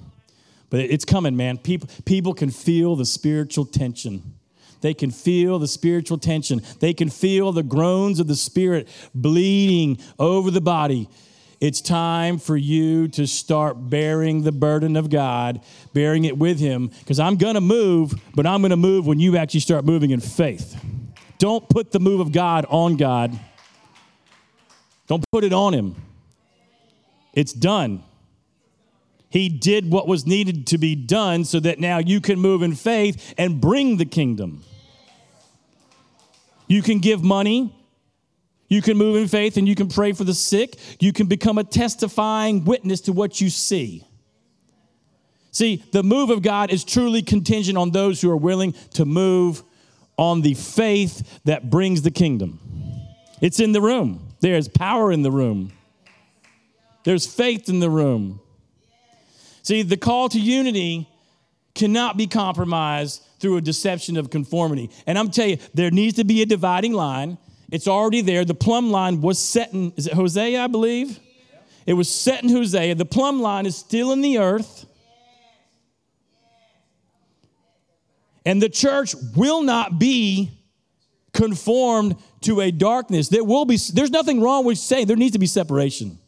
But 0.71 0.81
it's 0.81 1.05
coming, 1.05 1.37
man. 1.37 1.59
People, 1.59 1.89
people 2.05 2.35
can 2.35 2.51
feel 2.51 2.97
the 2.97 3.07
spiritual 3.07 3.65
tension. 3.65 4.35
They 4.81 4.95
can 4.95 5.11
feel 5.11 5.59
the 5.59 5.69
spiritual 5.69 6.19
tension. 6.19 6.63
They 6.81 6.95
can 6.95 7.11
feel 7.11 7.53
the 7.53 7.63
groans 7.63 8.21
of 8.21 8.27
the 8.27 8.37
spirit 8.37 8.89
bleeding 9.15 9.99
over 10.19 10.51
the 10.51 10.61
body. 10.61 11.09
It's 11.61 11.81
time 11.81 12.39
for 12.39 12.57
you 12.57 13.09
to 13.09 13.27
start 13.27 13.91
bearing 13.91 14.43
the 14.43 14.53
burden 14.53 14.97
of 14.97 15.11
God, 15.11 15.61
bearing 15.93 16.25
it 16.25 16.39
with 16.39 16.61
Him, 16.61 16.89
because 17.01 17.19
I'm 17.19 17.37
going 17.37 17.55
to 17.55 17.61
move, 17.61 18.15
but 18.35 18.47
I'm 18.47 18.61
going 18.61 18.71
to 18.71 18.77
move 18.77 19.07
when 19.07 19.19
you 19.19 19.37
actually 19.37 19.61
start 19.61 19.85
moving 19.85 20.11
in 20.11 20.21
faith. 20.21 20.81
Don't 21.39 21.69
put 21.69 21.91
the 21.91 21.99
move 21.99 22.21
of 22.21 22.31
God 22.31 22.65
on 22.69 22.97
God, 22.97 23.39
don't 25.09 25.25
put 25.33 25.43
it 25.43 25.53
on 25.53 25.75
Him. 25.75 25.97
It's 27.33 27.53
done. 27.53 28.05
He 29.31 29.49
did 29.49 29.91
what 29.91 30.09
was 30.09 30.27
needed 30.27 30.69
to 30.69 30.79
be 30.79 30.95
done 30.95 31.45
so 31.45 31.61
that 31.61 31.79
now 31.79 31.99
you 31.99 32.21
can 32.21 32.41
move 32.41 32.63
in 32.63 32.75
faith 32.75 33.35
and 33.37 33.61
bring 33.61 33.99
the 33.99 34.07
kingdom. 34.07 34.65
You 36.67 36.83
can 36.83 36.99
give 36.99 37.23
money, 37.23 37.75
you 38.69 38.83
can 38.83 38.97
move 38.97 39.17
in 39.17 39.29
faith 39.29 39.57
and 39.57 39.67
you 39.67 39.75
can 39.75 39.89
pray 39.89 40.13
for 40.13 40.25
the 40.25 40.35
sick. 40.35 40.79
You 41.01 41.13
can 41.13 41.27
become 41.27 41.59
a 41.59 41.65
testifying 41.65 42.65
witness 42.65 43.01
to 43.03 43.13
what 43.13 43.41
you 43.41 43.49
see. 43.49 44.05
See, 45.51 45.83
the 45.93 46.03
move 46.03 46.31
of 46.31 46.43
God 46.43 46.71
is 46.71 46.85
truly 46.85 47.23
contingent 47.23 47.79
on 47.79 47.91
those 47.91 48.21
who 48.21 48.31
are 48.31 48.37
willing 48.37 48.75
to 48.95 49.05
move 49.05 49.63
on 50.17 50.43
the 50.43 50.55
faith 50.55 51.41
that 51.45 51.71
brings 51.71 52.03
the 52.03 52.11
kingdom. 52.11 52.61
It's 53.41 53.59
in 53.59 53.73
the 53.73 53.81
room. 53.81 54.35
There's 54.41 54.69
power 54.69 55.11
in 55.11 55.23
the 55.23 55.31
room. 55.31 55.73
There's 57.05 57.27
faith 57.27 57.69
in 57.69 57.81
the 57.81 57.89
room. 57.89 58.41
See, 59.63 59.83
the 59.83 59.97
call 59.97 60.29
to 60.31 60.41
unity 60.41 61.09
cannot 61.75 62.17
be 62.17 62.27
compromised 62.27 63.23
through 63.39 63.57
a 63.57 63.61
deception 63.61 64.17
of 64.17 64.31
conformity. 64.31 64.91
And 65.07 65.19
I'm 65.19 65.31
telling 65.31 65.53
you, 65.53 65.59
there 65.75 65.91
needs 65.91 66.17
to 66.17 66.25
be 66.25 66.43
a 66.43 66.47
dividing 66.47 66.93
line. 66.93 67.39
It's 67.71 67.87
already 67.87 68.23
there. 68.23 68.45
The 68.45 68.55
plumb 68.55 68.91
line 68.91 69.21
was 69.21 69.39
set 69.39 69.73
in, 69.73 69.93
is 69.97 70.07
it 70.07 70.15
Hosea, 70.15 70.65
I 70.65 70.67
believe? 70.69 71.21
It 71.87 71.95
was 71.95 72.13
set 72.13 72.43
in 72.43 72.51
Hosea. 72.51 72.95
The 72.95 73.05
plumb 73.05 73.41
line 73.41 73.67
is 73.67 73.77
still 73.77 74.13
in 74.13 74.21
the 74.21 74.39
earth. 74.39 74.87
And 78.45 78.63
the 78.63 78.69
church 78.69 79.15
will 79.37 79.63
not 79.63 79.99
be 79.99 80.51
conformed 81.33 82.17
to 82.43 82.61
a 82.61 82.71
darkness. 82.71 83.29
There 83.29 83.45
will 83.45 83.65
be, 83.65 83.79
there's 83.93 84.11
nothing 84.11 84.41
wrong 84.41 84.65
with 84.65 84.79
saying 84.79 85.07
there 85.07 85.17
needs 85.17 85.33
to 85.33 85.39
be 85.39 85.47
separation. 85.47 86.19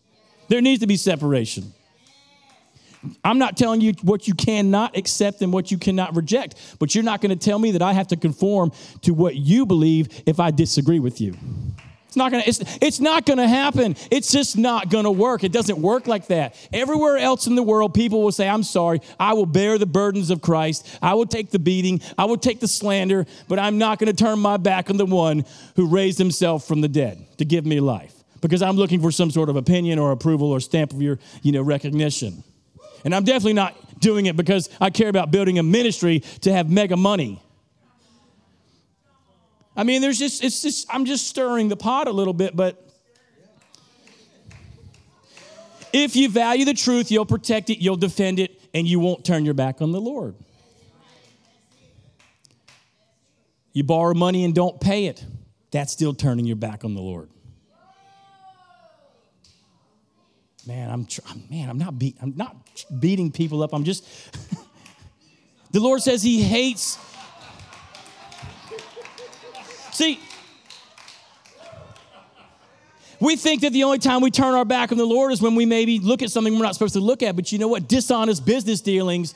There 0.49 0.61
needs 0.61 0.81
to 0.81 0.87
be 0.87 0.97
separation. 0.97 1.73
I'm 3.25 3.39
not 3.39 3.57
telling 3.57 3.81
you 3.81 3.95
what 4.03 4.29
you 4.29 4.35
cannot 4.35 4.97
accept 4.97 5.41
and 5.43 5.53
what 5.53 5.71
you 5.71 5.79
cannot 5.79 6.15
reject, 6.17 6.77
but 6.79 6.95
you're 6.95 7.05
not 7.05 7.21
going 7.21 7.37
to 7.37 7.45
tell 7.45 7.59
me 7.59 7.71
that 7.73 7.83
I 7.83 7.93
have 7.93 8.09
to 8.09 8.17
conform 8.17 8.73
to 9.03 9.15
what 9.15 9.37
you 9.37 9.65
believe 9.67 10.23
if 10.27 10.39
I 10.39 10.51
disagree 10.51 11.01
with 11.01 11.21
you. 11.21 11.35
It's 12.11 12.17
not 12.17 12.33
gonna, 12.33 12.43
it's, 12.45 12.61
it's 12.83 12.99
not 12.99 13.25
gonna 13.25 13.47
happen. 13.47 13.95
It's 14.11 14.33
just 14.33 14.59
not 14.59 14.91
gonna 14.91 15.13
work. 15.13 15.45
It 15.45 15.53
doesn't 15.53 15.79
work 15.79 16.09
like 16.09 16.27
that. 16.27 16.57
Everywhere 16.73 17.17
else 17.19 17.47
in 17.47 17.55
the 17.55 17.63
world, 17.63 17.95
people 17.95 18.21
will 18.25 18.33
say, 18.33 18.49
I'm 18.49 18.65
sorry, 18.65 19.01
I 19.21 19.35
will 19.35 19.47
bear 19.47 19.79
the 19.79 19.87
burdens 19.87 20.31
of 20.31 20.41
Christ. 20.41 20.89
I 21.01 21.15
will 21.15 21.27
take 21.27 21.53
the 21.53 21.61
beating, 21.61 22.01
I 22.19 22.25
will 22.25 22.37
take 22.37 22.59
the 22.59 22.67
slander, 22.67 23.27
but 23.47 23.61
I'm 23.61 23.79
not 23.79 24.01
gonna 24.01 24.13
turn 24.13 24.41
my 24.41 24.57
back 24.57 24.91
on 24.91 24.97
the 24.97 25.07
one 25.07 25.45
who 25.77 25.87
raised 25.87 26.19
himself 26.19 26.67
from 26.67 26.81
the 26.81 26.89
dead 26.89 27.25
to 27.39 27.45
give 27.45 27.65
me 27.65 27.79
life. 27.79 28.25
Because 28.41 28.61
I'm 28.61 28.75
looking 28.75 29.01
for 29.01 29.13
some 29.13 29.31
sort 29.31 29.49
of 29.49 29.55
opinion 29.55 30.01
or 30.01 30.11
approval 30.11 30.51
or 30.51 30.59
stamp 30.59 30.93
of 30.93 31.01
your, 31.01 31.21
you 31.43 31.53
know, 31.53 31.63
recognition. 31.63 32.43
And 33.05 33.15
I'm 33.15 33.25
definitely 33.25 33.55
not 33.55 34.01
doing 34.01 34.27
it 34.27 34.37
because 34.37 34.69
I 34.81 34.91
care 34.91 35.09
about 35.09 35.31
building 35.31 35.59
a 35.59 35.63
ministry 35.63 36.21
to 36.43 36.53
have 36.53 36.71
mega 36.71 36.97
money. 36.97 37.43
I 39.77 39.85
mean, 39.85 40.03
there's 40.03 40.19
just, 40.19 40.43
it's 40.43 40.63
just, 40.63 40.93
I'm 40.93 41.05
just 41.05 41.27
stirring 41.27 41.69
the 41.69 41.77
pot 41.77 42.09
a 42.09 42.11
little 42.11 42.35
bit, 42.35 42.55
but 42.57 42.87
if 45.93 46.17
you 46.17 46.29
value 46.29 46.65
the 46.65 46.75
truth, 46.75 47.11
you'll 47.11 47.27
protect 47.27 47.71
it, 47.71 47.79
you'll 47.79 47.97
defend 47.97 48.39
it, 48.39 48.61
and 48.75 48.87
you 48.87 49.01
won't 49.01 49.25
turn 49.25 49.45
your 49.45 49.55
back 49.55 49.81
on 49.81 49.93
the 49.93 50.01
Lord. 50.01 50.35
You 53.73 53.85
borrow 53.85 54.15
money 54.15 54.45
and 54.45 54.55
don't 54.55 54.81
pay 54.81 55.07
it, 55.07 55.25
that's 55.71 55.93
still 55.93 56.15
turning 56.15 56.45
your 56.45 56.57
back 56.57 56.85
on 56.85 56.95
the 56.95 57.01
Lord. 57.01 57.31
Man, 60.67 60.91
I'm, 60.91 61.07
man, 61.49 61.71
I'm 61.71 61.79
not 61.79 61.99
beat, 61.99 62.17
I'm 62.21 62.37
not 62.37 62.55
beating 62.85 63.33
people 63.33 63.63
up. 63.63 63.73
I'm 63.73 63.85
just 63.85 64.05
the 65.71 65.81
Lord 65.81 66.03
says 66.03 66.23
he 66.23 66.43
hates 66.43 66.99
See, 70.01 70.19
we 73.21 73.37
think 73.37 73.61
that 73.61 73.75
the 73.75 73.85
only 73.85 73.99
time 73.99 74.23
we 74.23 74.31
turn 74.31 74.55
our 74.55 74.65
back 74.65 74.93
on 74.93 74.97
the 74.97 75.05
Lord 75.05 75.31
is 75.31 75.43
when 75.43 75.55
we 75.55 75.67
maybe 75.67 75.99
look 75.99 76.23
at 76.23 76.31
something 76.31 76.55
we're 76.55 76.63
not 76.63 76.73
supposed 76.73 76.95
to 76.95 77.01
look 77.01 77.23
at. 77.23 77.37
But 77.37 77.53
you 77.53 77.59
know 77.59 77.69
what? 77.69 77.87
Dishonest 77.87 78.47
business 78.47 78.81
dealings, 78.81 79.35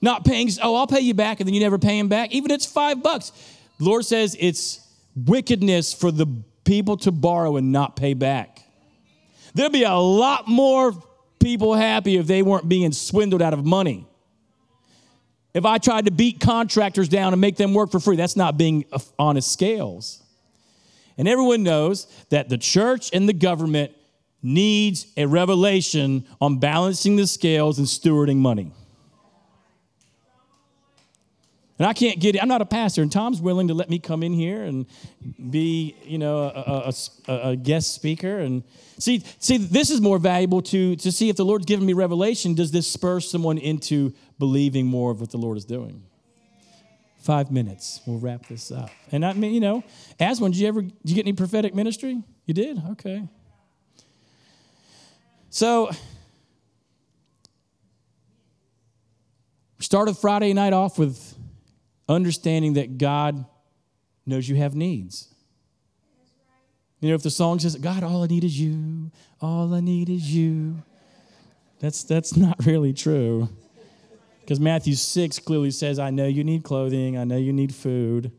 not 0.00 0.24
paying, 0.24 0.48
oh, 0.62 0.76
I'll 0.76 0.86
pay 0.86 1.00
you 1.00 1.12
back, 1.12 1.40
and 1.40 1.46
then 1.46 1.52
you 1.52 1.60
never 1.60 1.78
pay 1.78 1.98
him 1.98 2.08
back. 2.08 2.32
Even 2.32 2.50
it's 2.50 2.64
five 2.64 3.02
bucks. 3.02 3.32
The 3.78 3.84
Lord 3.84 4.06
says 4.06 4.34
it's 4.40 4.80
wickedness 5.14 5.92
for 5.92 6.10
the 6.10 6.26
people 6.64 6.96
to 6.96 7.12
borrow 7.12 7.58
and 7.58 7.70
not 7.70 7.96
pay 7.96 8.14
back. 8.14 8.63
There'd 9.54 9.72
be 9.72 9.84
a 9.84 9.94
lot 9.94 10.48
more 10.48 10.92
people 11.38 11.74
happy 11.74 12.16
if 12.16 12.26
they 12.26 12.42
weren't 12.42 12.68
being 12.68 12.92
swindled 12.92 13.42
out 13.42 13.54
of 13.54 13.64
money. 13.64 14.06
If 15.52 15.64
I 15.64 15.78
tried 15.78 16.06
to 16.06 16.10
beat 16.10 16.40
contractors 16.40 17.08
down 17.08 17.32
and 17.32 17.40
make 17.40 17.56
them 17.56 17.74
work 17.74 17.92
for 17.92 18.00
free, 18.00 18.16
that's 18.16 18.34
not 18.36 18.58
being 18.58 18.84
honest 19.18 19.52
scales. 19.52 20.20
And 21.16 21.28
everyone 21.28 21.62
knows 21.62 22.06
that 22.30 22.48
the 22.48 22.58
church 22.58 23.10
and 23.12 23.28
the 23.28 23.32
government 23.32 23.92
needs 24.42 25.06
a 25.16 25.26
revelation 25.26 26.26
on 26.40 26.58
balancing 26.58 27.16
the 27.16 27.26
scales 27.26 27.78
and 27.78 27.86
stewarding 27.86 28.36
money. 28.36 28.72
And 31.78 31.88
I 31.88 31.92
can't 31.92 32.20
get 32.20 32.36
it. 32.36 32.42
I'm 32.42 32.48
not 32.48 32.62
a 32.62 32.66
pastor, 32.66 33.02
and 33.02 33.10
Tom's 33.10 33.40
willing 33.40 33.66
to 33.68 33.74
let 33.74 33.90
me 33.90 33.98
come 33.98 34.22
in 34.22 34.32
here 34.32 34.62
and 34.62 34.86
be, 35.50 35.96
you 36.04 36.18
know, 36.18 36.38
a, 36.42 36.92
a, 37.28 37.50
a, 37.50 37.56
guest 37.56 37.94
speaker. 37.94 38.38
And 38.38 38.62
see, 38.98 39.24
see, 39.40 39.56
this 39.56 39.90
is 39.90 40.00
more 40.00 40.18
valuable 40.18 40.62
to 40.62 40.94
to 40.94 41.10
see 41.10 41.28
if 41.30 41.36
the 41.36 41.44
Lord's 41.44 41.66
given 41.66 41.84
me 41.84 41.92
revelation. 41.92 42.54
Does 42.54 42.70
this 42.70 42.86
spur 42.86 43.18
someone 43.18 43.58
into 43.58 44.14
believing 44.38 44.86
more 44.86 45.10
of 45.10 45.20
what 45.20 45.30
the 45.30 45.36
Lord 45.36 45.56
is 45.56 45.64
doing? 45.64 46.04
Five 47.18 47.50
minutes. 47.50 48.00
We'll 48.06 48.20
wrap 48.20 48.46
this 48.46 48.70
up. 48.70 48.90
And 49.10 49.24
I 49.26 49.32
mean, 49.32 49.52
you 49.52 49.60
know, 49.60 49.82
Aswan, 50.20 50.52
did 50.52 50.60
you 50.60 50.68
ever 50.68 50.82
did 50.82 50.92
you 51.02 51.16
get 51.16 51.26
any 51.26 51.32
prophetic 51.32 51.74
ministry? 51.74 52.22
You 52.46 52.54
did. 52.54 52.80
Okay. 52.90 53.28
So. 55.50 55.90
Started 59.80 60.16
Friday 60.16 60.54
night 60.54 60.72
off 60.72 60.98
with 60.98 61.33
understanding 62.08 62.74
that 62.74 62.98
God 62.98 63.44
knows 64.26 64.48
you 64.48 64.56
have 64.56 64.74
needs. 64.74 65.34
You 67.00 67.10
know, 67.10 67.14
if 67.14 67.22
the 67.22 67.30
song 67.30 67.58
says, 67.58 67.76
God, 67.76 68.02
all 68.02 68.22
I 68.22 68.26
need 68.26 68.44
is 68.44 68.58
you, 68.58 69.10
all 69.40 69.74
I 69.74 69.80
need 69.80 70.08
is 70.08 70.34
you, 70.34 70.82
that's, 71.78 72.04
that's 72.04 72.36
not 72.36 72.64
really 72.64 72.92
true. 72.92 73.48
Because 74.40 74.60
Matthew 74.60 74.94
6 74.94 75.38
clearly 75.40 75.70
says, 75.70 75.98
I 75.98 76.10
know 76.10 76.26
you 76.26 76.44
need 76.44 76.64
clothing, 76.64 77.18
I 77.18 77.24
know 77.24 77.36
you 77.36 77.52
need 77.52 77.74
food. 77.74 78.32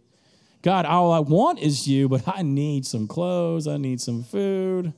God, 0.61 0.85
all 0.85 1.11
I 1.11 1.19
want 1.19 1.59
is 1.59 1.87
you, 1.87 2.09
but 2.09 2.27
I 2.27 2.41
need 2.41 2.85
some 2.85 3.07
clothes, 3.07 3.67
I 3.67 3.77
need 3.77 4.01
some 4.01 4.23
food. 4.23 4.93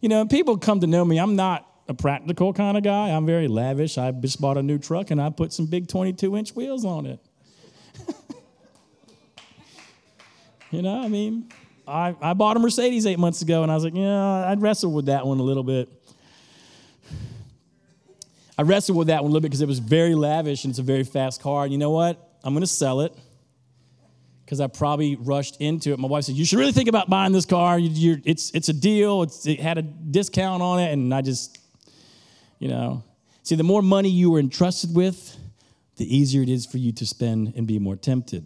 You 0.00 0.08
know, 0.08 0.24
people 0.26 0.56
come 0.56 0.80
to 0.80 0.86
know 0.86 1.04
me, 1.04 1.18
I'm 1.18 1.36
not 1.36 1.66
a 1.88 1.94
practical 1.94 2.52
kind 2.52 2.76
of 2.76 2.82
guy. 2.82 3.10
I'm 3.10 3.26
very 3.26 3.48
lavish. 3.48 3.98
I 3.98 4.10
just 4.10 4.40
bought 4.40 4.56
a 4.56 4.62
new 4.62 4.78
truck 4.78 5.10
and 5.10 5.20
I 5.20 5.30
put 5.30 5.52
some 5.52 5.66
big 5.66 5.88
22 5.88 6.36
inch 6.36 6.54
wheels 6.54 6.84
on 6.84 7.06
it. 7.06 7.20
You 10.76 10.82
know, 10.82 11.00
I 11.00 11.08
mean, 11.08 11.48
I, 11.88 12.14
I 12.20 12.34
bought 12.34 12.58
a 12.58 12.60
Mercedes 12.60 13.06
eight 13.06 13.18
months 13.18 13.40
ago 13.40 13.62
and 13.62 13.72
I 13.72 13.74
was 13.74 13.82
like, 13.82 13.94
yeah, 13.96 14.50
I'd 14.50 14.60
wrestle 14.60 14.92
with 14.92 15.06
that 15.06 15.26
one 15.26 15.38
a 15.38 15.42
little 15.42 15.62
bit. 15.62 15.88
I 18.58 18.62
wrestled 18.62 18.98
with 18.98 19.06
that 19.06 19.22
one 19.22 19.30
a 19.30 19.32
little 19.32 19.40
bit 19.40 19.48
because 19.52 19.62
it 19.62 19.68
was 19.68 19.78
very 19.78 20.14
lavish 20.14 20.64
and 20.64 20.72
it's 20.72 20.78
a 20.78 20.82
very 20.82 21.02
fast 21.02 21.40
car. 21.40 21.64
And 21.64 21.72
you 21.72 21.78
know 21.78 21.92
what? 21.92 22.36
I'm 22.44 22.52
going 22.52 22.60
to 22.60 22.66
sell 22.66 23.00
it 23.00 23.14
because 24.44 24.60
I 24.60 24.66
probably 24.66 25.16
rushed 25.16 25.62
into 25.62 25.94
it. 25.94 25.98
My 25.98 26.08
wife 26.08 26.24
said, 26.24 26.34
You 26.34 26.44
should 26.44 26.58
really 26.58 26.72
think 26.72 26.90
about 26.90 27.08
buying 27.08 27.32
this 27.32 27.46
car. 27.46 27.78
You, 27.78 28.20
it's, 28.26 28.50
it's 28.50 28.68
a 28.68 28.74
deal, 28.74 29.22
it's, 29.22 29.46
it 29.46 29.58
had 29.58 29.78
a 29.78 29.82
discount 29.82 30.62
on 30.62 30.78
it. 30.78 30.92
And 30.92 31.14
I 31.14 31.22
just, 31.22 31.58
you 32.58 32.68
know, 32.68 33.02
see, 33.44 33.54
the 33.54 33.64
more 33.64 33.80
money 33.80 34.10
you 34.10 34.34
are 34.34 34.40
entrusted 34.40 34.94
with, 34.94 35.38
the 35.96 36.14
easier 36.14 36.42
it 36.42 36.50
is 36.50 36.66
for 36.66 36.76
you 36.76 36.92
to 36.92 37.06
spend 37.06 37.54
and 37.56 37.66
be 37.66 37.78
more 37.78 37.96
tempted. 37.96 38.44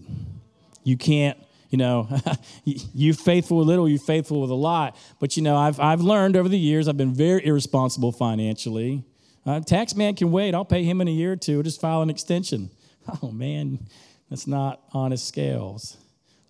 You 0.85 0.97
can't 0.97 1.37
you 1.71 1.79
know, 1.79 2.09
you 2.65 3.15
faithful 3.15 3.59
with 3.59 3.69
little, 3.69 3.89
you 3.89 3.99
faithful 3.99 4.41
with 4.41 4.51
a 4.51 4.55
lot. 4.55 4.97
But 5.21 5.37
you 5.37 5.43
know, 5.43 5.57
I've, 5.57 5.81
I've 5.81 6.01
learned 6.01 6.37
over 6.37 6.49
the 6.49 6.59
years, 6.59 6.89
I've 6.89 6.97
been 6.97 7.15
very 7.15 7.45
irresponsible 7.47 8.13
financially. 8.13 9.05
Uh, 9.47 9.61
tax 9.61 9.95
man 9.95 10.15
can 10.17 10.31
wait. 10.31 10.55
I'll 10.55 10.65
pay 10.65 10.85
him 10.85 11.01
in 11.01 11.09
a 11.09 11.13
year 11.13 11.33
or 11.33 11.37
two. 11.37 11.63
Just 11.63 11.81
file 11.81 12.03
an 12.03 12.11
extension. 12.11 12.71
Oh 13.23 13.33
man, 13.33 13.89
that's 14.29 14.47
not 14.47 14.83
honest 14.93 15.27
scales. 15.27 15.97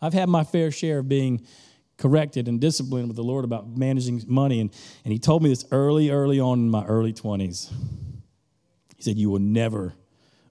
I've 0.02 0.12
had 0.12 0.28
my 0.28 0.44
fair 0.44 0.70
share 0.70 0.98
of 0.98 1.08
being 1.08 1.46
corrected 1.96 2.48
and 2.48 2.60
disciplined 2.60 3.06
with 3.06 3.16
the 3.16 3.22
Lord 3.22 3.44
about 3.44 3.68
managing 3.68 4.22
money. 4.26 4.60
And, 4.60 4.70
and 5.04 5.12
he 5.12 5.18
told 5.18 5.42
me 5.42 5.48
this 5.48 5.64
early, 5.70 6.10
early 6.10 6.40
on 6.40 6.58
in 6.58 6.68
my 6.68 6.84
early 6.84 7.12
20s. 7.14 7.72
He 8.96 9.02
said, 9.02 9.16
You 9.16 9.30
will 9.30 9.38
never 9.38 9.94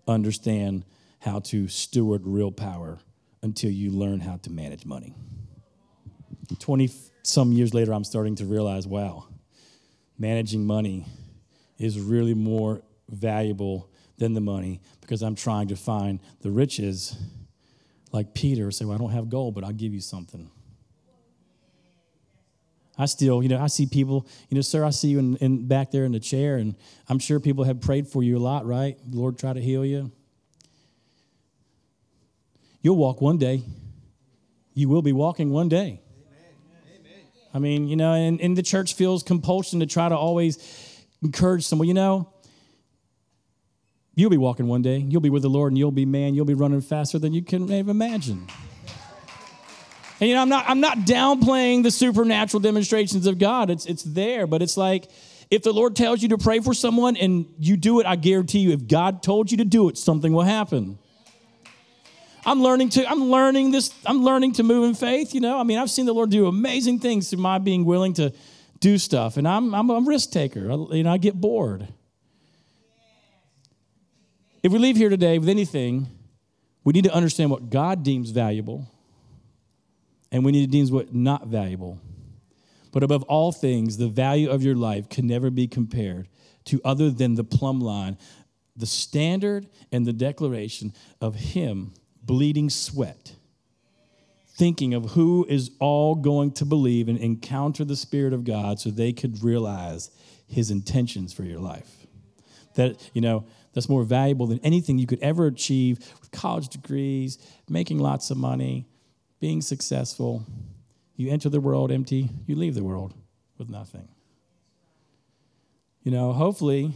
understand 0.08 0.86
how 1.20 1.40
to 1.40 1.68
steward 1.68 2.22
real 2.26 2.52
power 2.52 3.00
until 3.42 3.72
you 3.72 3.92
learn 3.92 4.20
how 4.20 4.38
to 4.38 4.50
manage 4.50 4.86
money. 4.86 5.16
20 6.60 6.90
some 7.24 7.52
years 7.52 7.74
later, 7.74 7.94
I'm 7.94 8.04
starting 8.04 8.36
to 8.36 8.46
realize 8.46 8.88
wow, 8.88 9.28
managing 10.18 10.66
money 10.66 11.06
is 11.78 12.00
really 12.00 12.34
more 12.34 12.82
valuable 13.10 13.90
than 14.18 14.34
the 14.34 14.42
money 14.42 14.82
because 15.02 15.22
I'm 15.22 15.36
trying 15.36 15.70
to 15.70 15.76
find 15.76 16.20
the 16.42 16.52
riches 16.52 17.16
like 18.12 18.34
Peter 18.34 18.72
say, 18.72 18.86
Well, 18.86 18.96
I 18.96 18.98
don't 18.98 19.12
have 19.12 19.30
gold, 19.30 19.56
but 19.56 19.64
I'll 19.64 19.72
give 19.72 19.94
you 19.94 20.02
something. 20.02 20.50
I 22.98 23.06
still, 23.06 23.42
you 23.42 23.48
know, 23.48 23.62
I 23.62 23.68
see 23.68 23.86
people, 23.86 24.28
you 24.50 24.56
know, 24.56 24.62
sir, 24.62 24.84
I 24.84 24.90
see 24.90 25.08
you 25.10 25.20
in, 25.20 25.38
in 25.38 25.68
back 25.68 25.90
there 25.90 26.04
in 26.04 26.12
the 26.12 26.20
chair, 26.20 26.58
and 26.58 26.76
I'm 27.08 27.18
sure 27.18 27.40
people 27.40 27.64
have 27.64 27.80
prayed 27.80 28.08
for 28.08 28.24
you 28.24 28.38
a 28.38 28.40
lot, 28.40 28.66
right? 28.66 28.98
Lord 29.10 29.40
try 29.40 29.54
to 29.54 29.62
heal 29.62 29.86
you. 29.86 30.12
You'll 32.82 32.98
walk 32.98 33.22
one 33.22 33.38
day 33.38 33.64
you 34.80 34.88
will 34.88 35.02
be 35.02 35.12
walking 35.12 35.52
one 35.52 35.68
day. 35.70 36.02
I 37.54 37.60
mean, 37.60 37.88
you 37.88 37.96
know, 37.96 38.14
and, 38.14 38.40
and 38.40 38.56
the 38.56 38.64
church 38.64 38.94
feels 38.94 39.24
compulsion 39.24 39.80
to 39.82 39.86
try 39.86 40.08
to 40.08 40.16
always 40.16 41.06
encourage 41.22 41.66
someone, 41.66 41.88
you 41.88 41.94
know, 41.94 42.32
you'll 44.16 44.30
be 44.30 44.38
walking 44.38 44.68
one 44.68 44.82
day. 44.82 44.98
You'll 44.98 45.22
be 45.22 45.32
with 45.32 45.42
the 45.42 45.50
Lord 45.50 45.72
and 45.72 45.78
you'll 45.78 45.92
be, 45.92 46.06
man, 46.06 46.36
you'll 46.36 46.46
be 46.46 46.54
running 46.54 46.82
faster 46.82 47.20
than 47.20 47.34
you 47.34 47.42
can 47.42 47.64
even 47.64 47.90
imagine. 47.90 48.48
And 50.22 50.30
you 50.30 50.36
know, 50.36 50.42
I'm 50.42 50.50
not 50.50 50.66
I'm 50.68 50.82
not 50.82 51.00
downplaying 51.00 51.84
the 51.84 51.92
supernatural 51.92 52.60
demonstrations 52.60 53.26
of 53.26 53.40
God. 53.40 53.70
It's 53.70 53.86
it's 53.86 54.04
there, 54.04 54.48
but 54.48 54.62
it's 54.62 54.76
like 54.76 55.10
if 55.50 55.64
the 55.64 55.72
Lord 55.72 55.96
tells 55.96 56.22
you 56.22 56.30
to 56.30 56.38
pray 56.38 56.60
for 56.60 56.74
someone 56.74 57.16
and 57.16 57.46
you 57.58 57.78
do 57.78 58.02
it, 58.02 58.06
I 58.06 58.18
guarantee 58.18 58.60
you, 58.60 58.72
if 58.72 58.86
God 58.86 59.24
told 59.24 59.50
you 59.50 59.58
to 59.58 59.66
do 59.66 59.88
it, 59.88 59.98
something 59.98 60.34
will 60.34 60.44
happen. 60.44 61.00
I'm 62.46 62.62
learning 62.62 62.90
to 62.90 63.10
I'm 63.10 63.26
learning 63.26 63.72
this 63.72 63.94
I'm 64.06 64.24
learning 64.24 64.54
to 64.54 64.64
move 64.64 64.86
in 64.86 64.96
faith, 64.96 65.34
you 65.34 65.42
know. 65.42 65.60
I 65.60 65.64
mean, 65.64 65.78
I've 65.78 65.90
seen 65.90 66.06
the 66.06 66.14
Lord 66.14 66.30
do 66.30 66.48
amazing 66.48 67.00
things 67.00 67.30
through 67.30 67.40
my 67.40 67.58
being 67.58 67.86
willing 67.86 68.14
to 68.14 68.34
do 68.80 68.98
stuff 68.98 69.38
and 69.38 69.48
I'm 69.48 69.74
I'm 69.76 69.90
a 69.90 70.00
risk 70.00 70.32
taker. 70.32 70.62
You 70.62 71.04
know, 71.04 71.12
I 71.12 71.18
get 71.18 71.40
bored. 71.40 71.88
If 74.62 74.72
we 74.72 74.80
leave 74.80 74.98
here 74.98 75.10
today 75.10 75.38
with 75.38 75.50
anything, 75.50 76.08
we 76.84 76.94
need 76.94 77.06
to 77.06 77.14
understand 77.14 77.50
what 77.52 77.70
God 77.70 78.04
deems 78.04 78.32
valuable 78.32 78.88
and 80.32 80.46
we 80.46 80.52
need 80.52 80.66
to 80.66 80.72
deem 80.72 80.94
what 80.94 81.14
not 81.14 81.48
valuable. 81.48 82.00
But 82.92 83.04
above 83.04 83.24
all 83.24 83.52
things, 83.52 83.98
the 83.98 84.08
value 84.08 84.50
of 84.50 84.64
your 84.64 84.76
life 84.76 85.10
can 85.10 85.28
never 85.28 85.50
be 85.50 85.68
compared 85.68 86.28
to 86.66 86.82
other 86.84 87.10
than 87.10 87.36
the 87.36 87.44
plumb 87.44 87.80
line, 87.80 88.18
the 88.76 88.86
standard 88.86 89.68
and 89.92 90.06
the 90.06 90.14
declaration 90.14 90.94
of 91.22 91.36
Him 91.36 91.94
bleeding 92.30 92.70
sweat, 92.70 93.34
thinking 94.46 94.94
of 94.94 95.14
who 95.14 95.48
is 95.50 95.72
all 95.80 96.14
going 96.14 96.52
to 96.52 96.64
believe 96.64 97.08
and 97.10 97.18
encounter 97.18 97.84
the 97.84 97.96
Spirit 97.96 98.34
of 98.34 98.44
God 98.44 98.80
so 98.80 98.92
they 98.92 99.12
could 99.12 99.44
realize 99.44 100.12
His 100.46 100.70
intentions 100.70 101.34
for 101.34 101.42
your 101.42 101.58
life. 101.58 101.90
That, 102.76 103.10
you 103.16 103.22
know, 103.22 103.46
that's 103.74 103.90
more 103.90 104.04
valuable 104.04 104.46
than 104.46 104.60
anything 104.60 105.00
you 105.00 105.08
could 105.08 105.24
ever 105.24 105.48
achieve 105.48 105.98
with 106.22 106.30
college 106.30 106.68
degrees, 106.68 107.40
making 107.68 107.98
lots 107.98 108.30
of 108.30 108.38
money, 108.38 108.86
being 109.40 109.60
successful. 109.60 110.46
You 111.16 111.32
enter 111.32 111.50
the 111.50 111.60
world 111.60 111.92
empty, 111.92 112.30
you 112.46 112.56
leave 112.56 112.76
the 112.76 112.84
world 112.84 113.16
with 113.58 113.70
nothing. 113.70 114.08
You 116.04 116.12
know, 116.12 116.32
hopefully, 116.32 116.92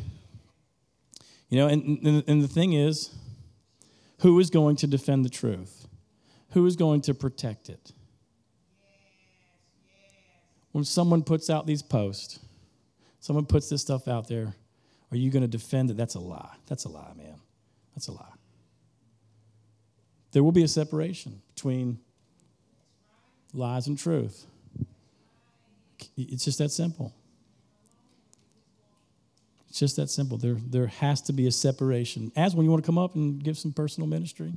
you 1.50 1.58
know, 1.58 1.66
and, 1.66 2.06
and, 2.06 2.24
and 2.28 2.44
the 2.44 2.48
thing 2.48 2.74
is, 2.74 3.10
who 4.24 4.39
is 4.39 4.49
going 4.49 4.78
to 4.78 4.88
defend 4.88 5.26
the 5.26 5.30
truth? 5.30 5.86
Who 6.51 6.65
is 6.65 6.78
going 6.78 7.01
to 7.01 7.13
protect 7.13 7.67
it? 7.67 7.91
When 10.71 10.86
someone 10.86 11.24
puts 11.24 11.49
out 11.49 11.67
these 11.67 11.82
posts, 11.82 12.39
someone 13.19 13.45
puts 13.45 13.67
this 13.67 13.82
stuff 13.82 14.07
out 14.07 14.30
there, 14.30 14.55
are 15.11 15.17
you 15.17 15.30
going 15.30 15.41
to 15.41 15.47
defend 15.49 15.91
it? 15.91 15.97
That's 15.97 16.15
a 16.15 16.21
lie. 16.21 16.55
That's 16.67 16.86
a 16.86 16.89
lie, 16.89 17.11
man. 17.17 17.36
That's 17.95 18.07
a 18.07 18.13
lie. 18.13 18.34
There 20.32 20.41
will 20.41 20.53
be 20.53 20.63
a 20.63 20.69
separation 20.69 21.41
between 21.53 21.99
lies 23.53 23.88
and 23.88 23.99
truth. 23.99 24.45
It's 26.15 26.45
just 26.45 26.59
that 26.59 26.71
simple. 26.71 27.13
It's 29.74 29.80
just 29.80 29.95
that 29.95 30.11
simple. 30.11 30.38
There, 30.38 30.53
there 30.53 30.86
has 30.86 31.19
to 31.24 31.34
be 31.34 31.47
a 31.47 31.51
separation. 31.51 32.32
As 32.36 32.55
when 32.55 32.63
you 32.63 32.69
want 32.69 32.84
to 32.84 32.86
come 32.86 32.99
up 32.99 33.15
and 33.15 33.43
give 33.43 33.57
some 33.57 33.74
personal 33.74 34.07
ministry. 34.07 34.53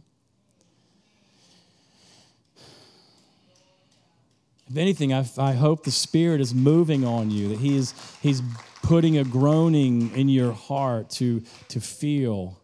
If 4.68 4.76
anything, 4.76 5.14
I, 5.14 5.26
I 5.38 5.52
hope 5.54 5.84
the 5.84 5.90
Spirit 5.90 6.42
is 6.42 6.54
moving 6.54 7.06
on 7.06 7.30
you, 7.30 7.48
that 7.48 7.60
He 7.60 7.78
is 7.78 7.94
He's 8.20 8.42
putting 8.82 9.16
a 9.16 9.24
groaning 9.24 10.14
in 10.14 10.28
your 10.28 10.52
heart 10.52 11.08
to, 11.12 11.42
to 11.68 11.80
feel, 11.80 12.60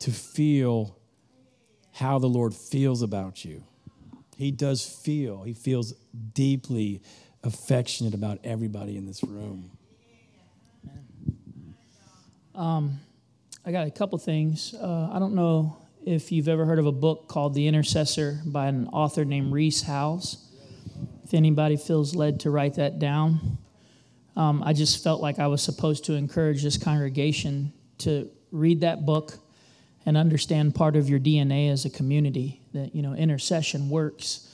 to 0.00 0.10
feel 0.10 0.98
how 1.92 2.18
the 2.18 2.26
Lord 2.26 2.54
feels 2.54 3.02
about 3.02 3.44
you. 3.44 3.62
He 4.36 4.50
does 4.50 4.84
feel, 4.84 5.44
he 5.44 5.54
feels 5.54 5.94
deeply 6.32 7.02
affectionate 7.44 8.14
about 8.14 8.40
everybody 8.42 8.96
in 8.96 9.06
this 9.06 9.22
room. 9.22 9.73
Um, 12.54 13.00
I 13.64 13.72
got 13.72 13.86
a 13.86 13.90
couple 13.90 14.16
things. 14.18 14.74
Uh, 14.74 15.10
I 15.12 15.18
don't 15.18 15.34
know 15.34 15.76
if 16.06 16.30
you've 16.30 16.48
ever 16.48 16.64
heard 16.64 16.78
of 16.78 16.86
a 16.86 16.92
book 16.92 17.26
called 17.26 17.54
The 17.54 17.66
Intercessor 17.66 18.40
by 18.46 18.66
an 18.66 18.88
author 18.88 19.24
named 19.24 19.52
Rees 19.52 19.82
Howells. 19.82 20.38
If 21.24 21.34
anybody 21.34 21.76
feels 21.76 22.14
led 22.14 22.40
to 22.40 22.50
write 22.50 22.74
that 22.74 22.98
down, 22.98 23.58
um, 24.36 24.62
I 24.62 24.72
just 24.72 25.02
felt 25.02 25.20
like 25.20 25.38
I 25.38 25.48
was 25.48 25.62
supposed 25.62 26.04
to 26.04 26.14
encourage 26.14 26.62
this 26.62 26.76
congregation 26.76 27.72
to 27.98 28.30
read 28.52 28.82
that 28.82 29.04
book 29.04 29.38
and 30.06 30.16
understand 30.16 30.74
part 30.74 30.94
of 30.94 31.08
your 31.08 31.18
DNA 31.18 31.72
as 31.72 31.84
a 31.84 31.90
community 31.90 32.60
that 32.72 32.94
you 32.94 33.02
know 33.02 33.14
intercession 33.14 33.88
works. 33.88 34.50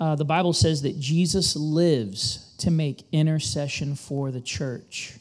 Uh, 0.00 0.16
the 0.16 0.24
Bible 0.24 0.52
says 0.52 0.82
that 0.82 0.98
Jesus 0.98 1.56
lives 1.56 2.54
to 2.58 2.70
make 2.70 3.04
intercession 3.12 3.94
for 3.94 4.30
the 4.30 4.40
church. 4.40 5.14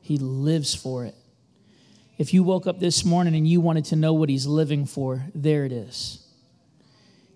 He 0.00 0.16
lives 0.16 0.74
for 0.74 1.04
it. 1.04 1.14
If 2.18 2.34
you 2.34 2.42
woke 2.42 2.66
up 2.66 2.78
this 2.78 3.04
morning 3.04 3.34
and 3.34 3.48
you 3.48 3.60
wanted 3.60 3.86
to 3.86 3.96
know 3.96 4.12
what 4.12 4.28
he's 4.28 4.46
living 4.46 4.86
for, 4.86 5.24
there 5.34 5.64
it 5.64 5.72
is. 5.72 6.26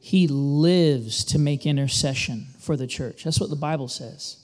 He 0.00 0.28
lives 0.28 1.24
to 1.26 1.38
make 1.38 1.66
intercession 1.66 2.46
for 2.58 2.76
the 2.76 2.86
church. 2.86 3.24
That's 3.24 3.40
what 3.40 3.50
the 3.50 3.56
Bible 3.56 3.88
says. 3.88 4.36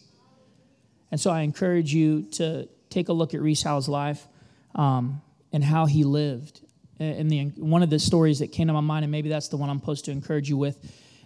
And 1.11 1.21
so 1.21 1.31
I 1.31 1.43
encourage 1.43 1.95
you 1.95 2.23
to 2.33 2.69
take 2.91 3.09
a 3.09 3.13
look 3.13 3.35
at 3.35 3.41
Rees 3.41 3.63
Howells' 3.63 3.89
life 3.89 4.27
um, 4.75 5.23
and 5.53 5.63
how 5.63 5.87
he 5.87 6.05
lived 6.05 6.63
and 7.03 7.31
the, 7.31 7.45
one 7.57 7.83
of 7.83 7.91
the 7.91 7.99
stories 7.99 8.39
that 8.39 8.53
came 8.53 8.69
to 8.69 8.73
my 8.73 8.81
mind, 8.81 9.05
and 9.05 9.13
maybe 9.13 9.29
that's 9.29 9.49
the 9.49 9.57
one 9.57 9.71
I'm 9.71 9.81
supposed 9.81 10.05
to 10.07 10.11
encourage 10.11 10.49
you 10.49 10.57
with, 10.57 10.79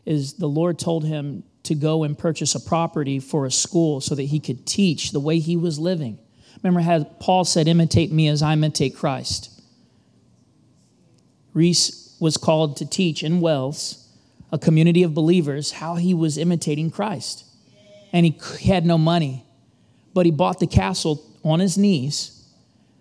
is 0.05 0.35
the 0.35 0.49
Lord 0.49 0.79
told 0.79 1.05
him 1.05 1.45
to 1.65 1.75
go 1.75 2.05
and 2.05 2.17
purchase 2.17 2.55
a 2.55 2.61
property 2.61 3.19
for 3.19 3.47
a 3.47 3.51
school 3.51 4.01
so 4.01 4.15
that 4.15 4.23
he 4.23 4.41
could 4.41 4.67
teach 4.67 5.11
the 5.11 5.21
way 5.21 5.39
he 5.39 5.57
was 5.57 5.79
living. 5.79 6.19
Remember 6.63 6.81
how 6.81 7.05
Paul 7.05 7.45
said, 7.45 7.69
Imitate 7.69 8.13
me 8.13 8.29
as 8.29 8.43
I 8.43 8.53
imitate 8.53 8.97
Christ. 8.97 9.51
Rees 11.55 12.15
was 12.21 12.37
called 12.37 12.77
to 12.79 12.87
teach 12.87 13.23
in 13.23 13.41
Wales, 13.41 14.09
a 14.53 14.59
community 14.59 15.03
of 15.03 15.15
believers, 15.15 15.73
how 15.73 15.95
he 15.97 16.15
was 16.15 16.39
imitating 16.39 16.91
Christ. 16.91 17.45
And 18.13 18.27
he 18.27 18.39
had 18.69 18.87
no 18.87 18.99
money, 18.99 19.45
but 20.15 20.27
he 20.27 20.33
bought 20.33 20.61
the 20.61 20.67
castle 20.67 21.23
on 21.45 21.61
his 21.61 21.77
knees, 21.77 22.45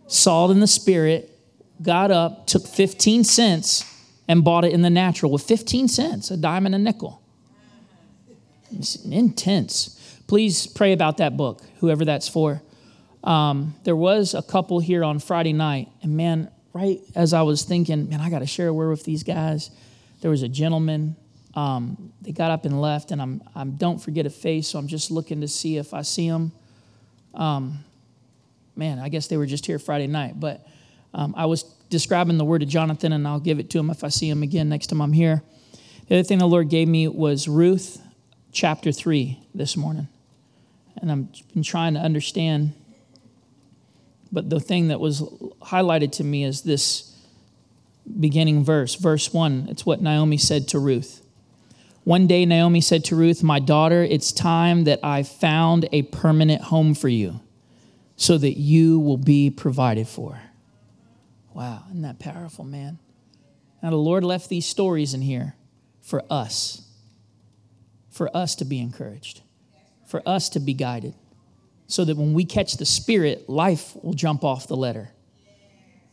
saw 0.07 0.47
it 0.47 0.51
in 0.51 0.59
the 0.59 0.67
spirit, 0.67 1.37
got 1.81 2.11
up, 2.11 2.47
took 2.47 2.65
15 2.65 3.23
cents, 3.23 3.83
and 4.27 4.43
bought 4.43 4.65
it 4.65 4.73
in 4.73 4.81
the 4.81 4.89
natural 4.89 5.31
with 5.31 5.43
15 5.43 5.87
cents, 5.87 6.31
a 6.31 6.37
dime 6.37 6.65
and 6.65 6.75
a 6.75 6.79
nickel. 6.79 7.21
It's 8.71 8.95
intense. 9.05 10.19
Please 10.27 10.67
pray 10.67 10.93
about 10.93 11.17
that 11.17 11.37
book, 11.37 11.61
whoever 11.79 12.03
that's 12.05 12.27
for. 12.27 12.61
Um, 13.25 13.75
there 13.83 13.95
was 13.95 14.35
a 14.35 14.41
couple 14.41 14.79
here 14.79 15.03
on 15.03 15.19
Friday 15.19 15.51
night, 15.51 15.89
and 16.03 16.15
man, 16.15 16.51
right 16.73 17.01
as 17.15 17.33
I 17.33 17.41
was 17.41 17.63
thinking, 17.63 18.09
man, 18.09 18.21
I 18.21 18.29
got 18.29 18.39
to 18.39 18.45
share 18.45 18.67
a 18.67 18.73
word 18.73 18.91
with 18.91 19.03
these 19.03 19.23
guys, 19.23 19.71
there 20.21 20.31
was 20.31 20.43
a 20.43 20.49
gentleman. 20.49 21.15
Um, 21.55 22.11
they 22.21 22.31
got 22.31 22.51
up 22.51 22.65
and 22.65 22.79
left, 22.81 23.11
and 23.11 23.21
I'm, 23.21 23.41
I 23.55 23.63
don't 23.63 23.97
forget 23.99 24.25
a 24.25 24.29
face, 24.29 24.67
so 24.67 24.79
I'm 24.79 24.87
just 24.87 25.09
looking 25.09 25.41
to 25.41 25.47
see 25.47 25.77
if 25.77 25.93
I 25.93 26.01
see 26.01 26.29
them. 26.29 26.51
Um, 27.33 27.79
man, 28.75 28.99
I 28.99 29.09
guess 29.09 29.27
they 29.27 29.37
were 29.37 29.45
just 29.45 29.65
here 29.65 29.79
Friday 29.79 30.07
night, 30.07 30.39
but 30.39 30.67
um, 31.13 31.33
I 31.37 31.45
was 31.45 31.63
describing 31.89 32.37
the 32.37 32.45
word 32.45 32.59
to 32.59 32.65
Jonathan, 32.65 33.13
and 33.13 33.27
I'll 33.27 33.39
give 33.39 33.59
it 33.59 33.69
to 33.71 33.79
him 33.79 33.89
if 33.89 34.03
I 34.03 34.09
see 34.09 34.29
him 34.29 34.43
again 34.43 34.69
next 34.69 34.87
time 34.87 35.01
I'm 35.01 35.13
here. 35.13 35.41
The 36.07 36.15
other 36.15 36.23
thing 36.23 36.37
the 36.37 36.45
Lord 36.45 36.69
gave 36.69 36.87
me 36.87 37.07
was 37.07 37.47
Ruth 37.47 38.01
chapter 38.51 38.91
3 38.91 39.39
this 39.55 39.75
morning. 39.75 40.07
And 40.97 41.11
I've 41.11 41.53
been 41.53 41.63
trying 41.63 41.95
to 41.95 41.99
understand. 41.99 42.73
But 44.35 44.49
the 44.49 44.59
thing 44.59 44.89
that 44.89 44.99
was 44.99 45.21
highlighted 45.61 46.11
to 46.13 46.23
me 46.25 46.43
is 46.43 46.63
this 46.63 47.15
beginning 48.19 48.65
verse, 48.65 48.95
verse 48.95 49.33
1. 49.33 49.67
It's 49.69 49.85
what 49.85 50.01
Naomi 50.01 50.35
said 50.37 50.67
to 50.67 50.79
Ruth. 50.79 51.25
One 52.03 52.27
day, 52.27 52.45
Naomi 52.45 52.81
said 52.81 53.05
to 53.05 53.15
Ruth, 53.15 53.43
My 53.43 53.59
daughter, 53.59 54.03
it's 54.03 54.33
time 54.33 54.83
that 54.83 54.99
I 55.01 55.23
found 55.23 55.87
a 55.93 56.01
permanent 56.01 56.63
home 56.63 56.95
for 56.95 57.07
you 57.07 57.39
so 58.17 58.37
that 58.37 58.59
you 58.59 58.99
will 58.99 59.15
be 59.17 59.49
provided 59.49 60.05
for. 60.05 60.41
Wow, 61.53 61.83
isn't 61.91 62.01
that 62.01 62.19
powerful, 62.19 62.65
man? 62.65 62.99
Now, 63.81 63.91
the 63.91 63.95
Lord 63.95 64.25
left 64.25 64.49
these 64.49 64.65
stories 64.65 65.13
in 65.13 65.21
here 65.21 65.55
for 66.01 66.21
us, 66.29 66.85
for 68.09 68.35
us 68.35 68.53
to 68.55 68.65
be 68.65 68.81
encouraged, 68.81 69.43
for 70.05 70.21
us 70.25 70.49
to 70.49 70.59
be 70.59 70.73
guided, 70.73 71.13
so 71.87 72.05
that 72.05 72.17
when 72.17 72.33
we 72.33 72.45
catch 72.45 72.77
the 72.77 72.85
Spirit, 72.85 73.49
life 73.49 73.95
will 74.01 74.13
jump 74.13 74.43
off 74.43 74.67
the 74.67 74.75
letter. 74.75 75.09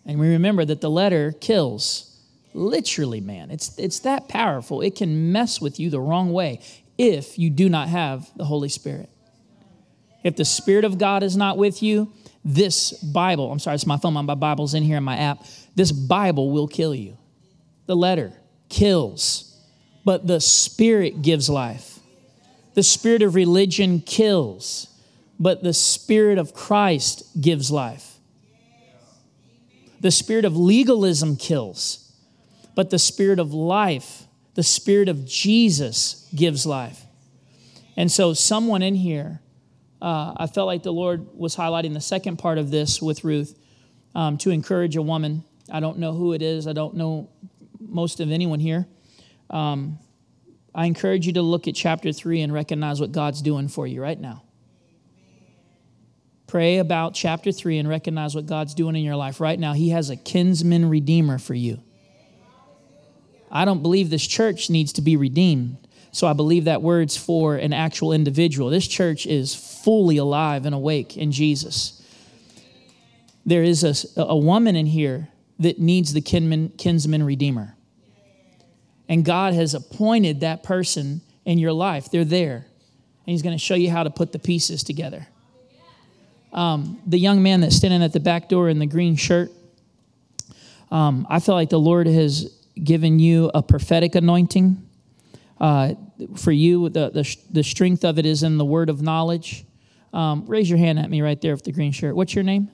And 0.04 0.18
we 0.18 0.30
remember 0.30 0.64
that 0.64 0.80
the 0.80 0.90
letter 0.90 1.32
kills. 1.32 2.08
Literally, 2.54 3.20
man. 3.20 3.50
It's, 3.50 3.78
it's 3.78 4.00
that 4.00 4.28
powerful. 4.28 4.82
It 4.82 4.96
can 4.96 5.32
mess 5.32 5.60
with 5.60 5.80
you 5.80 5.90
the 5.90 6.00
wrong 6.00 6.32
way. 6.32 6.60
if 6.98 7.38
you 7.38 7.50
do 7.50 7.68
not 7.68 7.88
have 7.88 8.30
the 8.36 8.44
Holy 8.44 8.68
Spirit. 8.68 9.08
If 10.22 10.36
the 10.36 10.44
Spirit 10.44 10.84
of 10.84 10.98
God 10.98 11.22
is 11.22 11.36
not 11.36 11.56
with 11.56 11.82
you, 11.82 12.12
this 12.44 12.92
Bible, 12.92 13.50
I'm 13.50 13.58
sorry, 13.58 13.76
it's 13.76 13.86
my 13.86 13.96
phone, 13.96 14.14
my 14.14 14.34
Bible's 14.34 14.74
in 14.74 14.82
here 14.82 14.98
in 14.98 15.02
my 15.02 15.16
app. 15.16 15.44
This 15.74 15.90
Bible 15.90 16.50
will 16.50 16.68
kill 16.68 16.94
you. 16.94 17.16
The 17.86 17.96
letter 17.96 18.32
kills, 18.68 19.56
but 20.04 20.26
the 20.26 20.40
Spirit 20.40 21.22
gives 21.22 21.48
life. 21.48 21.92
The 22.74 22.82
spirit 22.82 23.22
of 23.22 23.34
religion 23.34 24.00
kills, 24.00 24.86
but 25.43 25.64
the 25.64 25.74
Spirit 25.74 26.38
of 26.38 26.55
Christ 26.55 27.24
gives 27.40 27.68
life. 27.68 28.14
The 30.01 30.12
spirit 30.12 30.45
of 30.45 30.57
legalism 30.57 31.36
kills, 31.36 32.12
but 32.76 32.90
the 32.90 32.99
Spirit 32.99 33.40
of 33.40 33.53
life, 33.53 34.28
the 34.55 34.62
Spirit 34.62 35.09
of 35.09 35.26
Jesus 35.26 36.28
gives 36.32 36.64
life. 36.64 37.05
And 37.97 38.11
so, 38.11 38.34
someone 38.34 38.82
in 38.82 38.95
here, 38.95 39.40
uh, 40.01 40.34
I 40.36 40.47
felt 40.47 40.68
like 40.68 40.84
the 40.84 40.93
Lord 40.93 41.26
was 41.34 41.57
highlighting 41.57 41.93
the 41.93 42.01
second 42.01 42.36
part 42.36 42.59
of 42.59 42.70
this 42.70 43.03
with 43.03 43.24
Ruth 43.24 43.59
um, 44.14 44.38
to 44.38 44.51
encourage 44.51 44.95
a 44.95 45.03
woman. 45.03 45.43
I 45.72 45.80
don't 45.80 45.99
know 45.99 46.12
who 46.12 46.34
it 46.34 46.43
is, 46.43 46.68
I 46.68 46.72
don't 46.72 46.95
know 46.95 47.30
most 47.80 48.20
of 48.20 48.30
anyone 48.30 48.61
here. 48.61 48.86
Um, 49.51 49.99
I 50.72 50.86
encourage 50.86 51.26
you 51.26 51.32
to 51.32 51.43
look 51.43 51.66
at 51.66 51.74
chapter 51.74 52.12
3 52.12 52.43
and 52.43 52.53
recognize 52.53 53.01
what 53.01 53.11
God's 53.11 53.43
doing 53.43 53.66
for 53.66 53.88
you 53.88 54.01
right 54.01 54.20
now. 54.20 54.45
Pray 56.53 56.76
about 56.76 57.14
chapter 57.14 57.50
3 57.50 57.78
and 57.78 57.88
recognize 57.88 58.34
what 58.34 58.44
God's 58.44 58.74
doing 58.74 58.94
in 58.94 59.03
your 59.03 59.16
life 59.16 59.40
right 59.40 59.59
now. 59.59 59.72
He 59.72 59.88
has 59.88 60.11
a 60.11 60.16
kinsman 60.16 60.90
redeemer 60.90 61.38
for 61.38 61.55
you. 61.55 61.82
I 63.50 63.64
don't 63.64 63.80
believe 63.80 64.11
this 64.11 64.26
church 64.26 64.68
needs 64.68 64.92
to 64.92 65.00
be 65.00 65.16
redeemed. 65.16 65.78
So 66.11 66.26
I 66.26 66.34
believe 66.34 66.66
that 66.66 66.82
word's 66.82 67.16
for 67.16 67.57
an 67.57 67.72
actual 67.72 68.12
individual. 68.12 68.68
This 68.68 68.86
church 68.86 69.24
is 69.24 69.55
fully 69.55 70.18
alive 70.18 70.66
and 70.66 70.74
awake 70.74 71.16
in 71.16 71.32
Jesus. 71.32 72.03
There 73.46 73.62
is 73.62 73.82
a, 74.14 74.20
a 74.20 74.36
woman 74.36 74.76
in 74.76 74.84
here 74.84 75.28
that 75.59 75.78
needs 75.78 76.12
the 76.12 76.20
kinsman, 76.20 76.68
kinsman 76.76 77.22
redeemer. 77.22 77.78
And 79.09 79.24
God 79.24 79.55
has 79.55 79.72
appointed 79.72 80.40
that 80.40 80.62
person 80.62 81.22
in 81.46 81.57
your 81.57 81.72
life. 81.72 82.11
They're 82.11 82.26
there. 82.26 82.57
And 82.57 83.32
He's 83.32 83.40
going 83.40 83.57
to 83.57 83.64
show 83.64 83.74
you 83.74 83.88
how 83.88 84.03
to 84.03 84.11
put 84.11 84.32
the 84.32 84.38
pieces 84.38 84.84
together. 84.84 85.28
Um, 86.53 87.00
the 87.07 87.18
young 87.18 87.42
man 87.42 87.61
that's 87.61 87.76
standing 87.76 88.03
at 88.03 88.12
the 88.12 88.20
back 88.20 88.48
door 88.48 88.68
in 88.68 88.78
the 88.78 88.86
green 88.86 89.16
shirt, 89.16 89.50
um, 90.90 91.26
I 91.30 91.40
feel 91.40 91.55
like 91.55 91.70
the 91.70 91.80
Lord 91.80 92.07
has 92.07 92.53
given 92.82 93.18
you 93.18 93.50
a 93.55 93.62
prophetic 93.62 94.14
anointing. 94.14 94.88
Uh, 95.59 95.94
for 96.36 96.50
you, 96.53 96.88
the, 96.88 97.11
the, 97.11 97.36
the, 97.50 97.62
strength 97.62 98.05
of 98.05 98.18
it 98.18 98.26
is 98.26 98.42
in 98.42 98.59
the 98.59 98.64
word 98.64 98.90
of 98.90 99.00
knowledge. 99.00 99.64
Um, 100.12 100.44
raise 100.46 100.68
your 100.68 100.78
hand 100.78 100.98
at 100.98 101.09
me 101.09 101.22
right 101.22 101.40
there 101.40 101.55
with 101.55 101.62
the 101.62 101.72
green 101.72 101.92
shirt. 101.92 102.16
What's 102.16 102.34
your 102.34 102.42
name? 102.42 102.68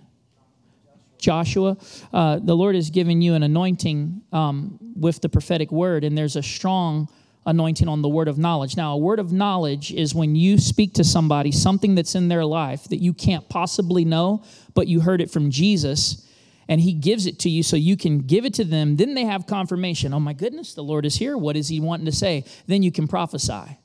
Joshua, 1.18 1.76
uh, 2.12 2.38
the 2.38 2.54
Lord 2.54 2.74
has 2.76 2.90
given 2.90 3.20
you 3.20 3.34
an 3.34 3.42
anointing 3.42 4.22
um, 4.32 4.78
with 4.96 5.20
the 5.20 5.28
prophetic 5.28 5.70
word, 5.70 6.04
and 6.04 6.16
there's 6.16 6.36
a 6.36 6.42
strong 6.42 7.08
anointing 7.48 7.88
on 7.88 8.02
the 8.02 8.08
word 8.08 8.28
of 8.28 8.36
knowledge. 8.36 8.76
Now, 8.76 8.92
a 8.92 8.98
word 8.98 9.18
of 9.18 9.32
knowledge 9.32 9.90
is 9.90 10.14
when 10.14 10.36
you 10.36 10.58
speak 10.58 10.92
to 10.94 11.04
somebody 11.04 11.50
something 11.50 11.94
that's 11.94 12.14
in 12.14 12.28
their 12.28 12.44
life 12.44 12.84
that 12.90 12.98
you 12.98 13.14
can't 13.14 13.48
possibly 13.48 14.04
know, 14.04 14.44
but 14.74 14.86
you 14.86 15.00
heard 15.00 15.22
it 15.22 15.30
from 15.30 15.50
Jesus, 15.50 16.28
and 16.68 16.78
He 16.78 16.92
gives 16.92 17.24
it 17.24 17.38
to 17.40 17.48
you 17.48 17.62
so 17.62 17.74
you 17.74 17.96
can 17.96 18.18
give 18.18 18.44
it 18.44 18.52
to 18.54 18.64
them. 18.64 18.96
Then 18.96 19.14
they 19.14 19.24
have 19.24 19.46
confirmation. 19.46 20.12
Oh 20.12 20.20
my 20.20 20.34
goodness, 20.34 20.74
the 20.74 20.84
Lord 20.84 21.06
is 21.06 21.16
here. 21.16 21.38
What 21.38 21.56
is 21.56 21.68
He 21.68 21.80
wanting 21.80 22.04
to 22.04 22.12
say? 22.12 22.44
Then 22.66 22.82
you 22.82 22.92
can 22.92 23.08
prophesy. 23.08 23.78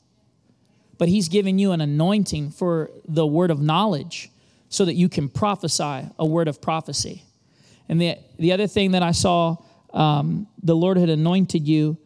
But 0.98 1.08
He's 1.08 1.30
given 1.30 1.58
you 1.58 1.72
an 1.72 1.80
anointing 1.80 2.52
for 2.52 2.92
the 3.08 3.26
word 3.26 3.50
of 3.50 3.62
knowledge 3.62 4.30
so 4.68 4.84
that 4.84 4.96
you 4.96 5.08
can 5.08 5.30
prophesy 5.30 6.10
a 6.20 6.26
word 6.26 6.50
of 6.50 6.62
prophecy. 6.62 7.24
And 7.88 8.02
the, 8.02 8.18
the 8.38 8.52
other 8.52 8.68
thing 8.68 8.92
that 8.92 9.04
I 9.04 9.12
saw, 9.12 9.56
um, 9.94 10.48
the 10.62 10.76
Lord 10.76 10.98
had 10.98 11.10
anointed 11.10 11.66
you. 11.66 11.98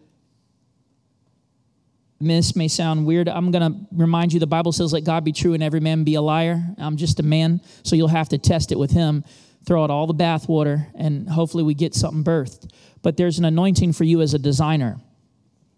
This 2.19 2.55
may 2.55 2.67
sound 2.67 3.05
weird. 3.05 3.29
I'm 3.29 3.51
going 3.51 3.71
to 3.71 3.79
remind 3.91 4.33
you 4.33 4.39
the 4.39 4.47
Bible 4.47 4.71
says, 4.71 4.91
Let 4.91 5.03
God 5.03 5.23
be 5.23 5.31
true 5.31 5.53
and 5.53 5.61
every 5.61 5.79
man 5.79 6.03
be 6.03 6.15
a 6.15 6.21
liar. 6.21 6.63
I'm 6.77 6.97
just 6.97 7.19
a 7.19 7.23
man, 7.23 7.61
so 7.83 7.95
you'll 7.95 8.07
have 8.07 8.29
to 8.29 8.37
test 8.37 8.71
it 8.71 8.79
with 8.79 8.91
Him. 8.91 9.23
Throw 9.65 9.83
out 9.83 9.91
all 9.91 10.07
the 10.07 10.15
bathwater, 10.15 10.87
and 10.95 11.29
hopefully 11.29 11.63
we 11.63 11.73
get 11.73 11.93
something 11.93 12.23
birthed. 12.23 12.71
But 13.03 13.17
there's 13.17 13.37
an 13.37 13.45
anointing 13.45 13.93
for 13.93 14.03
you 14.03 14.21
as 14.21 14.33
a 14.33 14.39
designer. 14.39 14.99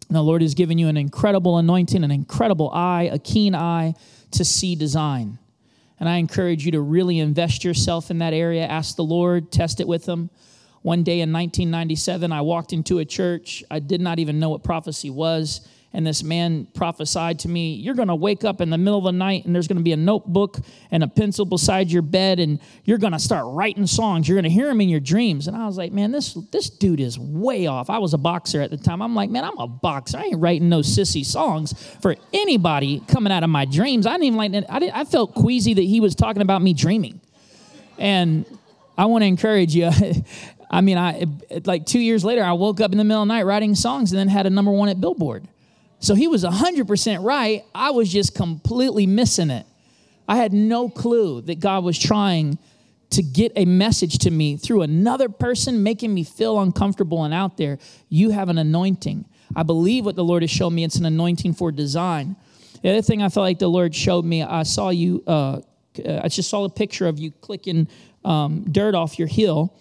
And 0.08 0.16
the 0.16 0.22
Lord 0.22 0.42
has 0.42 0.54
given 0.54 0.78
you 0.78 0.88
an 0.88 0.98
incredible 0.98 1.58
anointing, 1.58 2.04
an 2.04 2.12
incredible 2.12 2.72
eye, 2.72 3.10
a 3.12 3.20
keen 3.20 3.54
eye 3.54 3.96
to 4.32 4.46
see 4.46 4.76
design. 4.76 5.40
And 6.00 6.08
I 6.08 6.18
encourage 6.18 6.66
you 6.66 6.72
to 6.72 6.82
really 6.82 7.20
invest 7.20 7.66
yourself 7.66 8.10
in 8.10 8.20
that 8.20 8.34
area. 8.34 8.66
Ask 8.66 8.96
the 8.96 9.04
Lord, 9.04 9.52
test 9.52 9.82
it 9.82 9.88
with 9.88 10.08
Him. 10.08 10.30
One 10.84 11.04
day 11.04 11.20
in 11.20 11.34
1997, 11.34 12.32
I 12.32 12.42
walked 12.42 12.72
into 12.72 13.00
a 13.00 13.06
church. 13.06 13.64
I 13.70 13.80
did 13.80 14.00
not 14.00 14.20
even 14.20 14.40
know 14.40 14.50
what 14.50 14.64
prophecy 14.64 15.10
was 15.10 15.68
and 15.92 16.06
this 16.06 16.24
man 16.24 16.68
prophesied 16.76 17.40
to 17.40 17.50
me, 17.50 17.74
You're 17.74 17.96
going 17.96 18.10
to 18.10 18.16
wake 18.16 18.44
up 18.44 18.62
in 18.62 18.70
the 18.70 18.78
middle 18.78 19.00
of 19.00 19.06
the 19.06 19.12
night 19.12 19.46
and 19.46 19.56
there's 19.56 19.68
going 19.68 19.78
to 19.78 19.84
be 19.84 19.92
a 19.92 19.98
notebook 19.98 20.58
and 20.92 21.02
a 21.04 21.08
pencil 21.08 21.46
beside 21.46 21.90
your 21.90 22.04
bed 22.04 22.40
and 22.40 22.60
you're 22.84 23.00
going 23.00 23.14
to 23.14 23.20
start 23.20 23.46
writing 23.48 23.88
songs. 23.88 24.28
You're 24.28 24.36
going 24.36 24.44
to 24.44 24.52
hear 24.52 24.68
them 24.68 24.82
in 24.82 24.90
your 24.90 25.00
dreams. 25.00 25.48
And 25.48 25.58
I 25.58 25.66
was 25.66 25.78
like, 25.78 25.92
Man, 25.92 26.12
this, 26.12 26.36
this 26.52 26.70
dude 26.70 27.00
is 27.00 27.18
way 27.18 27.66
off. 27.66 27.90
I 27.90 27.98
was 27.98 28.14
a 28.14 28.20
boxer 28.20 28.62
at 28.62 28.70
the 28.70 28.78
time. 28.78 29.02
I'm 29.02 29.16
like, 29.16 29.32
Man, 29.32 29.44
I'm 29.44 29.58
a 29.58 29.68
boxer. 29.68 30.20
I 30.20 30.26
ain't 30.26 30.40
writing 30.40 30.70
no 30.70 30.82
sissy 30.82 31.26
songs 31.26 31.74
for 32.02 32.16
anybody 32.34 33.02
coming 33.08 33.34
out 33.34 33.44
of 33.44 33.50
my 33.50 33.66
dreams. 33.66 34.06
I 34.06 34.12
didn't 34.12 34.26
even 34.26 34.38
like 34.38 34.70
I, 34.70 34.80
didn't, 34.80 34.96
I 34.96 35.06
felt 35.06 35.34
queasy 35.34 35.74
that 35.74 35.82
he 35.82 36.00
was 36.00 36.14
talking 36.14 36.44
about 36.44 36.62
me 36.62 36.74
dreaming. 36.74 37.20
And 37.98 38.46
I 38.96 39.06
want 39.06 39.24
to 39.24 39.28
encourage 39.28 39.74
you. 39.74 39.90
I 40.72 40.82
mean, 40.82 41.00
I 41.00 41.26
like 41.66 41.88
two 41.88 42.00
years 42.00 42.24
later, 42.24 42.44
I 42.44 42.54
woke 42.54 42.80
up 42.80 42.92
in 42.92 43.00
the 43.00 43.04
middle 43.04 43.24
of 43.24 43.28
the 43.28 43.34
night 43.34 43.44
writing 43.44 43.74
songs 43.74 44.12
and 44.12 44.20
then 44.20 44.28
had 44.28 44.46
a 44.46 44.52
number 44.52 44.72
one 44.72 44.88
at 44.88 45.02
Billboard. 45.02 45.48
So 46.00 46.16
he 46.16 46.28
was 46.28 46.44
100% 46.44 47.24
right. 47.24 47.64
I 47.76 47.92
was 47.92 48.12
just 48.12 48.36
completely 48.36 49.06
missing 49.06 49.50
it. 49.50 49.66
I 50.28 50.38
had 50.38 50.54
no 50.54 50.90
clue 50.90 51.42
that 51.42 51.60
God 51.60 51.84
was 51.84 51.98
trying 51.98 52.58
to 53.12 53.24
get 53.24 53.52
a 53.56 53.66
message 53.66 54.20
to 54.20 54.32
me 54.32 54.56
through 54.56 54.84
another 54.84 55.28
person 55.28 55.82
making 55.82 56.14
me 56.14 56.24
feel 56.24 56.60
uncomfortable 56.60 57.24
and 57.24 57.34
out 57.34 57.58
there. 57.58 57.80
You 58.08 58.30
have 58.30 58.50
an 58.50 58.58
anointing. 58.58 59.26
I 59.56 59.64
believe 59.64 60.06
what 60.06 60.16
the 60.16 60.24
Lord 60.24 60.44
has 60.44 60.52
shown 60.52 60.76
me, 60.76 60.84
it's 60.84 60.98
an 60.98 61.06
anointing 61.06 61.54
for 61.54 61.72
design. 61.72 62.36
The 62.84 62.92
other 62.92 63.02
thing 63.02 63.22
I 63.22 63.30
felt 63.30 63.44
like 63.44 63.60
the 63.60 63.68
Lord 63.68 63.96
showed 63.96 64.24
me, 64.24 64.44
I 64.44 64.64
saw 64.64 64.90
you, 64.90 65.24
uh, 65.26 65.62
I 66.06 66.28
just 66.28 66.50
saw 66.50 66.64
a 66.66 66.70
picture 66.70 67.08
of 67.08 67.20
you 67.20 67.32
clicking 67.32 67.88
um, 68.24 68.66
dirt 68.72 68.96
off 68.96 69.18
your 69.18 69.28
heel 69.28 69.76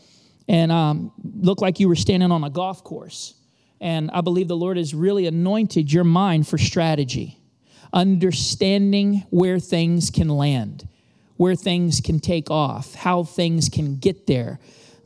and 0.48 0.72
um, 0.72 1.12
looked 1.22 1.60
like 1.60 1.78
you 1.78 1.88
were 1.88 1.96
standing 1.96 2.32
on 2.32 2.42
a 2.44 2.50
golf 2.50 2.82
course. 2.82 3.34
And 3.80 4.10
I 4.12 4.20
believe 4.20 4.48
the 4.48 4.56
Lord 4.56 4.76
has 4.76 4.94
really 4.94 5.26
anointed 5.26 5.92
your 5.92 6.04
mind 6.04 6.48
for 6.48 6.58
strategy, 6.58 7.38
understanding 7.92 9.24
where 9.30 9.58
things 9.58 10.10
can 10.10 10.28
land, 10.28 10.88
where 11.36 11.54
things 11.54 12.00
can 12.00 12.18
take 12.18 12.50
off, 12.50 12.94
how 12.94 13.22
things 13.22 13.68
can 13.68 13.96
get 13.98 14.26
there, 14.26 14.58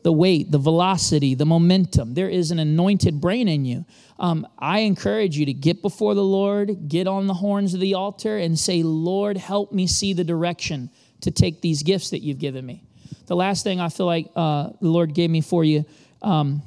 the 0.02 0.12
weight, 0.12 0.50
the 0.50 0.58
velocity, 0.58 1.34
the 1.34 1.44
momentum. 1.44 2.14
There 2.14 2.28
is 2.28 2.50
an 2.50 2.58
anointed 2.58 3.20
brain 3.20 3.46
in 3.46 3.64
you. 3.64 3.84
Um, 4.18 4.46
I 4.58 4.80
encourage 4.80 5.36
you 5.36 5.46
to 5.46 5.52
get 5.52 5.82
before 5.82 6.14
the 6.14 6.24
Lord, 6.24 6.88
get 6.88 7.06
on 7.06 7.26
the 7.26 7.34
horns 7.34 7.74
of 7.74 7.80
the 7.80 7.94
altar, 7.94 8.38
and 8.38 8.58
say, 8.58 8.82
Lord, 8.82 9.36
help 9.36 9.72
me 9.72 9.86
see 9.86 10.12
the 10.12 10.24
direction 10.24 10.90
to 11.20 11.30
take 11.30 11.60
these 11.60 11.82
gifts 11.82 12.10
that 12.10 12.20
you've 12.20 12.38
given 12.38 12.64
me. 12.64 12.82
The 13.26 13.36
last 13.36 13.62
thing 13.62 13.80
I 13.80 13.88
feel 13.88 14.06
like 14.06 14.28
uh, 14.34 14.70
the 14.80 14.88
Lord 14.88 15.14
gave 15.14 15.30
me 15.30 15.40
for 15.40 15.64
you. 15.64 15.84
Um, 16.20 16.62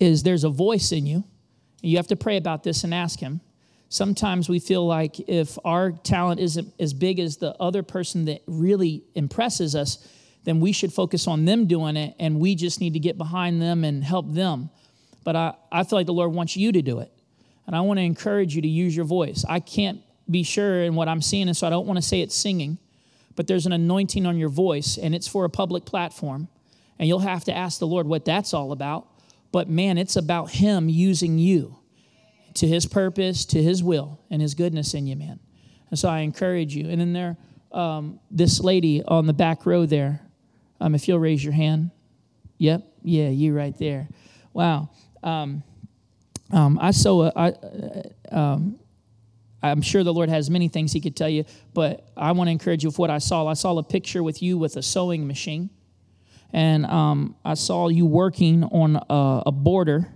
is 0.00 0.22
there's 0.22 0.44
a 0.44 0.50
voice 0.50 0.92
in 0.92 1.06
you. 1.06 1.24
And 1.82 1.90
you 1.90 1.96
have 1.96 2.06
to 2.08 2.16
pray 2.16 2.36
about 2.36 2.62
this 2.62 2.84
and 2.84 2.94
ask 2.94 3.20
Him. 3.20 3.40
Sometimes 3.88 4.48
we 4.48 4.58
feel 4.58 4.86
like 4.86 5.20
if 5.28 5.58
our 5.64 5.92
talent 5.92 6.40
isn't 6.40 6.72
as 6.80 6.92
big 6.92 7.20
as 7.20 7.36
the 7.36 7.54
other 7.60 7.82
person 7.82 8.24
that 8.24 8.42
really 8.46 9.04
impresses 9.14 9.76
us, 9.76 10.06
then 10.44 10.60
we 10.60 10.72
should 10.72 10.92
focus 10.92 11.26
on 11.26 11.44
them 11.44 11.66
doing 11.66 11.96
it 11.96 12.14
and 12.18 12.38
we 12.38 12.54
just 12.54 12.80
need 12.80 12.92
to 12.94 12.98
get 12.98 13.16
behind 13.16 13.60
them 13.62 13.84
and 13.84 14.04
help 14.04 14.32
them. 14.32 14.70
But 15.22 15.36
I, 15.36 15.54
I 15.72 15.84
feel 15.84 15.98
like 15.98 16.06
the 16.06 16.12
Lord 16.12 16.32
wants 16.32 16.56
you 16.56 16.72
to 16.72 16.82
do 16.82 16.98
it. 17.00 17.10
And 17.66 17.74
I 17.74 17.80
want 17.80 17.98
to 17.98 18.02
encourage 18.02 18.54
you 18.54 18.62
to 18.62 18.68
use 18.68 18.94
your 18.94 19.06
voice. 19.06 19.44
I 19.48 19.60
can't 19.60 20.00
be 20.30 20.42
sure 20.42 20.82
in 20.82 20.94
what 20.94 21.08
I'm 21.08 21.22
seeing, 21.22 21.48
and 21.48 21.56
so 21.56 21.66
I 21.66 21.70
don't 21.70 21.86
want 21.86 21.96
to 21.96 22.02
say 22.02 22.20
it's 22.20 22.36
singing, 22.36 22.78
but 23.36 23.46
there's 23.46 23.66
an 23.66 23.72
anointing 23.72 24.26
on 24.26 24.36
your 24.36 24.48
voice, 24.48 24.98
and 24.98 25.14
it's 25.14 25.26
for 25.26 25.44
a 25.44 25.50
public 25.50 25.84
platform. 25.84 26.48
And 26.98 27.08
you'll 27.08 27.20
have 27.20 27.44
to 27.44 27.56
ask 27.56 27.78
the 27.78 27.86
Lord 27.86 28.06
what 28.06 28.24
that's 28.24 28.54
all 28.54 28.72
about. 28.72 29.06
But 29.54 29.68
man, 29.68 29.98
it's 29.98 30.16
about 30.16 30.50
Him 30.50 30.88
using 30.88 31.38
you 31.38 31.78
to 32.54 32.66
His 32.66 32.86
purpose, 32.86 33.44
to 33.44 33.62
His 33.62 33.84
will, 33.84 34.18
and 34.28 34.42
His 34.42 34.54
goodness 34.54 34.94
in 34.94 35.06
you, 35.06 35.14
man. 35.14 35.38
And 35.90 35.96
so 35.96 36.08
I 36.08 36.20
encourage 36.22 36.74
you. 36.74 36.90
And 36.90 37.00
then 37.00 37.12
there, 37.12 37.36
um, 37.70 38.18
this 38.32 38.58
lady 38.58 39.04
on 39.04 39.28
the 39.28 39.32
back 39.32 39.64
row 39.64 39.86
there, 39.86 40.20
um, 40.80 40.96
if 40.96 41.06
you'll 41.06 41.20
raise 41.20 41.44
your 41.44 41.52
hand. 41.52 41.92
Yep, 42.58 42.82
yeah, 43.04 43.28
you 43.28 43.54
right 43.54 43.78
there. 43.78 44.08
Wow. 44.52 44.90
Um, 45.22 45.62
um 46.50 46.76
I 46.82 46.90
so 46.90 47.20
uh, 47.20 47.30
I, 47.36 47.48
uh, 48.34 48.36
um, 48.36 48.80
I'm 49.62 49.82
sure 49.82 50.02
the 50.02 50.12
Lord 50.12 50.30
has 50.30 50.50
many 50.50 50.66
things 50.66 50.92
He 50.92 51.00
could 51.00 51.14
tell 51.14 51.28
you, 51.28 51.44
but 51.74 52.08
I 52.16 52.32
want 52.32 52.48
to 52.48 52.50
encourage 52.50 52.82
you 52.82 52.88
with 52.88 52.98
what 52.98 53.10
I 53.10 53.18
saw. 53.18 53.46
I 53.46 53.54
saw 53.54 53.78
a 53.78 53.84
picture 53.84 54.24
with 54.24 54.42
you 54.42 54.58
with 54.58 54.76
a 54.76 54.82
sewing 54.82 55.28
machine, 55.28 55.70
and 56.54 56.86
um, 56.86 57.34
I 57.44 57.54
saw 57.54 57.88
you 57.88 58.06
working 58.06 58.64
on 58.64 58.96
a, 58.96 59.42
a 59.46 59.52
border 59.52 60.08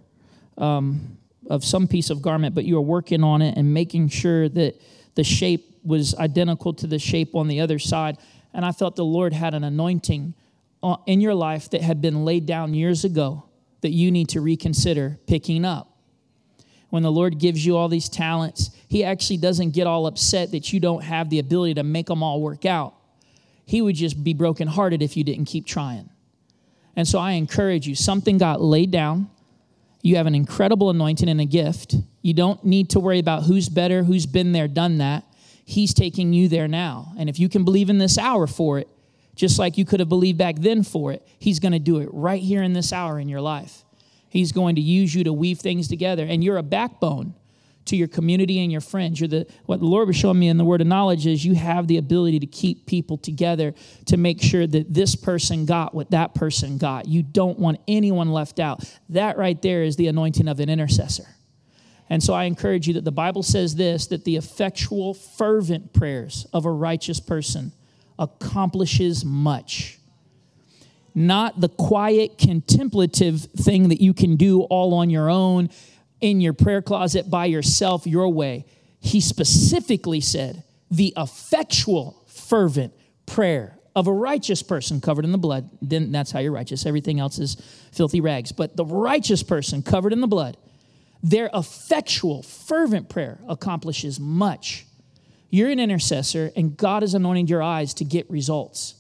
um, 0.57 1.19
of 1.51 1.65
some 1.65 1.89
piece 1.89 2.11
of 2.11 2.23
garment, 2.23 2.55
but 2.55 2.65
you 2.65 2.77
were 2.77 2.81
working 2.81 3.25
on 3.25 3.43
it 3.43 3.59
and 3.59 3.75
making 3.75 4.09
sure 4.09 4.49
that 4.49 4.81
the 5.17 5.25
shape 5.25 5.79
was 5.83 6.15
identical 6.15 6.73
to 6.75 6.87
the 6.87 6.99
shape 6.99 7.35
on 7.35 7.49
the 7.49 7.61
other 7.61 7.79
side. 7.79 8.19
And 8.55 8.65
I 8.65 8.73
felt 8.73 8.95
the 8.95 9.05
Lord 9.05 9.33
had 9.33 9.53
an 9.53 9.65
anointing 9.65 10.35
uh, 10.83 10.97
in 11.07 11.21
your 11.21 11.35
life 11.35 11.71
that 11.71 11.83
had 11.83 12.01
been 12.01 12.25
laid 12.25 12.47
down 12.47 12.73
years 12.73 13.05
ago 13.05 13.45
that 13.81 13.91
you 13.91 14.13
need 14.13 14.29
to 14.31 14.41
reconsider 14.41 15.19
picking 15.27 15.65
up 15.65 15.99
when 16.91 17.03
the 17.03 17.13
Lord 17.13 17.39
gives 17.39 17.65
you 17.65 17.77
all 17.77 17.89
these 17.89 18.09
talents, 18.09 18.71
He 18.89 19.05
actually 19.05 19.37
doesn't 19.39 19.71
get 19.71 19.87
all 19.87 20.07
upset 20.07 20.53
that 20.53 20.73
you 20.73 20.81
don't 20.81 21.03
have 21.03 21.29
the 21.31 21.39
ability 21.39 21.75
to 21.75 21.83
make 21.83 22.07
them 22.07 22.23
all 22.23 22.41
work 22.41 22.65
out. 22.65 22.95
He 23.67 23.83
would 23.83 23.95
just 23.95 24.25
be 24.25 24.33
brokenhearted 24.33 25.03
if 25.03 25.17
you 25.17 25.25
didn't 25.25 25.45
keep 25.45 25.67
trying. 25.67 26.09
And 26.99 27.07
so 27.07 27.21
I 27.21 27.33
encourage 27.33 27.87
you 27.87 27.95
something 27.95 28.39
got 28.39 28.61
laid 28.61 28.91
down. 28.91 29.31
You 30.03 30.17
have 30.17 30.27
an 30.27 30.35
incredible 30.35 30.91
anointing 30.91 31.29
and 31.29 31.41
a 31.41 31.45
gift. 31.45 31.95
You 32.23 32.35
don't 32.35 32.65
need 32.65 32.91
to 32.91 32.99
worry 32.99 33.21
about 33.21 33.45
who's 33.45 33.69
better, 33.69 34.03
who's 34.03 34.27
been 34.27 34.51
there, 34.51 34.67
done 34.67 34.99
that. 34.99 35.23
He's 35.65 35.95
taking 35.95 36.33
you 36.33 36.49
there 36.49 36.67
now. 36.67 37.13
And 37.17 37.29
if 37.29 37.39
you 37.39 37.49
can 37.49 37.65
believe 37.65 37.89
in 37.89 37.99
this 37.99 38.19
hour 38.19 38.49
for 38.49 38.81
it, 38.81 38.89
just 39.37 39.61
like 39.61 39.79
you 39.79 39.85
could 39.85 40.01
have 40.01 40.09
believed 40.09 40.39
back 40.39 40.57
then 40.57 40.83
for 40.83 41.13
it, 41.13 41.25
He's 41.39 41.61
going 41.61 41.71
to 41.71 41.79
do 41.79 42.01
it 42.01 42.09
right 42.13 42.43
here 42.43 42.65
in 42.65 42.73
this 42.73 42.93
hour 42.93 43.21
in 43.21 43.29
your 43.29 43.43
life. 43.43 43.85
He's 44.29 44.51
going 44.51 44.75
to 44.75 44.81
use 44.81 45.15
you 45.15 45.23
to 45.23 45.33
weave 45.33 45.61
things 45.61 45.87
together. 45.87 46.27
And 46.29 46.43
you're 46.43 46.57
a 46.57 46.65
backbone 46.65 47.33
to 47.89 47.97
your 47.97 48.09
community 48.09 48.61
and 48.61 48.73
your 48.73 48.81
friends. 48.81 49.21
You're 49.21 49.29
the 49.29 49.47
what 49.67 49.81
the 49.81 49.87
Lord 49.87 50.07
was 50.09 50.17
showing 50.17 50.39
me 50.39 50.49
in 50.49 50.57
the 50.57 50.65
word 50.65 50.81
of 50.81 50.87
knowledge 50.87 51.27
is 51.27 51.45
you 51.45 51.55
have 51.55 51.87
the 51.87 51.99
ability 51.99 52.41
to 52.41 52.47
keep 52.47 52.87
people 52.87 53.19
together 53.19 53.75
to 54.07 54.17
make 54.17 54.41
sure 54.41 54.67
that 54.67 54.93
this 54.93 55.15
person 55.15 55.67
got 55.67 55.95
what 55.95 56.11
that 56.11 56.35
person 56.35 56.79
got. 56.79 57.07
You 57.07 57.23
don't 57.23 57.59
want 57.59 57.81
anyone 57.89 58.33
left 58.33 58.61
out. 58.61 58.83
That 59.11 59.37
right 59.37 59.61
there 59.61 59.83
is 59.83 59.97
the 59.97 60.07
anointing 60.07 60.49
of 60.49 60.61
an 60.61 60.69
intercessor. 60.69 61.27
And 62.11 62.23
so 62.23 62.33
I 62.33 62.45
encourage 62.45 62.89
you 62.89 62.95
that 62.95 63.05
the 63.05 63.13
Bible 63.13 63.43
says 63.43 63.77
this 63.77 64.07
that 64.07 64.25
the 64.25 64.37
effectual 64.37 65.15
fervent 65.15 65.93
prayers 65.93 66.47
of 66.53 66.65
a 66.65 66.71
righteous 66.71 67.21
person 67.21 67.73
accomplishes 68.19 69.25
much 69.25 69.99
not 71.19 71.61
the 71.61 71.69
quiet, 71.69 72.39
contemplative 72.39 73.41
thing 73.41 73.89
that 73.89 74.01
you 74.01 74.15
can 74.15 74.37
do 74.37 74.63
all 74.63 74.95
on 74.95 75.11
your 75.11 75.29
own 75.29 75.69
in 76.21 76.41
your 76.41 76.53
prayer 76.53 76.83
closet 76.83 77.31
by 77.31 77.47
yourself, 77.47 78.07
your 78.07 78.29
way. 78.29 78.67
He 79.01 79.21
specifically 79.21 80.21
said, 80.21 80.65
the 80.91 81.13
effectual, 81.17 82.25
fervent 82.27 82.93
prayer 83.27 83.79
of 83.95 84.07
a 84.07 84.13
righteous 84.13 84.63
person 84.63 85.01
covered 85.01 85.25
in 85.25 85.33
the 85.33 85.39
blood, 85.39 85.69
then 85.83 86.13
that's 86.13 86.31
how 86.31 86.39
you're 86.39 86.53
righteous. 86.53 86.87
Everything 86.87 87.21
else 87.21 87.39
is 87.39 87.57
filthy 87.93 88.21
rags. 88.21 88.53
But 88.53 88.77
the 88.77 88.85
righteous 88.85 89.43
person 89.43 89.83
covered 89.83 90.13
in 90.13 90.21
the 90.21 90.27
blood, 90.27 90.57
their 91.23 91.51
effectual, 91.53 92.43
fervent 92.43 93.09
prayer 93.09 93.41
accomplishes 93.49 94.21
much. 94.21 94.87
You're 95.51 95.71
an 95.71 95.81
intercessor, 95.81 96.53
and 96.55 96.77
God 96.77 97.03
is 97.03 97.15
anointing 97.15 97.49
your 97.49 97.63
eyes 97.63 97.95
to 97.95 98.05
get 98.05 98.31
results. 98.31 98.95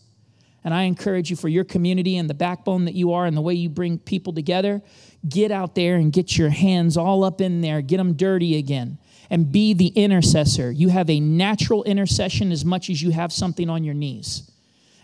And 0.69 0.75
I 0.75 0.83
encourage 0.83 1.31
you 1.31 1.37
for 1.37 1.49
your 1.49 1.65
community 1.65 2.19
and 2.19 2.29
the 2.29 2.35
backbone 2.35 2.85
that 2.85 2.95
you 2.95 3.15
are 3.15 3.25
and 3.25 3.35
the 3.35 3.41
way 3.41 3.55
you 3.55 3.71
bring 3.71 3.97
people 3.97 4.35
together, 4.35 4.83
get 5.27 5.51
out 5.51 5.75
there 5.75 5.95
and 5.97 6.13
get 6.13 6.37
your 6.37 6.51
hands 6.51 6.99
all 6.99 7.25
up 7.25 7.41
in 7.41 7.63
there, 7.63 7.81
get 7.81 7.97
them 7.97 8.13
dirty 8.13 8.59
again, 8.59 8.99
and 9.31 9.51
be 9.51 9.73
the 9.73 9.87
intercessor. 9.87 10.71
You 10.71 10.91
have 10.91 11.09
a 11.09 11.21
natural 11.21 11.85
intercession 11.85 12.53
as 12.53 12.67
much 12.67 12.91
as 12.91 13.01
you 13.01 13.13
have 13.13 13.33
something 13.33 13.71
on 13.71 13.83
your 13.83 13.95
knees. 13.95 14.51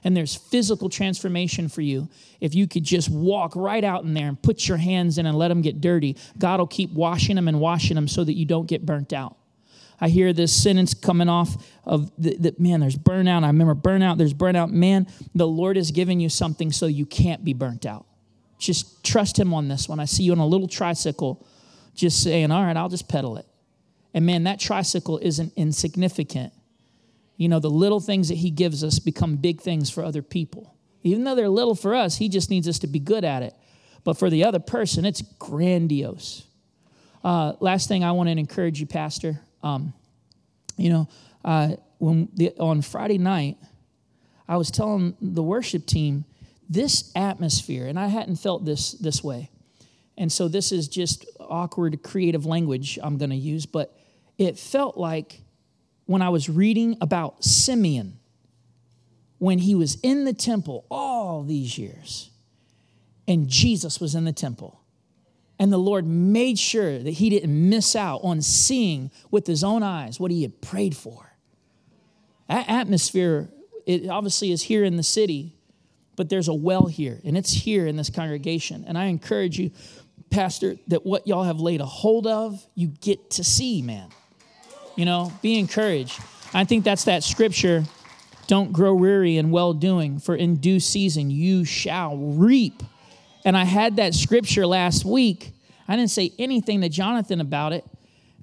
And 0.05 0.15
there's 0.15 0.35
physical 0.35 0.91
transformation 0.91 1.71
for 1.71 1.81
you. 1.81 2.11
If 2.43 2.55
you 2.55 2.69
could 2.69 2.85
just 2.85 3.09
walk 3.09 3.57
right 3.57 3.85
out 3.85 4.05
in 4.05 4.13
there 4.13 4.29
and 4.29 4.43
put 4.43 4.69
your 4.69 4.77
hands 4.77 5.17
in 5.17 5.25
and 5.25 5.39
let 5.39 5.49
them 5.49 5.63
get 5.63 5.81
dirty, 5.81 6.19
God 6.37 6.61
will 6.61 6.67
keep 6.67 6.91
washing 6.91 7.37
them 7.37 7.49
and 7.49 7.59
washing 7.59 7.95
them 7.95 8.07
so 8.07 8.23
that 8.23 8.35
you 8.35 8.45
don't 8.45 8.67
get 8.67 8.85
burnt 8.85 9.15
out. 9.15 9.39
I 10.01 10.09
hear 10.09 10.33
this 10.33 10.53
sentence 10.53 10.95
coming 10.95 11.29
off 11.29 11.57
of 11.85 12.11
that, 12.19 12.59
man, 12.59 12.81
there's 12.81 12.97
burnout. 12.97 13.45
I 13.45 13.49
remember 13.49 13.75
burnout, 13.75 14.19
there's 14.19 14.35
burnout. 14.35 14.71
Man, 14.71 15.07
the 15.35 15.47
Lord 15.47 15.77
is 15.77 15.91
giving 15.91 16.21
you 16.21 16.29
something 16.29 16.73
so 16.73 16.87
you 16.87 17.07
can't 17.07 17.45
be 17.45 17.53
burnt 17.53 17.87
out. 17.87 18.07
Just 18.59 19.05
trust 19.05 19.39
Him 19.39 19.53
on 19.55 19.69
this 19.69 19.89
one. 19.89 20.01
I 20.01 20.05
see 20.05 20.25
you 20.25 20.33
on 20.33 20.39
a 20.39 20.47
little 20.47 20.69
tricycle, 20.69 21.47
just 21.95 22.23
saying, 22.23 22.51
All 22.51 22.65
right, 22.65 22.77
I'll 22.77 22.89
just 22.89 23.09
pedal 23.09 23.37
it. 23.37 23.47
And 24.13 24.27
man, 24.27 24.45
that 24.45 24.61
tricycle 24.61 25.19
isn't 25.19 25.53
insignificant. 25.57 26.53
You 27.37 27.49
know, 27.49 27.59
the 27.59 27.71
little 27.71 28.01
things 28.01 28.29
that 28.29 28.37
He 28.37 28.51
gives 28.51 28.85
us 28.85 28.99
become 28.99 29.37
big 29.37 29.61
things 29.61 29.91
for 29.91 30.05
other 30.05 30.23
people. 30.23 30.75
Even 31.03 31.25
though 31.25 31.35
they're 31.35 31.49
little 31.49 31.75
for 31.75 31.95
us, 31.95 32.17
He 32.17 32.29
just 32.29 32.51
needs 32.51 32.69
us 32.69 32.79
to 32.81 32.87
be 32.87 33.01
good 33.01 33.25
at 33.25 33.43
it. 33.43 33.55
But 34.05 34.19
for 34.19 34.31
the 34.31 34.45
other 34.45 34.59
person, 34.61 35.05
it's 35.05 35.23
grandiose. 35.39 36.47
Uh, 37.25 37.55
last 37.61 37.89
thing 37.89 38.05
I 38.05 38.13
want 38.13 38.29
to 38.29 38.33
encourage 38.33 38.81
you, 38.81 38.87
Pastor. 38.87 39.41
Um, 39.65 39.95
you 40.77 40.91
know, 40.91 41.09
uh, 41.45 41.77
when 41.99 42.29
the, 42.35 42.53
on 42.59 42.83
Friday 42.83 43.19
night, 43.19 43.57
I 44.47 44.57
was 44.57 44.71
telling 44.71 45.17
the 45.21 45.43
worship 45.43 45.87
team 45.87 46.25
this 46.69 47.11
atmosphere, 47.17 47.87
and 47.87 47.99
I 47.99 48.09
hadn't 48.09 48.37
felt 48.37 48.65
this 48.65 48.93
this 48.93 49.25
way. 49.25 49.51
And 50.17 50.31
so 50.31 50.47
this 50.49 50.71
is 50.71 50.87
just 50.87 51.27
awkward 51.41 52.03
creative 52.03 52.47
language 52.47 52.99
I'm 53.03 53.19
going 53.19 53.31
to 53.31 53.37
use, 53.37 53.67
but 53.67 53.99
it 54.39 54.59
felt 54.59 54.97
like 54.97 55.41
when 56.07 56.23
I 56.23 56.29
was 56.29 56.49
reading 56.49 56.97
about 57.01 57.43
Simeon 57.43 58.19
when 59.39 59.59
he 59.59 59.75
was 59.75 59.99
in 60.03 60.25
the 60.25 60.33
temple 60.33 60.85
all 60.91 61.43
these 61.43 61.77
years 61.77 62.31
and 63.27 63.49
Jesus 63.49 64.01
was 64.01 64.15
in 64.15 64.25
the 64.25 64.33
temple 64.33 64.81
and 65.65 65.73
the 65.73 65.79
Lord 65.79 66.07
made 66.07 66.59
sure 66.59 66.99
that 66.99 67.11
he 67.11 67.31
didn't 67.31 67.71
miss 67.71 67.97
out 67.97 68.21
on 68.23 68.43
seeing 68.43 69.11
with 69.31 69.47
his 69.47 69.65
own 69.65 69.83
eyes 69.83 70.21
what 70.21 70.31
he 70.31 70.43
had 70.43 70.61
prayed 70.61 70.95
for. 70.95 71.33
That 72.51 72.69
atmosphere, 72.69 73.49
it 73.87 74.07
obviously 74.07 74.53
is 74.53 74.63
here 74.63 74.85
in 74.85 74.99
the 74.99 75.03
city, 75.03 75.57
but 76.17 76.29
there's 76.29 76.49
a 76.49 76.53
well 76.53 76.85
here, 76.85 77.19
and 77.25 77.35
it's 77.35 77.51
here 77.51 77.87
in 77.87 77.97
this 77.97 78.11
congregation. 78.11 78.85
And 78.87 78.99
I 78.99 79.07
encourage 79.07 79.59
you, 79.59 79.71
Pastor, 80.29 80.77
that 80.89 81.07
what 81.07 81.27
y'all 81.27 81.45
have 81.45 81.61
laid 81.61 81.81
a 81.81 81.87
hold 81.87 82.27
of, 82.27 82.63
you 82.75 82.89
get 82.89 83.31
to 83.31 83.43
see, 83.43 83.81
man. 83.81 84.11
You 84.97 85.07
know, 85.07 85.33
be 85.41 85.59
encouraged. 85.59 86.21
I 86.53 86.65
think 86.65 86.85
that's 86.85 87.05
that 87.05 87.25
scripture 87.25 87.85
don't 88.49 88.71
grow 88.71 88.95
weary 88.95 89.39
in 89.39 89.51
well 89.51 89.73
doing, 89.73 90.19
for 90.19 90.37
in 90.37 90.57
due 90.57 90.79
season 90.79 91.31
you 91.31 91.65
shall 91.65 92.19
reap 92.19 92.83
and 93.45 93.57
I 93.57 93.65
had 93.65 93.97
that 93.97 94.15
scripture 94.15 94.67
last 94.67 95.05
week. 95.05 95.53
I 95.87 95.97
didn't 95.97 96.11
say 96.11 96.33
anything 96.39 96.81
to 96.81 96.89
Jonathan 96.89 97.41
about 97.41 97.73
it. 97.73 97.85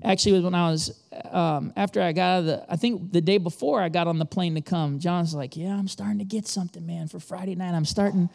Actually, 0.03 0.33
was 0.33 0.43
when 0.43 0.55
I 0.55 0.69
was 0.69 0.99
um, 1.31 1.73
after 1.75 2.01
I 2.01 2.11
got 2.11 2.23
out 2.23 2.39
of 2.39 2.45
the. 2.45 2.65
I 2.69 2.75
think 2.75 3.11
the 3.11 3.21
day 3.21 3.37
before 3.37 3.81
I 3.81 3.89
got 3.89 4.07
on 4.07 4.19
the 4.19 4.25
plane 4.25 4.55
to 4.55 4.61
come. 4.61 4.99
John's 4.99 5.35
like, 5.35 5.55
"Yeah, 5.55 5.77
I'm 5.77 5.87
starting 5.87 6.19
to 6.19 6.25
get 6.25 6.47
something, 6.47 6.85
man. 6.85 7.07
For 7.07 7.19
Friday 7.19 7.55
night, 7.55 7.73
I'm 7.73 7.85
starting. 7.85 8.29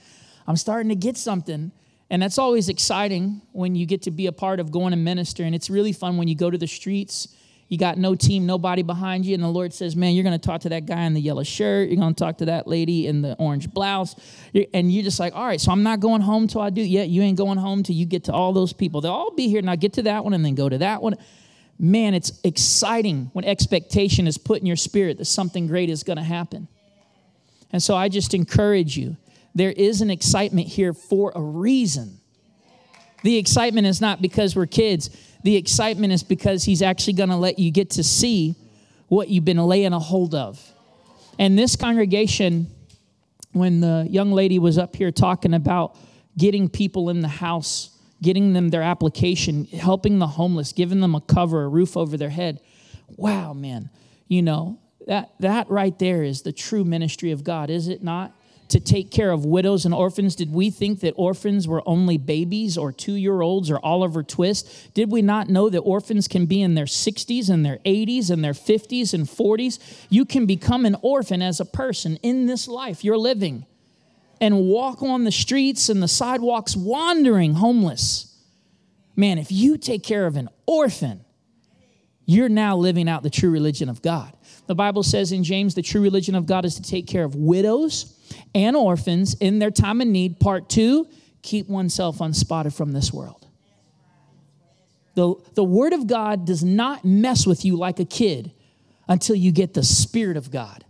I'm 0.47 0.57
starting 0.57 0.89
to 0.91 0.95
get 0.95 1.17
something." 1.17 1.73
And 2.09 2.23
that's 2.23 2.39
always 2.39 2.69
exciting 2.69 3.43
when 3.51 3.75
you 3.75 3.85
get 3.85 4.03
to 4.03 4.13
be 4.13 4.27
a 4.27 4.33
part 4.33 4.61
of 4.61 4.71
going 4.71 4.93
and 4.93 5.05
minister. 5.05 5.43
And 5.43 5.57
it's 5.57 5.69
really 5.69 5.93
fun 5.93 6.17
when 6.17 6.29
you 6.29 6.37
go 6.37 6.51
to 6.51 6.59
the 6.59 6.69
streets 6.69 7.29
you 7.69 7.79
got 7.79 7.99
no 7.99 8.15
team, 8.15 8.47
nobody 8.47 8.83
behind 8.83 9.27
you, 9.27 9.35
and 9.35 9.43
the 9.43 9.49
Lord 9.49 9.73
says, 9.73 9.97
Man, 9.97 10.15
you're 10.15 10.23
going 10.23 10.39
to 10.39 10.47
talk 10.47 10.61
to 10.63 10.69
that 10.69 10.87
guy 10.87 11.03
in 11.03 11.15
the 11.15 11.21
yellow 11.21 11.43
shirt. 11.43 11.89
You're 11.89 12.01
going 12.01 12.15
to 12.15 12.19
talk 12.19 12.39
to 12.39 12.45
that 12.47 12.69
lady 12.69 13.09
in 13.09 13.23
the 13.23 13.35
orange 13.39 13.73
blouse. 13.73 14.15
And 14.73 14.93
you're 14.93 15.03
just 15.03 15.19
like, 15.19 15.35
All 15.35 15.45
right, 15.45 15.61
so 15.61 15.73
I'm 15.73 15.83
not 15.83 15.99
going 15.99 16.21
home 16.21 16.47
till 16.47 16.61
I 16.61 16.71
do. 16.71 16.81
Yeah, 16.81 17.03
you 17.03 17.23
ain't 17.23 17.37
going 17.37 17.59
home 17.59 17.83
till 17.83 17.97
you 17.97 18.07
get 18.07 18.25
to 18.25 18.33
all 18.33 18.53
those 18.53 18.73
people. 18.73 19.01
They'll 19.01 19.13
all 19.13 19.35
be 19.35 19.49
here. 19.49 19.63
Now 19.63 19.75
get 19.75 19.95
to 19.95 20.03
that 20.03 20.23
one 20.23 20.33
and 20.33 20.45
then 20.45 20.55
go 20.55 20.69
to 20.69 20.79
that 20.79 21.03
one. 21.03 21.17
Man, 21.79 22.15
it's 22.15 22.41
exciting 22.45 23.31
when 23.33 23.45
expectation 23.45 24.27
is 24.27 24.39
put 24.39 24.61
in 24.61 24.67
your 24.67 24.77
spirit 24.77 25.19
that 25.19 25.27
something 25.27 25.67
great 25.67 25.91
is 25.91 26.05
going 26.05 26.17
to 26.17 26.23
happen. 26.23 26.69
And 27.73 27.83
so 27.83 27.97
I 27.97 28.09
just 28.09 28.33
encourage 28.33 28.97
you 28.97 29.17
there 29.57 29.73
is 29.73 30.03
an 30.03 30.11
excitement 30.11 30.69
here 30.69 30.93
for 30.93 31.33
a 31.35 31.41
reason. 31.41 32.21
The 33.25 33.39
excitement 33.39 33.87
is 33.87 34.01
not 34.01 34.23
because 34.23 34.55
we're 34.55 34.67
kids. 34.67 35.11
The 35.47 35.55
excitement 35.55 36.13
is 36.13 36.25
because 36.25 36.65
he's 36.65 36.83
actually 36.83 37.13
going 37.13 37.29
to 37.29 37.37
let 37.37 37.61
you 37.61 37.71
get 37.71 37.91
to 37.91 38.03
see 38.03 38.57
what 39.07 39.29
you've 39.29 39.45
been 39.45 39.59
laying 39.59 39.93
a 39.93 40.01
hold 40.01 40.35
of. 40.35 40.61
And 41.39 41.57
this 41.57 41.77
congregation, 41.77 42.67
when 43.53 43.79
the 43.79 44.09
young 44.11 44.33
lady 44.33 44.59
was 44.59 44.77
up 44.77 44.97
here 44.97 45.13
talking 45.13 45.55
about 45.55 45.97
getting 46.37 46.69
people 46.69 47.11
in 47.11 47.21
the 47.21 47.29
house, 47.29 47.97
getting 48.21 48.55
them 48.55 48.71
their 48.71 48.83
application, 48.83 49.67
helping 49.67 50.19
the 50.19 50.27
homeless, 50.27 50.73
giving 50.73 50.99
them 50.99 51.15
a 51.15 51.21
cover, 51.21 51.63
a 51.63 51.69
roof 51.69 51.97
over 51.97 52.17
their 52.17 52.31
head. 52.31 52.61
Wow, 53.17 53.53
man. 53.53 53.89
You 54.27 54.43
know, 54.43 54.81
that 55.07 55.31
that 55.39 55.71
right 55.71 55.97
there 55.97 56.25
is 56.25 56.43
the 56.43 56.51
true 56.51 56.83
ministry 56.83 57.31
of 57.31 57.45
God, 57.45 57.71
is 57.71 57.87
it 57.87 58.03
not? 58.03 58.33
To 58.69 58.81
take 58.81 59.11
care 59.11 59.31
of 59.31 59.45
widows 59.45 59.85
and 59.85 59.95
orphans? 59.95 60.35
Did 60.35 60.53
we 60.53 60.71
think 60.71 61.01
that 61.01 61.15
orphans 61.17 61.69
were 61.69 61.83
only 61.87 62.19
babies 62.19 62.77
or 62.77 62.93
two 62.93 63.15
year 63.15 63.41
olds 63.41 63.71
or 63.71 63.79
Oliver 63.85 64.23
Twist? 64.23 64.93
Did 64.95 65.11
we 65.11 65.23
not 65.23 65.49
know 65.49 65.69
that 65.69 65.81
orphans 65.81 66.29
can 66.29 66.47
be 66.47 66.63
in 66.63 66.75
their 66.75 66.87
60s 66.87 67.49
and 67.49 67.65
their 67.65 67.79
80s 67.79 68.31
and 68.31 68.45
their 68.45 68.53
50s 68.53 69.15
and 69.15 69.25
40s? 69.27 70.07
You 70.11 70.25
can 70.25 70.47
become 70.47 70.85
an 70.85 70.97
orphan 71.03 71.43
as 71.43 71.61
a 71.61 71.65
person 71.65 72.17
in 72.23 72.47
this 72.47 72.69
life 72.69 73.05
you're 73.05 73.19
living 73.19 73.67
and 74.41 74.67
walk 74.67 75.03
on 75.03 75.25
the 75.25 75.33
streets 75.33 75.89
and 75.89 76.03
the 76.03 76.09
sidewalks 76.09 76.77
wandering 76.77 77.55
homeless. 77.55 78.35
Man, 79.15 79.39
if 79.39 79.51
you 79.51 79.79
take 79.79 80.03
care 80.03 80.27
of 80.27 80.37
an 80.37 80.49
orphan, 80.67 81.25
you're 82.27 82.49
now 82.49 82.77
living 82.77 83.09
out 83.09 83.23
the 83.23 83.31
true 83.31 83.51
religion 83.51 83.89
of 83.89 84.03
God. 84.03 84.37
The 84.67 84.75
Bible 84.75 85.05
says 85.05 85.33
in 85.33 85.45
James, 85.45 85.75
the 85.75 85.83
true 85.83 86.03
religion 86.03 86.35
of 86.35 86.45
God 86.45 86.65
is 86.65 86.75
to 86.75 86.83
take 86.83 87.07
care 87.07 87.25
of 87.25 87.35
widows 87.37 88.16
and 88.55 88.77
orphans 88.77 89.35
in 89.35 89.59
their 89.59 89.71
time 89.71 90.01
of 90.01 90.09
need. 90.09 90.41
Part 90.41 90.69
two, 90.69 91.09
keep 91.43 91.69
oneself 91.69 92.21
unspotted 92.21 92.75
from 92.75 92.93
this 92.93 93.13
world. 93.13 93.47
The, 95.15 95.35
the 95.55 95.65
Word 95.65 95.93
of 95.93 96.07
God 96.07 96.45
does 96.45 96.63
not 96.63 97.05
mess 97.05 97.47
with 97.47 97.65
you 97.65 97.77
like 97.77 98.01
a 98.01 98.05
kid 98.05 98.53
until 99.09 99.37
you 99.37 99.53
get 99.53 99.73
the 99.73 99.83
Spirit 99.83 100.37
of 100.37 100.51
God. 100.51 100.85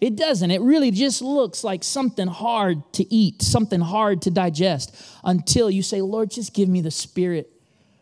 It 0.00 0.16
doesn't. 0.16 0.50
It 0.50 0.60
really 0.60 0.90
just 0.90 1.22
looks 1.22 1.64
like 1.64 1.82
something 1.82 2.26
hard 2.26 2.92
to 2.94 3.14
eat, 3.14 3.42
something 3.42 3.80
hard 3.80 4.22
to 4.22 4.30
digest 4.30 4.94
until 5.24 5.70
you 5.70 5.82
say, 5.82 6.02
Lord, 6.02 6.30
just 6.30 6.52
give 6.52 6.68
me 6.68 6.80
the 6.80 6.90
Spirit 6.90 7.50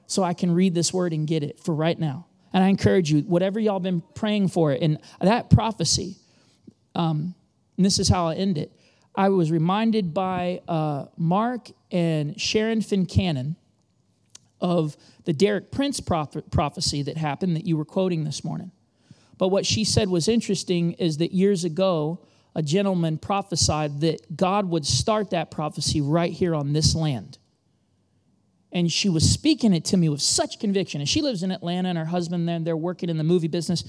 so 0.07 0.22
I 0.22 0.35
can 0.35 0.53
read 0.53 0.74
this 0.74 0.93
word 0.93 1.12
and 1.12 1.26
get 1.26 1.43
it 1.43 1.61
for 1.61 1.74
right 1.74 1.99
now. 1.99 2.26
And 2.53 2.64
I 2.64 2.68
encourage 2.68 3.11
you, 3.11 3.20
whatever 3.22 3.61
y'all 3.61 3.80
been 3.80 4.03
praying 4.14 4.49
for, 4.49 4.72
and 4.72 4.99
that 5.20 5.51
prophecy, 5.51 6.16
um, 6.95 7.35
and 7.77 7.85
this 7.85 7.99
is 7.99 8.09
how 8.09 8.29
I 8.29 8.35
end 8.35 8.59
it. 8.59 8.72
I 9.14 9.29
was 9.29 9.51
reminded 9.51 10.12
by 10.12 10.61
uh, 10.66 11.07
Mark 11.16 11.70
and 11.91 12.41
Sharon 12.41 12.81
Fincannon 12.81 13.57
of 14.61 14.97
the 15.25 15.33
Derek 15.33 15.70
Prince 15.70 16.01
prophecy 16.01 17.03
that 17.03 17.16
happened 17.16 17.57
that 17.57 17.66
you 17.66 17.77
were 17.77 17.85
quoting 17.85 18.25
this 18.25 18.43
morning. 18.43 18.72
But 19.39 19.49
what 19.49 19.66
she 19.66 19.85
said 19.85 20.09
was 20.09 20.29
interesting 20.29 20.93
is 20.95 21.18
that 21.18 21.33
years 21.33 21.64
ago, 21.64 22.27
a 22.55 22.62
gentleman 22.62 23.18
prophesied 23.18 24.01
that 24.01 24.37
God 24.37 24.68
would 24.68 24.87
start 24.87 25.31
that 25.31 25.51
prophecy 25.51 26.01
right 26.01 26.33
here 26.33 26.55
on 26.55 26.72
this 26.72 26.95
land 26.95 27.39
and 28.75 28.91
she 28.91 29.09
was 29.09 29.29
speaking 29.31 29.72
it 29.72 29.85
to 29.87 29.97
me 29.97 30.09
with 30.09 30.20
such 30.20 30.59
conviction. 30.59 31.01
And 31.01 31.09
she 31.09 31.22
lives 31.22 31.45
in 31.45 31.53
Atlanta, 31.53 31.89
and 31.89 31.97
her 31.97 32.05
husband 32.05 32.49
there, 32.49 32.59
they're 32.59 32.77
working 32.77 33.09
in 33.09 33.16
the 33.16 33.25
movie 33.25 33.47
business. 33.47 33.85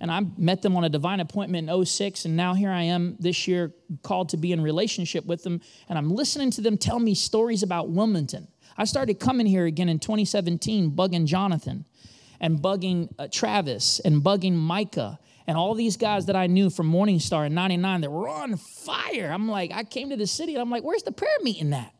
And 0.00 0.10
I 0.10 0.20
met 0.36 0.62
them 0.62 0.76
on 0.76 0.84
a 0.84 0.88
divine 0.88 1.20
appointment 1.20 1.70
in 1.70 1.84
06, 1.84 2.26
and 2.26 2.36
now 2.36 2.52
here 2.54 2.70
I 2.70 2.82
am 2.82 3.16
this 3.18 3.48
year 3.48 3.72
called 4.02 4.28
to 4.30 4.36
be 4.36 4.52
in 4.52 4.60
relationship 4.60 5.24
with 5.24 5.42
them. 5.42 5.60
And 5.88 5.96
I'm 5.96 6.10
listening 6.10 6.50
to 6.52 6.60
them 6.60 6.76
tell 6.76 6.98
me 6.98 7.14
stories 7.14 7.62
about 7.62 7.88
Wilmington. 7.88 8.48
I 8.76 8.84
started 8.84 9.18
coming 9.18 9.46
here 9.46 9.64
again 9.64 9.88
in 9.88 9.98
2017, 9.98 10.90
bugging 10.90 11.24
Jonathan 11.24 11.86
and 12.40 12.58
bugging 12.58 13.08
uh, 13.18 13.28
Travis 13.30 14.00
and 14.00 14.22
bugging 14.22 14.52
Micah 14.52 15.18
and 15.46 15.56
all 15.56 15.74
these 15.74 15.96
guys 15.96 16.26
that 16.26 16.36
I 16.36 16.46
knew 16.46 16.70
from 16.70 16.90
Morningstar 16.90 17.46
in 17.46 17.54
99 17.54 18.02
that 18.02 18.10
were 18.10 18.28
on 18.28 18.56
fire. 18.56 19.30
I'm 19.32 19.48
like, 19.48 19.72
I 19.72 19.84
came 19.84 20.10
to 20.10 20.16
the 20.16 20.26
city 20.26 20.54
and 20.54 20.60
I'm 20.60 20.70
like, 20.70 20.82
where's 20.82 21.04
the 21.04 21.12
prayer 21.12 21.38
meeting 21.42 21.72
at? 21.72 21.92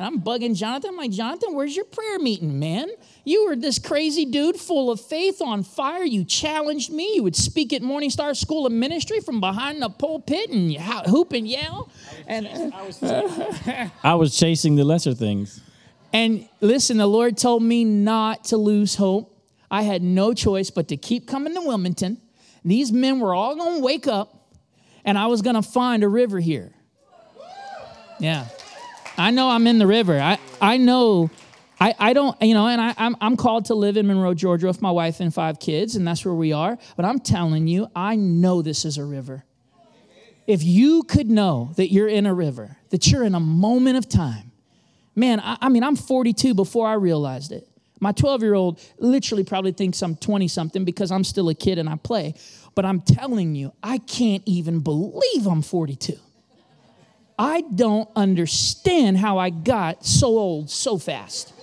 And 0.00 0.06
I'm 0.06 0.22
bugging 0.22 0.56
Jonathan. 0.56 0.92
I'm 0.92 0.96
like, 0.96 1.10
Jonathan, 1.10 1.52
where's 1.52 1.76
your 1.76 1.84
prayer 1.84 2.18
meeting, 2.18 2.58
man? 2.58 2.88
You 3.24 3.44
were 3.44 3.54
this 3.54 3.78
crazy 3.78 4.24
dude 4.24 4.56
full 4.56 4.90
of 4.90 4.98
faith 4.98 5.42
on 5.42 5.62
fire. 5.62 6.04
You 6.04 6.24
challenged 6.24 6.90
me. 6.90 7.16
You 7.16 7.22
would 7.22 7.36
speak 7.36 7.74
at 7.74 7.82
Morning 7.82 8.08
Star 8.08 8.32
School 8.32 8.64
of 8.64 8.72
Ministry 8.72 9.20
from 9.20 9.40
behind 9.40 9.82
the 9.82 9.90
pulpit 9.90 10.48
and 10.48 10.74
hoop 11.06 11.34
and 11.34 11.46
yell. 11.46 11.90
And 12.26 12.72
I 12.72 12.82
was, 12.82 13.02
I 14.02 14.14
was 14.14 14.38
chasing 14.38 14.74
the 14.74 14.84
lesser 14.84 15.12
things. 15.12 15.60
And 16.14 16.48
listen, 16.62 16.96
the 16.96 17.06
Lord 17.06 17.36
told 17.36 17.62
me 17.62 17.84
not 17.84 18.44
to 18.44 18.56
lose 18.56 18.94
hope. 18.94 19.36
I 19.70 19.82
had 19.82 20.02
no 20.02 20.32
choice 20.32 20.70
but 20.70 20.88
to 20.88 20.96
keep 20.96 21.28
coming 21.28 21.52
to 21.52 21.60
Wilmington. 21.60 22.22
These 22.64 22.90
men 22.90 23.20
were 23.20 23.34
all 23.34 23.54
going 23.54 23.76
to 23.76 23.84
wake 23.84 24.06
up, 24.06 24.54
and 25.04 25.18
I 25.18 25.26
was 25.26 25.42
going 25.42 25.56
to 25.56 25.62
find 25.62 26.02
a 26.02 26.08
river 26.08 26.40
here. 26.40 26.72
Yeah. 28.18 28.46
I 29.20 29.30
know 29.30 29.50
I'm 29.50 29.66
in 29.66 29.78
the 29.78 29.86
river. 29.86 30.18
I, 30.18 30.38
I 30.60 30.78
know 30.78 31.30
I, 31.78 31.94
I 31.98 32.12
don't, 32.12 32.40
you 32.42 32.54
know, 32.54 32.66
and 32.66 32.80
I, 32.80 32.94
I'm, 32.98 33.16
I'm 33.20 33.36
called 33.36 33.66
to 33.66 33.74
live 33.74 33.96
in 33.96 34.06
Monroe, 34.06 34.34
Georgia 34.34 34.66
with 34.66 34.82
my 34.82 34.90
wife 34.90 35.20
and 35.20 35.32
five 35.32 35.58
kids, 35.60 35.96
and 35.96 36.06
that's 36.06 36.24
where 36.24 36.34
we 36.34 36.52
are. 36.52 36.78
But 36.96 37.06
I'm 37.06 37.18
telling 37.18 37.66
you, 37.66 37.88
I 37.96 38.16
know 38.16 38.60
this 38.60 38.84
is 38.84 38.98
a 38.98 39.04
river. 39.04 39.44
If 40.46 40.62
you 40.62 41.04
could 41.04 41.30
know 41.30 41.72
that 41.76 41.92
you're 41.92 42.08
in 42.08 42.26
a 42.26 42.34
river, 42.34 42.76
that 42.90 43.06
you're 43.10 43.24
in 43.24 43.34
a 43.34 43.40
moment 43.40 43.96
of 43.96 44.08
time, 44.08 44.52
man, 45.14 45.40
I, 45.40 45.56
I 45.62 45.68
mean, 45.70 45.84
I'm 45.84 45.96
42 45.96 46.54
before 46.54 46.86
I 46.86 46.94
realized 46.94 47.52
it. 47.52 47.66
My 47.98 48.12
12 48.12 48.42
year 48.42 48.54
old 48.54 48.80
literally 48.98 49.44
probably 49.44 49.72
thinks 49.72 50.02
I'm 50.02 50.16
20 50.16 50.48
something 50.48 50.84
because 50.84 51.10
I'm 51.10 51.24
still 51.24 51.48
a 51.50 51.54
kid 51.54 51.78
and 51.78 51.88
I 51.88 51.96
play. 51.96 52.34
But 52.74 52.84
I'm 52.84 53.00
telling 53.00 53.54
you, 53.54 53.72
I 53.82 53.98
can't 53.98 54.42
even 54.46 54.80
believe 54.80 55.46
I'm 55.46 55.62
42. 55.62 56.18
I 57.40 57.62
don't 57.62 58.06
understand 58.14 59.16
how 59.16 59.38
I 59.38 59.48
got 59.48 60.04
so 60.04 60.26
old 60.26 60.68
so 60.68 60.98
fast. 60.98 61.54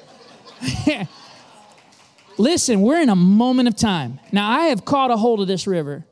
Listen, 2.39 2.81
we're 2.81 2.99
in 2.99 3.09
a 3.09 3.15
moment 3.15 3.67
of 3.67 3.75
time. 3.75 4.19
Now, 4.31 4.49
I 4.49 4.65
have 4.69 4.85
caught 4.85 5.11
a 5.11 5.17
hold 5.17 5.39
of 5.39 5.47
this 5.47 5.67
river 5.67 6.03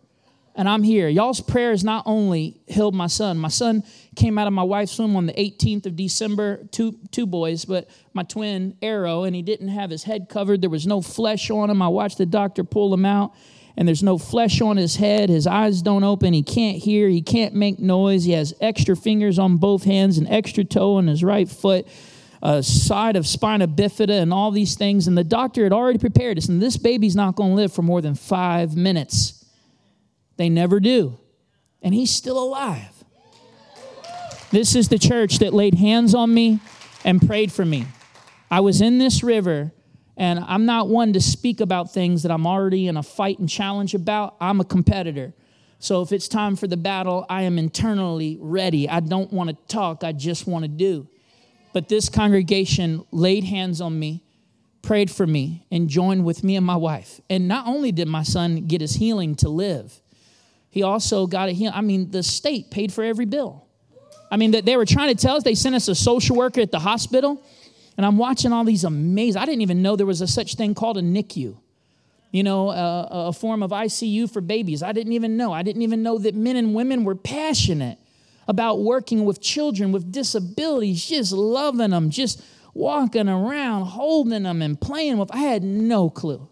and 0.56 0.70
I'm 0.70 0.84
here. 0.84 1.10
Y'all's 1.10 1.42
prayers 1.42 1.84
not 1.84 2.04
only 2.06 2.62
healed 2.68 2.94
my 2.94 3.08
son, 3.08 3.40
my 3.40 3.48
son 3.48 3.84
came 4.16 4.38
out 4.38 4.46
of 4.46 4.54
my 4.54 4.62
wife's 4.62 5.00
womb 5.00 5.16
on 5.16 5.26
the 5.26 5.34
18th 5.34 5.88
of 5.88 5.96
December, 5.96 6.64
two, 6.72 7.00
two 7.10 7.26
boys, 7.26 7.66
but 7.66 7.90
my 8.14 8.22
twin, 8.22 8.78
Arrow, 8.84 9.24
and 9.24 9.36
he 9.36 9.42
didn't 9.42 9.70
have 9.70 9.90
his 9.90 10.04
head 10.04 10.30
covered. 10.30 10.62
There 10.62 10.70
was 10.70 10.86
no 10.86 11.02
flesh 11.02 11.50
on 11.50 11.72
him. 11.72 11.82
I 11.82 11.88
watched 11.88 12.20
the 12.20 12.28
doctor 12.28 12.64
pull 12.64 12.94
him 12.94 13.04
out 13.04 13.34
and 13.78 13.88
there's 13.88 14.04
no 14.04 14.18
flesh 14.18 14.62
on 14.62 14.78
his 14.78 14.96
head. 14.96 15.30
His 15.30 15.48
eyes 15.48 15.82
don't 15.82 16.04
open. 16.04 16.34
He 16.34 16.44
can't 16.44 16.78
hear. 16.78 17.10
He 17.10 17.22
can't 17.22 17.54
make 17.54 17.80
noise. 17.80 18.24
He 18.24 18.32
has 18.32 18.54
extra 18.62 18.96
fingers 18.96 19.38
on 19.38 19.58
both 19.58 19.84
hands, 19.84 20.18
an 20.18 20.28
extra 20.28 20.64
toe 20.64 20.96
on 20.96 21.08
his 21.08 21.24
right 21.24 21.50
foot, 21.50 21.88
a 22.42 22.64
side 22.64 23.16
of 23.16 23.28
spina 23.28 23.68
bifida, 23.68 24.22
and 24.22 24.34
all 24.34 24.52
these 24.52 24.76
things. 24.76 25.08
And 25.08 25.18
the 25.18 25.24
doctor 25.24 25.64
had 25.64 25.74
already 25.74 26.00
prepared 26.00 26.38
us. 26.38 26.48
And 26.48 26.62
this 26.62 26.78
baby's 26.78 27.16
not 27.16 27.36
going 27.36 27.52
to 27.52 27.56
live 27.56 27.74
for 27.74 27.82
more 27.82 28.02
than 28.02 28.16
five 28.16 28.76
minutes. 28.76 29.46
They 30.38 30.48
never 30.48 30.80
do. 30.80 31.18
And 31.82 31.94
he's 31.94 32.12
still 32.12 32.42
alive. 32.42 32.92
This 34.52 34.76
is 34.76 34.88
the 34.88 35.00
church 35.00 35.40
that 35.40 35.54
laid 35.54 35.74
hands 35.74 36.16
on 36.16 36.34
me 36.34 36.60
and 37.04 37.22
prayed 37.26 37.52
for 37.52 37.66
me. 37.66 37.86
I 38.50 38.62
was 38.62 38.80
in 38.80 39.00
this 39.00 39.22
river 39.22 39.74
and 40.18 40.40
I'm 40.40 40.66
not 40.66 40.88
one 40.88 41.14
to 41.14 41.22
speak 41.22 41.60
about 41.60 41.94
things 41.94 42.24
that 42.24 42.32
I'm 42.32 42.48
already 42.48 42.88
in 42.88 42.98
a 42.98 43.04
fight 43.04 43.40
and 43.40 43.50
challenge 43.50 43.94
about. 43.94 44.36
I'm 44.40 44.62
a 44.62 44.66
competitor. 44.66 45.34
So 45.80 46.02
if 46.02 46.12
it's 46.12 46.28
time 46.28 46.56
for 46.56 46.68
the 46.68 46.78
battle, 46.78 47.26
I 47.30 47.44
am 47.44 47.58
internally 47.58 48.38
ready. 48.40 48.90
I 48.90 49.02
don't 49.02 49.32
want 49.32 49.50
to 49.50 49.56
talk, 49.68 50.04
I 50.04 50.14
just 50.14 50.48
want 50.48 50.64
to 50.64 50.70
do. 50.70 51.08
But 51.74 51.90
this 51.90 52.08
congregation 52.08 53.06
laid 53.12 53.44
hands 53.44 53.82
on 53.82 54.00
me, 54.00 54.24
prayed 54.82 55.12
for 55.12 55.28
me, 55.28 55.66
and 55.70 55.90
joined 55.90 56.24
with 56.24 56.44
me 56.44 56.56
and 56.56 56.66
my 56.66 56.78
wife. 56.78 57.20
And 57.30 57.50
not 57.50 57.68
only 57.68 57.92
did 57.92 58.08
my 58.08 58.24
son 58.24 58.68
get 58.68 58.80
his 58.80 58.94
healing 58.94 59.36
to 59.38 59.50
live, 59.50 60.00
he 60.70 60.84
also 60.84 61.28
got 61.28 61.50
a 61.50 61.52
healing. 61.52 61.76
I 61.76 61.82
mean, 61.82 62.12
the 62.12 62.24
state 62.24 62.72
paid 62.72 62.94
for 62.94 63.04
every 63.04 63.26
bill. 63.26 63.66
I 64.32 64.38
mean, 64.38 64.52
that 64.52 64.66
they 64.66 64.78
were 64.78 64.86
trying 64.86 65.16
to 65.16 65.22
tell 65.22 65.36
us, 65.36 65.44
they 65.44 65.56
sent 65.56 65.76
us 65.76 65.88
a 65.88 65.96
social 65.96 66.36
worker 66.36 66.62
at 66.62 66.72
the 66.72 66.80
hospital 66.80 67.44
and 67.98 68.06
I'm 68.06 68.18
watching 68.18 68.52
all 68.52 68.64
these 68.64 68.84
amazing, 68.84 69.42
I 69.42 69.46
didn't 69.46 69.62
even 69.62 69.82
know 69.82 69.96
there 69.96 70.06
was 70.06 70.22
a 70.22 70.28
such 70.28 70.56
thing 70.56 70.76
called 70.76 70.98
a 70.98 71.02
NICU, 71.02 71.56
you 72.32 72.44
know, 72.44 72.70
a, 72.70 73.08
a 73.12 73.34
form 73.34 73.64
of 73.64 73.72
ICU 73.72 74.32
for 74.32 74.42
babies. 74.42 74.84
I 74.84 74.92
didn't 74.92 75.14
even 75.14 75.38
know. 75.38 75.54
I 75.54 75.64
didn't 75.64 75.82
even 75.82 76.04
know 76.04 76.18
that 76.18 76.36
men 76.36 76.58
and 76.58 76.76
women 76.76 77.06
were 77.06 77.16
passionate 77.16 77.98
about 78.48 78.82
working 78.82 79.26
with 79.26 79.42
children 79.42 79.92
with 79.92 80.12
disabilities, 80.12 81.06
just 81.06 81.32
loving 81.32 81.92
them, 81.92 82.10
just 82.10 82.44
walking 82.74 83.30
around, 83.30 83.86
holding 83.86 84.44
them 84.44 84.62
and 84.62 84.80
playing 84.80 85.18
with. 85.18 85.32
I 85.34 85.38
had 85.38 85.64
no 85.64 86.10
clue. 86.10 86.48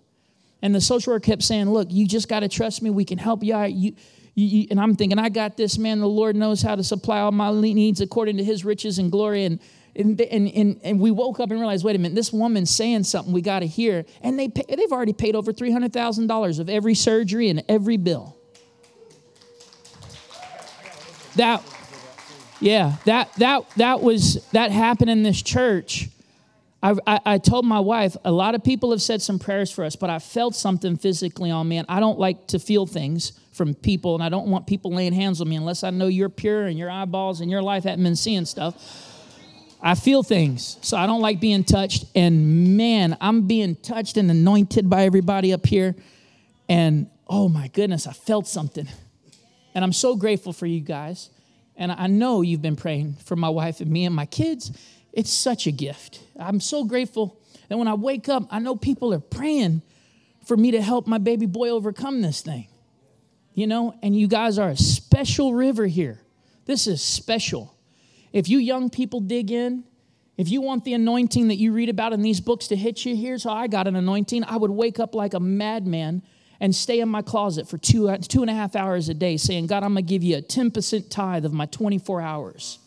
And 0.62 0.74
the 0.74 0.82
social 0.82 1.14
worker 1.14 1.26
kept 1.26 1.44
saying, 1.44 1.70
Look, 1.70 1.92
you 1.92 2.08
just 2.08 2.30
got 2.30 2.40
to 2.40 2.48
trust 2.48 2.82
me. 2.82 2.90
We 2.90 3.04
can 3.04 3.18
help 3.18 3.44
you 3.44 3.54
out. 3.54 3.74
You, 3.74 3.94
you, 4.34 4.68
and 4.72 4.80
I'm 4.80 4.96
thinking, 4.96 5.20
I 5.20 5.30
got 5.30 5.58
this, 5.58 5.78
man. 5.78 6.00
The 6.00 6.08
Lord 6.08 6.36
knows 6.36 6.62
how 6.62 6.76
to 6.76 6.84
supply 6.84 7.20
all 7.20 7.32
my 7.32 7.52
needs 7.52 8.02
according 8.02 8.38
to 8.38 8.44
his 8.44 8.66
riches 8.66 8.98
and 8.98 9.12
glory. 9.12 9.44
And 9.44 9.60
and, 9.96 10.20
and, 10.22 10.80
and, 10.84 11.00
we 11.00 11.12
woke 11.12 11.40
up 11.40 11.52
and 11.52 11.60
realized, 11.60 11.86
wait 11.86 11.96
a 11.96 12.00
minute, 12.00 12.16
this 12.16 12.34
woman's 12.34 12.72
saying 12.72 13.04
something 13.04 13.32
we 13.32 13.42
got 13.42 13.60
to 13.60 13.68
hear. 13.68 14.06
And 14.22 14.40
they 14.40 14.48
pay, 14.48 14.64
they've 14.68 14.92
already 14.92 15.14
paid 15.14 15.36
over 15.36 15.54
$300,000 15.54 16.60
of 16.60 16.70
every 16.70 16.96
surgery 16.96 17.50
and 17.50 17.64
every 17.70 17.98
bill. 17.98 18.36
That, 21.36 21.64
yeah, 22.60 22.96
that, 23.06 23.34
that, 23.36 23.70
that 23.78 24.02
was, 24.02 24.44
that 24.52 24.72
happened 24.72 25.12
in 25.12 25.22
this 25.22 25.42
church. 25.42 26.10
I, 26.82 26.96
I, 27.06 27.20
I 27.26 27.38
told 27.38 27.66
my 27.66 27.80
wife, 27.80 28.18
a 28.26 28.32
lot 28.32 28.56
of 28.56 28.64
people 28.64 28.92
have 28.92 29.02
said 29.02 29.22
some 29.22 29.38
prayers 29.38 29.72
for 29.72 29.86
us, 29.86 29.96
but 29.96 30.10
I 30.10 30.18
felt 30.18 30.56
something 30.56 30.98
physically 30.98 31.52
on 31.52 31.68
me. 31.68 31.78
And 31.78 31.86
I 31.88 32.00
don't 32.00 32.18
like 32.18 32.48
to 32.48 32.60
feel 32.60 32.88
things 32.88 33.34
from 33.52 33.76
people, 33.76 34.16
and 34.16 34.24
I 34.24 34.30
don't 34.30 34.48
want 34.48 34.66
people 34.66 34.92
laying 34.92 35.14
hands 35.14 35.40
on 35.40 35.48
me 35.48 35.56
unless 35.56 35.84
I 35.84 35.92
know 35.92 36.08
you're 36.08 36.30
pure 36.30 36.66
and 36.66 36.78
your 36.78 36.90
eyeballs 36.90 37.42
and 37.42 37.52
your 37.52 37.62
life 37.62 37.84
haven't 37.84 38.04
been 38.04 38.16
seeing 38.16 38.46
stuff. 38.46 39.12
I 39.86 39.96
feel 39.96 40.24
things, 40.24 40.78
so 40.82 40.96
I 40.96 41.06
don't 41.06 41.20
like 41.20 41.42
being 41.42 41.66
touched. 41.66 42.06
And 42.16 42.78
man, 42.78 43.18
I'm 43.20 43.48
being 43.48 43.76
touched 43.76 44.16
and 44.16 44.32
anointed 44.32 44.90
by 44.90 45.04
everybody 45.04 45.52
up 45.52 45.66
here. 45.66 45.94
And 46.70 47.08
oh 47.28 47.50
my 47.50 47.68
goodness, 47.68 48.08
I 48.08 48.14
felt 48.14 48.48
something. 48.48 48.88
And 49.76 49.84
I'm 49.84 49.92
so 49.92 50.16
grateful 50.16 50.54
for 50.54 50.66
you 50.66 50.80
guys. 50.80 51.30
And 51.76 51.92
I 51.92 52.08
know 52.08 52.42
you've 52.42 52.62
been 52.62 52.78
praying 52.78 53.18
for 53.26 53.36
my 53.36 53.50
wife 53.50 53.82
and 53.82 53.92
me 53.92 54.06
and 54.06 54.16
my 54.16 54.26
kids. 54.26 54.72
It's 55.12 55.32
such 55.32 55.68
a 55.68 55.72
gift. 55.72 56.22
I'm 56.40 56.62
so 56.62 56.86
grateful 56.86 57.38
that 57.68 57.78
when 57.78 57.90
I 57.90 57.96
wake 57.96 58.30
up, 58.30 58.44
I 58.52 58.60
know 58.60 58.78
people 58.78 59.14
are 59.14 59.20
praying 59.20 59.82
for 60.46 60.56
me 60.56 60.72
to 60.72 60.82
help 60.82 61.08
my 61.08 61.18
baby 61.18 61.46
boy 61.46 61.70
overcome 61.70 62.22
this 62.22 62.42
thing. 62.42 62.68
You 63.54 63.68
know, 63.68 64.00
and 64.02 64.18
you 64.18 64.28
guys 64.28 64.58
are 64.58 64.70
a 64.70 64.78
special 64.78 65.54
river 65.54 65.88
here. 65.88 66.22
This 66.66 66.88
is 66.88 67.02
special. 67.02 67.73
If 68.34 68.50
you 68.50 68.58
young 68.58 68.90
people 68.90 69.22
dig 69.22 69.52
in, 69.52 69.84
if 70.36 70.50
you 70.50 70.62
want 70.62 70.84
the 70.84 70.96
anointing 70.96 71.48
that 71.50 71.58
you 71.58 71.72
read 71.72 71.90
about 71.90 72.12
in 72.12 72.24
these 72.24 72.42
books 72.42 72.68
to 72.68 72.76
hit 72.76 73.06
you, 73.06 73.16
here's 73.16 73.44
how 73.44 73.54
I 73.54 73.68
got 73.68 73.88
an 73.88 73.96
anointing. 73.96 74.44
I 74.44 74.58
would 74.58 74.72
wake 74.72 75.00
up 75.00 75.14
like 75.14 75.36
a 75.36 75.40
madman 75.40 76.24
and 76.60 76.76
stay 76.76 77.00
in 77.00 77.10
my 77.10 77.22
closet 77.22 77.68
for 77.68 77.78
two, 77.78 78.16
two 78.18 78.42
and 78.42 78.50
a 78.50 78.54
half 78.54 78.76
hours 78.76 79.10
a 79.10 79.14
day 79.14 79.38
saying, 79.38 79.68
God, 79.68 79.84
I'm 79.84 79.94
going 79.94 80.06
to 80.06 80.10
give 80.10 80.24
you 80.24 80.38
a 80.38 80.42
10% 80.42 81.10
tithe 81.10 81.46
of 81.46 81.54
my 81.54 81.68
24 81.68 82.22
hours. 82.22 82.80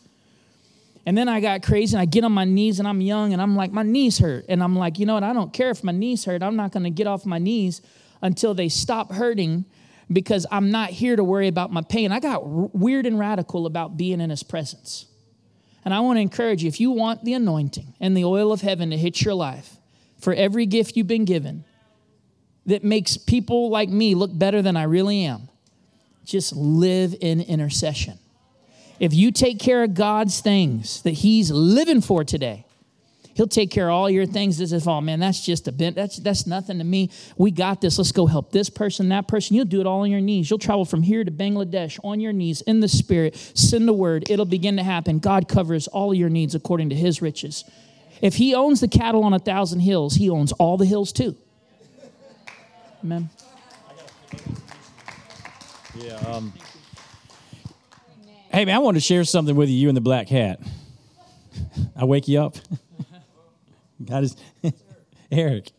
And 1.05 1.17
then 1.17 1.29
I 1.29 1.39
got 1.39 1.63
crazy 1.63 1.95
and 1.95 2.01
I 2.01 2.05
get 2.05 2.25
on 2.25 2.33
my 2.33 2.43
knees 2.43 2.79
and 2.79 2.87
I'm 2.87 2.99
young 2.99 3.31
and 3.31 3.41
I'm 3.41 3.55
like, 3.55 3.71
my 3.71 3.83
knees 3.83 4.17
hurt. 4.19 4.43
And 4.49 4.61
I'm 4.61 4.75
like, 4.75 4.99
you 4.99 5.05
know 5.05 5.13
what? 5.13 5.23
I 5.23 5.31
don't 5.31 5.53
care 5.53 5.69
if 5.69 5.81
my 5.81 5.93
knees 5.93 6.25
hurt. 6.25 6.43
I'm 6.43 6.57
not 6.57 6.73
going 6.73 6.83
to 6.83 6.89
get 6.89 7.07
off 7.07 7.25
my 7.25 7.37
knees 7.37 7.81
until 8.21 8.53
they 8.53 8.67
stop 8.67 9.13
hurting 9.13 9.63
because 10.11 10.45
I'm 10.51 10.69
not 10.69 10.89
here 10.89 11.15
to 11.15 11.23
worry 11.23 11.47
about 11.47 11.71
my 11.71 11.81
pain. 11.81 12.11
I 12.11 12.19
got 12.19 12.45
weird 12.45 13.05
and 13.05 13.17
radical 13.17 13.65
about 13.65 13.95
being 13.95 14.19
in 14.19 14.29
his 14.29 14.43
presence. 14.43 15.05
And 15.87 15.93
I 15.93 16.01
want 16.01 16.17
to 16.17 16.21
encourage 16.21 16.63
you 16.63 16.67
if 16.67 16.81
you 16.81 16.91
want 16.91 17.23
the 17.23 17.31
anointing 17.31 17.93
and 18.01 18.17
the 18.17 18.25
oil 18.25 18.51
of 18.51 18.59
heaven 18.59 18.89
to 18.89 18.97
hit 18.97 19.21
your 19.21 19.33
life 19.33 19.77
for 20.19 20.33
every 20.33 20.65
gift 20.65 20.97
you've 20.97 21.07
been 21.07 21.23
given 21.23 21.63
that 22.65 22.83
makes 22.83 23.15
people 23.15 23.69
like 23.69 23.87
me 23.87 24.13
look 24.13 24.37
better 24.37 24.61
than 24.61 24.75
I 24.75 24.83
really 24.83 25.23
am, 25.23 25.47
just 26.25 26.53
live 26.53 27.15
in 27.21 27.39
intercession. 27.39 28.19
If 28.99 29.13
you 29.13 29.31
take 29.31 29.59
care 29.59 29.81
of 29.81 29.93
God's 29.93 30.41
things 30.41 31.03
that 31.03 31.11
He's 31.11 31.51
living 31.51 32.01
for 32.01 32.25
today, 32.25 32.65
He'll 33.37 33.45
take 33.45 33.69
care 33.69 33.87
of 33.89 33.93
all 33.93 34.09
your 34.09 34.25
things 34.25 34.59
as 34.59 34.73
if, 34.73 34.87
oh 34.87 34.99
man, 34.99 35.19
that's 35.19 35.45
just 35.45 35.67
a 35.67 35.71
bit, 35.71 35.93
that's, 35.93 36.17
that's 36.17 36.47
nothing 36.47 36.79
to 36.79 36.83
me. 36.83 37.11
We 37.37 37.51
got 37.51 37.81
this. 37.81 37.99
Let's 37.99 38.11
go 38.11 38.25
help 38.25 38.51
this 38.51 38.67
person, 38.67 39.09
that 39.09 39.27
person. 39.27 39.55
You'll 39.55 39.65
do 39.65 39.79
it 39.79 39.85
all 39.85 40.01
on 40.01 40.09
your 40.09 40.21
knees. 40.21 40.49
You'll 40.49 40.57
travel 40.57 40.85
from 40.85 41.03
here 41.03 41.23
to 41.23 41.29
Bangladesh 41.29 41.99
on 42.03 42.19
your 42.19 42.33
knees 42.33 42.61
in 42.61 42.79
the 42.79 42.87
Spirit. 42.87 43.35
Send 43.35 43.87
the 43.87 43.93
word. 43.93 44.27
It'll 44.27 44.45
begin 44.45 44.77
to 44.77 44.83
happen. 44.83 45.19
God 45.19 45.47
covers 45.47 45.87
all 45.87 46.15
your 46.15 46.29
needs 46.29 46.55
according 46.55 46.89
to 46.89 46.95
His 46.95 47.21
riches. 47.21 47.63
If 48.23 48.33
He 48.33 48.55
owns 48.55 48.79
the 48.81 48.87
cattle 48.87 49.23
on 49.23 49.35
a 49.35 49.39
thousand 49.39 49.81
hills, 49.81 50.15
He 50.15 50.31
owns 50.31 50.51
all 50.53 50.77
the 50.77 50.85
hills 50.87 51.13
too. 51.13 51.35
Amen. 53.03 53.29
Yeah. 55.95 56.15
Um, 56.15 56.53
Hey, 58.49 58.65
man, 58.65 58.75
I 58.75 58.79
want 58.79 58.95
to 58.95 59.01
share 59.01 59.23
something 59.25 59.55
with 59.55 59.69
you, 59.69 59.75
you 59.75 59.87
and 59.89 59.95
the 59.95 60.01
black 60.01 60.29
hat. 60.29 60.59
I 61.95 62.05
wake 62.05 62.27
you 62.27 62.39
up. 62.41 62.55
God 64.03 64.23
is 64.23 64.35
Eric. 65.31 65.71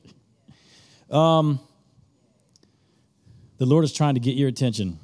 Um, 1.11 1.61
the 3.59 3.67
Lord 3.67 3.85
is 3.85 3.93
trying 3.93 4.15
to 4.15 4.21
get 4.21 4.37
your 4.37 4.49
attention. 4.49 4.99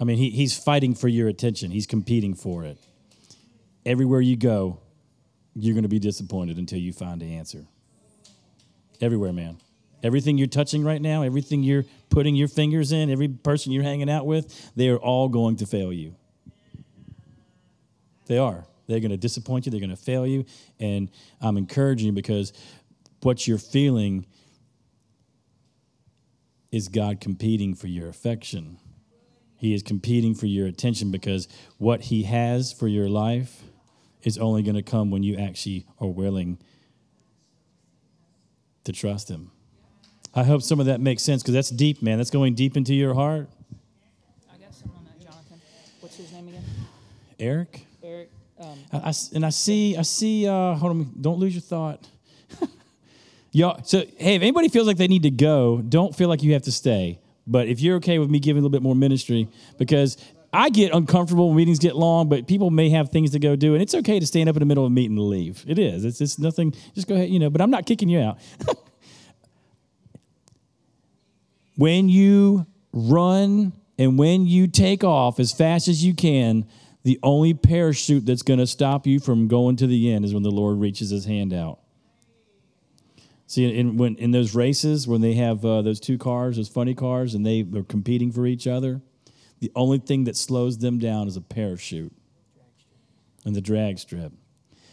I 0.00 0.04
mean, 0.04 0.16
he, 0.16 0.30
he's 0.30 0.56
fighting 0.56 0.94
for 0.94 1.08
your 1.08 1.28
attention. 1.28 1.70
He's 1.70 1.86
competing 1.86 2.34
for 2.34 2.64
it. 2.64 2.78
Everywhere 3.84 4.22
you 4.22 4.36
go, 4.36 4.80
you're 5.54 5.74
going 5.74 5.82
to 5.82 5.88
be 5.88 5.98
disappointed 5.98 6.56
until 6.56 6.78
you 6.78 6.92
find 6.92 7.20
the 7.20 7.34
answer. 7.34 7.66
Everywhere, 9.00 9.32
man. 9.32 9.58
Everything 10.02 10.38
you're 10.38 10.46
touching 10.46 10.82
right 10.82 11.00
now, 11.00 11.22
everything 11.22 11.62
you're 11.62 11.84
putting 12.08 12.34
your 12.34 12.48
fingers 12.48 12.92
in, 12.92 13.10
every 13.10 13.28
person 13.28 13.72
you're 13.72 13.82
hanging 13.82 14.08
out 14.08 14.24
with, 14.24 14.72
they 14.74 14.88
are 14.88 14.96
all 14.96 15.28
going 15.28 15.56
to 15.56 15.66
fail 15.66 15.92
you. 15.92 16.14
They 18.26 18.38
are. 18.38 18.64
They're 18.90 19.00
going 19.00 19.10
to 19.12 19.16
disappoint 19.16 19.66
you, 19.66 19.70
they're 19.70 19.80
going 19.80 19.90
to 19.90 19.96
fail 19.96 20.26
you. 20.26 20.44
And 20.78 21.10
I'm 21.40 21.56
encouraging 21.56 22.06
you 22.06 22.12
because 22.12 22.52
what 23.22 23.46
you're 23.46 23.58
feeling 23.58 24.26
is 26.72 26.88
God 26.88 27.20
competing 27.20 27.74
for 27.74 27.86
your 27.86 28.08
affection. 28.08 28.78
He 29.56 29.74
is 29.74 29.82
competing 29.82 30.34
for 30.34 30.46
your 30.46 30.66
attention 30.66 31.10
because 31.10 31.48
what 31.78 32.02
He 32.02 32.24
has 32.24 32.72
for 32.72 32.88
your 32.88 33.08
life 33.08 33.62
is 34.22 34.38
only 34.38 34.62
going 34.62 34.76
to 34.76 34.82
come 34.82 35.10
when 35.10 35.22
you 35.22 35.36
actually 35.36 35.86
are 36.00 36.08
willing 36.08 36.58
to 38.84 38.92
trust 38.92 39.28
Him. 39.28 39.50
I 40.34 40.44
hope 40.44 40.62
some 40.62 40.80
of 40.80 40.86
that 40.86 41.00
makes 41.00 41.22
sense 41.22 41.42
because 41.42 41.54
that's 41.54 41.70
deep, 41.70 42.02
man. 42.02 42.18
That's 42.18 42.30
going 42.30 42.54
deep 42.54 42.76
into 42.76 42.94
your 42.94 43.14
heart. 43.14 43.48
I 44.52 44.56
got 44.58 44.74
some 44.74 44.90
on 44.96 45.04
that, 45.04 45.26
uh, 45.26 45.30
Jonathan. 45.30 45.60
What's 46.00 46.16
his 46.16 46.32
name 46.32 46.48
again? 46.48 46.64
Eric. 47.38 47.86
I, 48.92 49.12
and 49.34 49.46
I 49.46 49.50
see, 49.50 49.96
I 49.96 50.02
see. 50.02 50.46
Uh, 50.46 50.74
hold 50.74 50.92
on, 50.92 51.12
don't 51.20 51.38
lose 51.38 51.54
your 51.54 51.62
thought. 51.62 52.06
Y'all. 53.52 53.82
So, 53.84 54.00
hey, 54.18 54.34
if 54.36 54.42
anybody 54.42 54.68
feels 54.68 54.86
like 54.86 54.96
they 54.96 55.08
need 55.08 55.22
to 55.22 55.30
go, 55.30 55.80
don't 55.80 56.14
feel 56.14 56.28
like 56.28 56.42
you 56.42 56.52
have 56.52 56.62
to 56.62 56.72
stay. 56.72 57.20
But 57.46 57.68
if 57.68 57.80
you're 57.80 57.96
okay 57.96 58.18
with 58.18 58.30
me 58.30 58.38
giving 58.38 58.60
a 58.60 58.62
little 58.62 58.70
bit 58.70 58.82
more 58.82 58.94
ministry, 58.94 59.48
because 59.78 60.16
I 60.52 60.68
get 60.70 60.92
uncomfortable 60.92 61.48
when 61.48 61.56
meetings 61.56 61.78
get 61.78 61.96
long, 61.96 62.28
but 62.28 62.46
people 62.46 62.70
may 62.70 62.90
have 62.90 63.10
things 63.10 63.30
to 63.30 63.38
go 63.38 63.56
do, 63.56 63.74
and 63.74 63.82
it's 63.82 63.94
okay 63.94 64.20
to 64.20 64.26
stand 64.26 64.48
up 64.48 64.56
in 64.56 64.60
the 64.60 64.66
middle 64.66 64.84
of 64.84 64.90
a 64.90 64.94
meeting 64.94 65.16
and 65.16 65.28
leave. 65.28 65.64
It 65.66 65.78
is. 65.78 66.04
It's, 66.04 66.20
it's 66.20 66.38
nothing. 66.38 66.74
Just 66.94 67.08
go 67.08 67.14
ahead, 67.14 67.30
you 67.30 67.38
know. 67.38 67.50
But 67.50 67.60
I'm 67.60 67.70
not 67.70 67.86
kicking 67.86 68.08
you 68.08 68.20
out. 68.20 68.38
when 71.76 72.08
you 72.08 72.66
run 72.92 73.72
and 73.98 74.18
when 74.18 74.46
you 74.46 74.66
take 74.66 75.02
off 75.02 75.38
as 75.40 75.52
fast 75.52 75.88
as 75.88 76.04
you 76.04 76.14
can, 76.14 76.66
the 77.02 77.18
only 77.22 77.54
parachute 77.54 78.26
that's 78.26 78.42
going 78.42 78.58
to 78.58 78.66
stop 78.66 79.06
you 79.06 79.20
from 79.20 79.48
going 79.48 79.76
to 79.76 79.86
the 79.86 80.12
end 80.12 80.24
is 80.24 80.34
when 80.34 80.42
the 80.42 80.50
Lord 80.50 80.78
reaches 80.78 81.10
his 81.10 81.24
hand 81.24 81.52
out. 81.52 81.80
See, 83.46 83.64
in, 83.64 83.96
when, 83.96 84.16
in 84.16 84.30
those 84.30 84.54
races, 84.54 85.08
when 85.08 85.20
they 85.20 85.34
have 85.34 85.64
uh, 85.64 85.82
those 85.82 85.98
two 85.98 86.18
cars, 86.18 86.56
those 86.56 86.68
funny 86.68 86.94
cars, 86.94 87.34
and 87.34 87.44
they 87.44 87.66
are 87.74 87.82
competing 87.82 88.30
for 88.30 88.46
each 88.46 88.66
other, 88.66 89.00
the 89.58 89.72
only 89.74 89.98
thing 89.98 90.24
that 90.24 90.36
slows 90.36 90.78
them 90.78 90.98
down 90.98 91.26
is 91.26 91.36
a 91.36 91.40
parachute 91.40 92.12
and 93.44 93.56
the 93.56 93.60
drag 93.60 93.98
strip. 93.98 94.32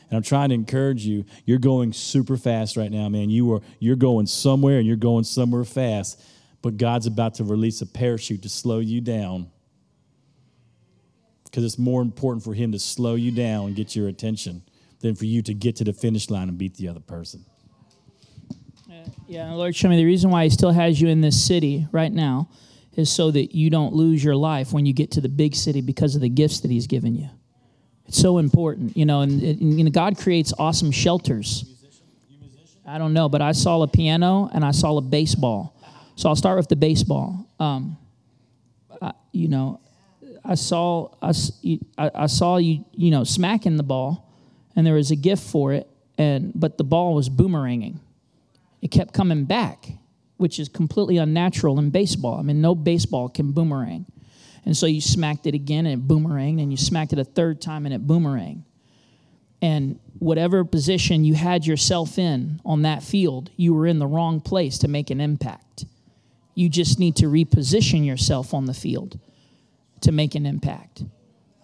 And 0.10 0.18
I'm 0.18 0.24
trying 0.24 0.50
to 0.50 0.56
encourage 0.56 1.06
you. 1.06 1.26
You're 1.46 1.60
going 1.60 1.94
super 1.94 2.38
fast 2.38 2.78
right 2.78 2.92
now, 2.92 3.10
man. 3.10 3.30
You 3.30 3.54
are 3.54 3.62
you're 3.80 3.98
going 3.98 4.26
somewhere, 4.26 4.78
and 4.78 4.88
you're 4.88 4.96
going 4.96 5.26
somewhere 5.26 5.66
fast 5.66 6.22
but 6.62 6.78
God's 6.78 7.06
about 7.06 7.36
to 7.36 7.44
release 7.44 7.82
a 7.82 7.86
parachute 7.86 8.42
to 8.44 8.50
slow 8.50 8.80
you 8.80 9.02
down 9.02 9.50
because 11.58 11.74
it's 11.74 11.80
more 11.80 12.04
important 12.04 12.44
for 12.44 12.54
Him 12.54 12.72
to 12.74 12.78
slow 12.78 13.16
you 13.16 13.32
down 13.32 13.66
and 13.66 13.76
get 13.76 13.96
your 13.96 14.10
attention 14.10 14.62
than 15.00 15.16
for 15.16 15.26
you 15.26 15.42
to 15.42 15.56
get 15.56 15.76
to 15.78 15.84
the 15.84 15.92
finish 15.92 16.30
line 16.30 16.50
and 16.50 16.56
beat 16.56 16.76
the 16.76 16.88
other 16.88 17.00
person. 17.00 17.44
Yeah, 19.28 19.52
Lord, 19.54 19.76
show 19.76 19.90
me 19.90 19.98
the 19.98 20.06
reason 20.06 20.30
why 20.30 20.44
He 20.44 20.52
still 20.52 20.70
has 20.70 21.02
you 21.02 21.08
in 21.08 21.22
this 21.22 21.44
city 21.44 21.88
right 21.92 22.12
now 22.12 22.48
is 22.96 23.12
so 23.12 23.32
that 23.32 23.56
you 23.56 23.72
don't 23.72 23.92
lose 23.92 24.24
your 24.24 24.36
life 24.36 24.72
when 24.72 24.86
you 24.86 24.94
get 24.94 25.10
to 25.14 25.22
the 25.22 25.30
big 25.30 25.56
city 25.56 25.82
because 25.82 26.14
of 26.14 26.22
the 26.22 26.30
gifts 26.30 26.60
that 26.60 26.70
He's 26.70 26.86
given 26.86 27.16
you. 27.16 27.28
It's 28.06 28.20
so 28.20 28.38
important, 28.38 28.96
you 28.96 29.08
know, 29.08 29.22
and, 29.22 29.42
and 29.42 29.78
know, 29.78 29.90
God 29.90 30.20
creates 30.20 30.54
awesome 30.60 30.92
shelters. 30.92 31.66
I 32.86 33.00
don't 33.00 33.14
know, 33.14 33.30
but 33.30 33.42
I 33.42 33.54
saw 33.54 33.82
a 33.82 33.88
piano 33.88 34.48
and 34.54 34.64
I 34.64 34.70
saw 34.70 34.96
a 34.98 35.02
baseball 35.02 35.76
so 36.18 36.30
I'll 36.30 36.36
start 36.36 36.58
with 36.58 36.68
the 36.68 36.76
baseball. 36.76 37.48
Um, 37.60 37.98
you 39.32 39.48
know, 39.48 39.80
I 40.48 40.56
saw 40.56 41.10
I, 41.22 41.34
I 41.98 42.28
saw 42.28 42.58
you 42.58 42.86
you 42.94 43.12
know 43.12 43.24
smacking 43.26 43.76
the 43.76 43.84
ball, 43.84 44.32
and 44.76 44.88
there 44.88 44.94
was 44.94 45.12
a 45.12 45.16
gift 45.16 45.44
for 45.44 45.74
it, 45.74 45.88
and 46.18 46.54
but 46.56 46.78
the 46.78 46.86
ball 46.86 47.14
was 47.14 47.30
boomeranging. 47.30 48.00
It 48.82 48.90
kept 48.90 49.14
coming 49.14 49.44
back, 49.44 49.90
which 50.38 50.58
is 50.60 50.70
completely 50.70 51.18
unnatural 51.18 51.78
in 51.80 51.90
baseball. 51.90 52.40
I 52.40 52.44
mean, 52.44 52.62
no 52.62 52.76
baseball 52.76 53.28
can 53.28 53.52
boomerang. 53.52 54.06
And 54.66 54.76
so 54.76 54.86
you 54.86 55.02
smacked 55.02 55.48
it 55.48 55.54
again 55.54 55.86
and 55.86 56.02
it 56.02 56.08
boomeranged, 56.08 56.62
and 56.62 56.72
you 56.72 56.78
smacked 56.78 57.14
it 57.14 57.20
a 57.20 57.24
third 57.24 57.62
time 57.62 57.86
and 57.86 57.94
it 57.94 58.06
boomeranged. 58.06 58.64
And 59.62 60.00
whatever 60.20 60.64
position 60.64 61.24
you 61.24 61.34
had 61.34 61.66
yourself 61.66 62.20
in 62.20 62.62
on 62.64 62.84
that 62.84 63.02
field, 63.02 63.50
you 63.58 63.74
were 63.74 63.88
in 63.88 64.00
the 64.00 64.08
wrong 64.08 64.40
place 64.40 64.78
to 64.80 64.88
make 64.88 65.10
an 65.10 65.20
impact. 65.20 65.86
You 66.54 66.70
just 66.70 67.00
need 67.00 67.16
to 67.18 67.26
reposition 67.26 68.06
yourself 68.06 68.54
on 68.54 68.66
the 68.66 68.74
field 68.74 69.20
to 70.02 70.12
make 70.12 70.36
an 70.36 70.46
impact. 70.46 71.04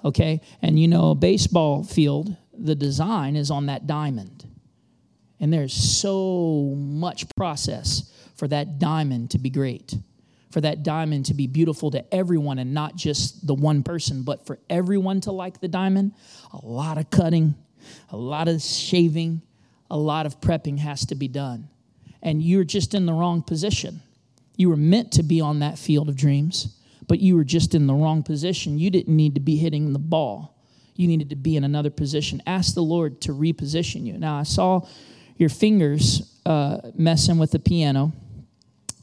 Okay? 0.04 0.42
And 0.62 0.80
you 0.80 0.88
know, 0.88 1.12
a 1.12 1.16
baseball 1.16 1.84
field, 1.84 2.36
the 2.58 2.76
design 2.76 3.36
is 3.36 3.52
on 3.52 3.68
that 3.68 3.88
diamond. 3.88 4.48
And 5.40 5.52
there's 5.52 5.74
so 5.74 6.74
much 6.78 7.26
process 7.36 8.12
for 8.36 8.48
that 8.48 8.80
diamond 8.80 9.32
to 9.32 9.40
be 9.40 9.50
great, 9.50 9.96
for 10.52 10.62
that 10.62 10.84
diamond 10.84 11.26
to 11.28 11.34
be 11.34 11.48
beautiful 11.48 11.92
to 11.92 12.14
everyone 12.14 12.60
and 12.60 12.74
not 12.74 12.96
just 12.96 13.46
the 13.46 13.54
one 13.54 13.84
person, 13.84 14.24
but 14.24 14.46
for 14.46 14.60
everyone 14.70 15.22
to 15.22 15.32
like 15.32 15.60
the 15.60 15.68
diamond. 15.68 16.14
A 16.54 16.66
lot 16.66 16.98
of 16.98 17.10
cutting, 17.10 17.56
a 18.10 18.18
lot 18.18 18.48
of 18.48 18.62
shaving, 18.62 19.42
a 19.90 19.98
lot 19.98 20.26
of 20.26 20.40
prepping 20.40 20.80
has 20.80 21.06
to 21.08 21.16
be 21.16 21.28
done. 21.28 21.70
And 22.22 22.42
you're 22.42 22.64
just 22.64 22.94
in 22.94 23.06
the 23.06 23.14
wrong 23.14 23.42
position. 23.42 24.02
You 24.56 24.70
were 24.70 24.78
meant 24.78 25.12
to 25.14 25.24
be 25.24 25.42
on 25.42 25.60
that 25.60 25.78
field 25.78 26.10
of 26.10 26.16
dreams, 26.16 26.78
but 27.08 27.20
you 27.20 27.36
were 27.36 27.44
just 27.44 27.76
in 27.76 27.88
the 27.88 27.94
wrong 27.94 28.24
position. 28.24 28.80
You 28.80 28.90
didn't 28.90 29.16
need 29.16 29.36
to 29.36 29.42
be 29.42 29.56
hitting 29.56 29.94
the 29.94 30.00
ball. 30.00 30.58
You 30.96 31.08
needed 31.08 31.30
to 31.32 31.36
be 31.36 31.56
in 31.56 31.64
another 31.64 31.90
position. 31.90 32.42
Ask 32.46 32.76
the 32.76 32.84
Lord 32.84 33.22
to 33.22 33.32
reposition 33.32 34.06
you. 34.06 34.18
Now, 34.18 34.38
I 34.38 34.44
saw 34.44 34.88
your 35.38 35.50
fingers 35.50 36.40
uh, 36.46 36.92
messing 36.96 37.38
with 37.38 37.52
the 37.52 37.60
piano, 37.60 38.14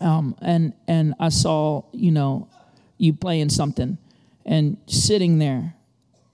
um, 0.01 0.36
and 0.40 0.72
and 0.86 1.14
I 1.18 1.31
saw 1.31 1.85
you 1.93 2.12
know 2.12 2.48
you 2.98 3.12
playing 3.12 3.48
something 3.48 3.98
and 4.47 4.77
sitting 4.86 5.39
there 5.39 5.74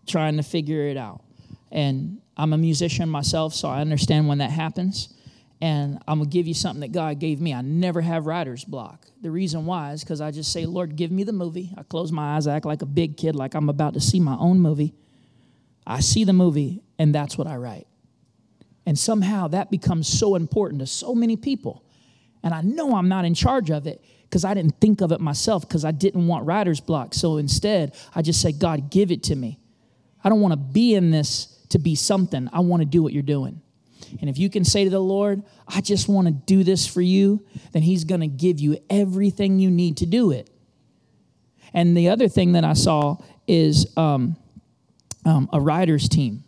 trying 0.07 0.37
to 0.37 0.43
figure 0.43 0.83
it 0.83 0.97
out. 0.97 1.23
And 1.71 2.21
I'm 2.37 2.53
a 2.53 2.59
musician 2.59 3.09
myself, 3.09 3.55
so 3.55 3.69
I 3.69 3.81
understand 3.81 4.29
when 4.29 4.39
that 4.39 4.51
happens. 4.51 5.16
And 5.61 5.99
I'm 6.07 6.19
gonna 6.19 6.29
give 6.29 6.47
you 6.47 6.55
something 6.55 6.81
that 6.81 6.93
God 6.93 7.19
gave 7.19 7.41
me. 7.41 7.55
I 7.55 7.63
never 7.63 8.01
have 8.03 8.27
writer's 8.27 8.65
block. 8.65 9.07
The 9.23 9.31
reason 9.31 9.65
why 9.65 9.93
is 9.93 10.05
because 10.05 10.21
I 10.21 10.31
just 10.31 10.53
say, 10.53 10.67
Lord, 10.67 10.97
give 10.97 11.11
me 11.11 11.25
the 11.25 11.33
movie. 11.33 11.73
I 11.77 11.83
close 11.83 12.13
my 12.13 12.37
eyes, 12.37 12.47
I 12.47 12.57
act 12.57 12.67
like 12.67 12.83
a 12.83 12.87
big 12.87 13.17
kid, 13.17 13.35
like 13.35 13.55
I'm 13.55 13.69
about 13.69 13.95
to 13.95 14.01
see 14.01 14.21
my 14.21 14.37
own 14.37 14.61
movie. 14.61 14.95
I 15.87 16.01
see 16.01 16.25
the 16.25 16.33
movie, 16.33 16.83
and 16.99 17.15
that's 17.15 17.39
what 17.39 17.47
I 17.47 17.57
write. 17.57 17.87
And 18.85 18.99
somehow 18.99 19.49
that 19.49 19.71
becomes 19.71 20.09
so 20.09 20.35
important 20.35 20.81
to 20.81 20.87
so 20.87 21.15
many 21.15 21.37
people. 21.37 21.85
And 22.43 22.55
I 22.55 22.61
know 22.61 22.95
I'm 22.95 23.09
not 23.09 23.25
in 23.25 23.35
charge 23.35 23.71
of 23.71 23.87
it 23.87 24.05
because 24.25 24.45
I 24.45 24.55
didn't 24.55 24.81
think 24.81 25.01
of 25.01 25.11
it 25.11 25.21
myself 25.21 25.67
because 25.67 25.85
I 25.85 25.91
didn't 25.91 26.27
want 26.27 26.47
writer's 26.47 26.81
block. 26.81 27.15
So 27.15 27.39
instead, 27.39 27.95
I 28.15 28.23
just 28.23 28.41
say, 28.41 28.53
God, 28.53 28.91
give 28.91 29.11
it 29.11 29.25
to 29.25 29.37
me. 29.37 29.59
I 30.23 30.29
don't 30.29 30.41
want 30.41 30.53
to 30.53 30.57
be 30.57 30.95
in 30.95 31.11
this 31.11 31.47
to 31.71 31.79
be 31.79 31.95
something. 31.95 32.49
I 32.53 32.61
want 32.61 32.83
to 32.83 32.87
do 32.87 33.03
what 33.03 33.13
you're 33.13 33.23
doing. 33.23 33.61
And 34.21 34.31
if 34.31 34.39
you 34.39 34.51
can 34.51 34.65
say 34.65 34.85
to 34.85 34.91
the 34.91 35.01
Lord, 35.01 35.43
I 35.67 35.81
just 35.81 36.09
want 36.09 36.27
to 36.29 36.33
do 36.33 36.65
this 36.65 36.87
for 36.87 37.01
you, 37.01 37.45
then 37.73 37.83
He's 37.83 38.05
going 38.05 38.21
to 38.21 38.27
give 38.27 38.61
you 38.61 38.79
everything 38.89 39.59
you 39.59 39.71
need 39.71 39.99
to 39.99 40.07
do 40.07 40.31
it. 40.31 40.51
And 41.73 41.97
the 41.97 42.09
other 42.09 42.29
thing 42.29 42.53
that 42.53 42.65
I 42.65 42.73
saw 42.73 43.17
is 43.47 43.93
um, 43.97 44.37
um, 45.25 45.49
a 45.53 45.61
writer's 45.61 46.09
team. 46.09 46.45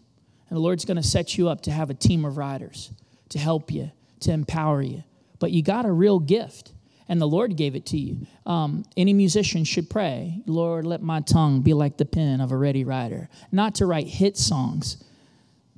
And 0.49 0.57
the 0.57 0.61
Lord's 0.61 0.85
going 0.85 0.97
to 0.97 1.03
set 1.03 1.37
you 1.37 1.49
up 1.49 1.63
to 1.63 1.71
have 1.71 1.91
a 1.91 1.95
team 1.95 2.25
of 2.25 2.37
writers 2.37 2.91
to 3.31 3.39
help 3.39 3.71
you, 3.71 3.91
to 4.21 4.33
empower 4.33 4.81
you. 4.81 5.05
But 5.39 5.53
you 5.53 5.63
got 5.63 5.85
a 5.85 5.93
real 5.93 6.19
gift, 6.19 6.73
and 7.09 7.21
the 7.21 7.27
Lord 7.27 7.57
gave 7.57 7.75
it 7.75 7.87
to 7.87 7.99
you. 7.99 8.27
Um, 8.47 8.85
any 8.97 9.13
musician 9.13 9.65
should 9.65 9.91
pray, 9.91 10.43
Lord, 10.47 10.87
let 10.87 11.03
my 11.03 11.21
tongue 11.21 11.61
be 11.61 11.75
like 11.75 11.97
the 11.97 12.05
pen 12.05 12.41
of 12.41 12.51
a 12.51 12.57
ready 12.57 12.85
writer. 12.85 13.29
Not 13.53 13.77
to 13.77 13.87
write 13.87 14.07
hit 14.09 14.37
songs, 14.37 15.03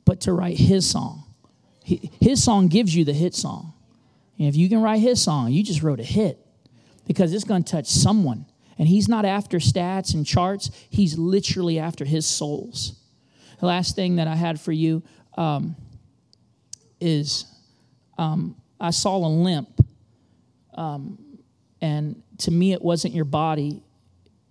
but 0.04 0.20
to 0.22 0.32
write 0.32 0.58
His 0.58 0.88
song. 0.88 1.24
His 2.20 2.42
song 2.42 2.68
gives 2.68 2.94
you 2.94 3.04
the 3.04 3.12
hit 3.12 3.34
song. 3.34 3.72
And 4.38 4.48
if 4.48 4.56
you 4.56 4.68
can 4.68 4.80
write 4.80 5.00
His 5.00 5.20
song, 5.20 5.52
you 5.52 5.62
just 5.62 5.82
wrote 5.82 6.00
a 6.00 6.04
hit 6.04 6.38
because 7.06 7.32
it's 7.32 7.44
going 7.44 7.64
to 7.64 7.70
touch 7.70 7.86
someone. 7.86 8.46
And 8.78 8.88
He's 8.88 9.08
not 9.08 9.24
after 9.24 9.58
stats 9.58 10.14
and 10.14 10.26
charts, 10.26 10.70
He's 10.88 11.18
literally 11.18 11.78
after 11.78 12.04
His 12.04 12.26
souls. 12.26 12.98
The 13.60 13.66
last 13.66 13.94
thing 13.94 14.16
that 14.16 14.26
I 14.26 14.36
had 14.36 14.58
for 14.58 14.72
you 14.72 15.02
um, 15.36 15.76
is 17.00 17.44
um, 18.16 18.56
I 18.80 18.90
saw 18.90 19.16
a 19.16 19.28
limp. 19.28 19.68
Um, 20.74 21.18
and 21.82 22.22
to 22.38 22.50
me, 22.50 22.72
it 22.72 22.80
wasn't 22.80 23.14
your 23.14 23.24
body. 23.24 23.82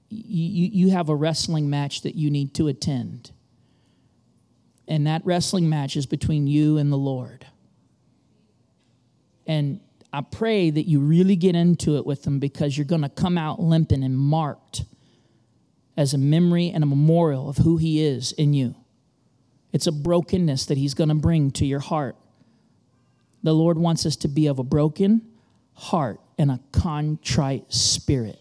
You, 0.09 0.69
you 0.71 0.89
have 0.91 1.09
a 1.09 1.15
wrestling 1.15 1.69
match 1.69 2.01
that 2.01 2.15
you 2.15 2.29
need 2.29 2.53
to 2.55 2.67
attend. 2.67 3.31
And 4.89 5.05
that 5.05 5.21
wrestling 5.23 5.69
match 5.69 5.95
is 5.95 6.07
between 6.07 6.47
you 6.47 6.77
and 6.77 6.91
the 6.91 6.97
Lord. 6.97 7.45
And 9.45 9.79
I 10.11 10.21
pray 10.21 10.71
that 10.71 10.87
you 10.87 10.99
really 10.99 11.35
get 11.35 11.55
into 11.55 11.95
it 11.97 12.05
with 12.05 12.23
them 12.23 12.39
because 12.39 12.75
you're 12.75 12.85
going 12.85 13.03
to 13.03 13.09
come 13.09 13.37
out 13.37 13.61
limping 13.61 14.03
and 14.03 14.17
marked 14.17 14.83
as 15.95 16.15
a 16.15 16.17
memory 16.17 16.71
and 16.71 16.83
a 16.83 16.87
memorial 16.87 17.47
of 17.47 17.57
who 17.57 17.77
He 17.77 18.03
is 18.03 18.31
in 18.31 18.53
you. 18.53 18.73
It's 19.71 19.85
a 19.85 19.91
brokenness 19.91 20.65
that 20.65 20.77
He's 20.77 20.95
going 20.95 21.09
to 21.09 21.15
bring 21.15 21.51
to 21.51 21.65
your 21.65 21.79
heart. 21.79 22.15
The 23.43 23.53
Lord 23.53 23.77
wants 23.77 24.07
us 24.07 24.15
to 24.17 24.27
be 24.27 24.47
of 24.47 24.57
a 24.57 24.63
broken 24.63 25.21
heart 25.75 26.19
and 26.39 26.49
a 26.49 26.59
contrite 26.71 27.71
spirit. 27.71 28.39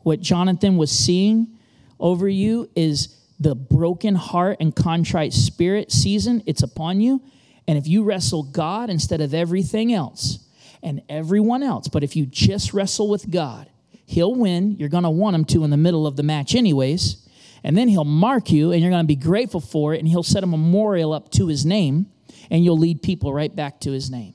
What 0.00 0.20
Jonathan 0.20 0.78
was 0.78 0.90
seeing 0.90 1.58
over 2.00 2.26
you 2.26 2.70
is 2.74 3.17
the 3.40 3.54
broken 3.54 4.14
heart 4.14 4.58
and 4.60 4.74
contrite 4.74 5.32
spirit 5.32 5.92
season, 5.92 6.42
it's 6.46 6.62
upon 6.62 7.00
you. 7.00 7.22
And 7.66 7.78
if 7.78 7.86
you 7.86 8.02
wrestle 8.02 8.42
God 8.42 8.90
instead 8.90 9.20
of 9.20 9.34
everything 9.34 9.92
else 9.92 10.38
and 10.82 11.02
everyone 11.08 11.62
else, 11.62 11.88
but 11.88 12.02
if 12.02 12.16
you 12.16 12.26
just 12.26 12.72
wrestle 12.72 13.08
with 13.08 13.30
God, 13.30 13.70
He'll 14.06 14.34
win. 14.34 14.76
You're 14.78 14.88
going 14.88 15.04
to 15.04 15.10
want 15.10 15.36
Him 15.36 15.44
to 15.46 15.64
in 15.64 15.70
the 15.70 15.76
middle 15.76 16.06
of 16.06 16.16
the 16.16 16.22
match, 16.22 16.54
anyways 16.54 17.28
and 17.64 17.76
then 17.76 17.88
he'll 17.88 18.04
mark 18.04 18.50
you 18.50 18.72
and 18.72 18.80
you're 18.80 18.90
going 18.90 19.02
to 19.02 19.06
be 19.06 19.16
grateful 19.16 19.60
for 19.60 19.94
it 19.94 19.98
and 19.98 20.08
he'll 20.08 20.22
set 20.22 20.42
a 20.42 20.46
memorial 20.46 21.12
up 21.12 21.30
to 21.32 21.48
his 21.48 21.64
name 21.64 22.06
and 22.50 22.64
you'll 22.64 22.78
lead 22.78 23.02
people 23.02 23.32
right 23.32 23.54
back 23.54 23.80
to 23.80 23.90
his 23.90 24.10
name 24.10 24.34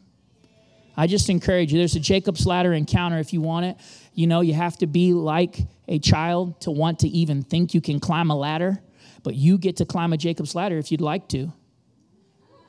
i 0.97 1.07
just 1.07 1.29
encourage 1.29 1.71
you 1.71 1.79
there's 1.79 1.95
a 1.95 1.99
jacob's 1.99 2.45
ladder 2.45 2.73
encounter 2.73 3.17
if 3.19 3.33
you 3.33 3.41
want 3.41 3.65
it 3.65 3.77
you 4.13 4.27
know 4.27 4.41
you 4.41 4.53
have 4.53 4.77
to 4.77 4.87
be 4.87 5.13
like 5.13 5.59
a 5.87 5.99
child 5.99 6.59
to 6.61 6.71
want 6.71 6.99
to 6.99 7.07
even 7.07 7.43
think 7.43 7.73
you 7.73 7.81
can 7.81 7.99
climb 7.99 8.29
a 8.29 8.35
ladder 8.35 8.79
but 9.23 9.35
you 9.35 9.57
get 9.57 9.77
to 9.77 9.85
climb 9.85 10.13
a 10.13 10.17
jacob's 10.17 10.55
ladder 10.55 10.77
if 10.77 10.91
you'd 10.91 11.01
like 11.01 11.27
to 11.27 11.51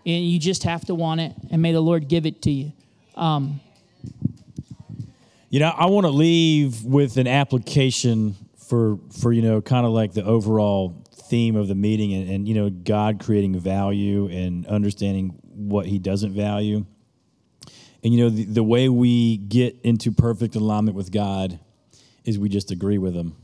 and 0.06 0.24
you 0.24 0.38
just 0.38 0.62
have 0.62 0.84
to 0.84 0.94
want 0.94 1.20
it 1.20 1.32
and 1.50 1.60
may 1.60 1.72
the 1.72 1.80
lord 1.80 2.08
give 2.08 2.26
it 2.26 2.42
to 2.42 2.50
you 2.50 2.72
um, 3.16 3.60
you 5.50 5.60
know 5.60 5.72
i 5.76 5.86
want 5.86 6.04
to 6.04 6.10
leave 6.10 6.84
with 6.84 7.16
an 7.16 7.26
application 7.26 8.34
for 8.56 8.98
for 9.20 9.32
you 9.32 9.42
know 9.42 9.60
kind 9.60 9.86
of 9.86 9.92
like 9.92 10.12
the 10.12 10.24
overall 10.24 11.04
theme 11.34 11.56
of 11.56 11.68
the 11.68 11.74
meeting 11.74 12.12
and, 12.12 12.30
and 12.30 12.48
you 12.48 12.54
know 12.54 12.70
God 12.70 13.18
creating 13.18 13.58
value 13.58 14.28
and 14.28 14.66
understanding 14.66 15.38
what 15.42 15.86
He 15.86 15.98
doesn't 15.98 16.32
value. 16.32 16.84
And 18.02 18.14
you 18.14 18.24
know 18.24 18.30
the, 18.30 18.44
the 18.44 18.62
way 18.62 18.88
we 18.88 19.38
get 19.38 19.76
into 19.82 20.12
perfect 20.12 20.54
alignment 20.54 20.96
with 20.96 21.10
God 21.10 21.58
is 22.24 22.38
we 22.38 22.48
just 22.48 22.70
agree 22.70 22.98
with 22.98 23.14
Him. 23.14 23.36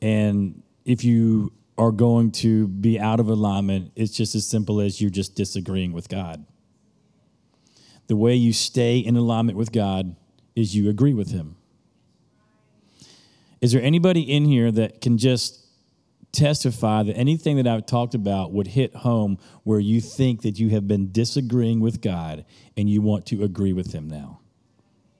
And 0.00 0.62
if 0.84 1.04
you 1.04 1.52
are 1.78 1.90
going 1.90 2.30
to 2.30 2.68
be 2.68 2.98
out 2.98 3.20
of 3.20 3.28
alignment, 3.28 3.92
it's 3.96 4.12
just 4.12 4.34
as 4.34 4.46
simple 4.46 4.80
as 4.80 5.00
you're 5.00 5.10
just 5.10 5.34
disagreeing 5.34 5.92
with 5.92 6.08
God. 6.08 6.44
The 8.06 8.16
way 8.16 8.34
you 8.34 8.52
stay 8.52 8.98
in 8.98 9.16
alignment 9.16 9.58
with 9.58 9.72
God 9.72 10.16
is 10.54 10.74
you 10.74 10.88
agree 10.88 11.12
with 11.12 11.30
Him. 11.30 11.56
Is 13.60 13.72
there 13.72 13.82
anybody 13.82 14.22
in 14.22 14.44
here 14.44 14.70
that 14.70 15.00
can 15.00 15.18
just 15.18 15.66
testify 16.32 17.02
that 17.02 17.16
anything 17.16 17.56
that 17.56 17.66
I've 17.66 17.86
talked 17.86 18.14
about 18.14 18.52
would 18.52 18.68
hit 18.68 18.94
home 18.94 19.38
where 19.64 19.80
you 19.80 20.00
think 20.00 20.42
that 20.42 20.58
you 20.58 20.70
have 20.70 20.86
been 20.86 21.10
disagreeing 21.10 21.80
with 21.80 22.00
God 22.00 22.44
and 22.76 22.88
you 22.88 23.00
want 23.00 23.26
to 23.26 23.42
agree 23.42 23.72
with 23.72 23.92
Him 23.92 24.08
now? 24.08 24.40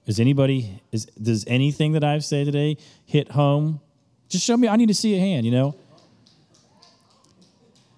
Is 0.05 0.19
anybody, 0.19 0.81
is, 0.91 1.05
does 1.05 1.43
anything 1.47 1.91
that 1.91 2.03
I've 2.03 2.23
said 2.23 2.45
today 2.45 2.77
hit 3.05 3.31
home? 3.31 3.81
Just 4.29 4.45
show 4.45 4.57
me, 4.57 4.67
I 4.67 4.75
need 4.75 4.87
to 4.87 4.93
see 4.93 5.15
a 5.15 5.19
hand, 5.19 5.45
you 5.45 5.51
know? 5.51 5.75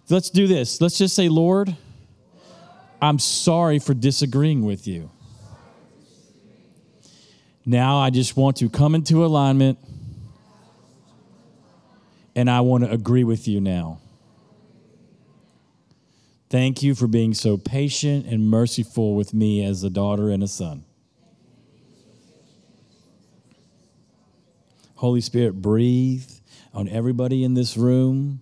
Let's 0.09 0.29
do 0.29 0.47
this. 0.47 0.81
Let's 0.81 0.97
just 0.97 1.15
say, 1.15 1.29
Lord, 1.29 1.75
I'm 3.01 3.19
sorry 3.19 3.79
for 3.79 3.93
disagreeing 3.93 4.65
with 4.65 4.87
you. 4.87 5.11
Now 7.65 7.99
I 7.99 8.09
just 8.09 8.35
want 8.35 8.57
to 8.57 8.69
come 8.69 8.95
into 8.95 9.23
alignment 9.23 9.77
and 12.35 12.49
I 12.49 12.61
want 12.61 12.83
to 12.83 12.91
agree 12.91 13.23
with 13.23 13.47
you 13.47 13.61
now. 13.61 13.99
Thank 16.49 16.81
you 16.81 16.95
for 16.95 17.05
being 17.05 17.35
so 17.35 17.57
patient 17.57 18.25
and 18.25 18.49
merciful 18.49 19.13
with 19.13 19.35
me 19.35 19.63
as 19.63 19.83
a 19.83 19.89
daughter 19.89 20.29
and 20.29 20.41
a 20.41 20.47
son. 20.47 20.83
Holy 24.99 25.21
Spirit, 25.21 25.61
breathe 25.61 26.29
on 26.73 26.89
everybody 26.89 27.45
in 27.45 27.53
this 27.53 27.77
room. 27.77 28.41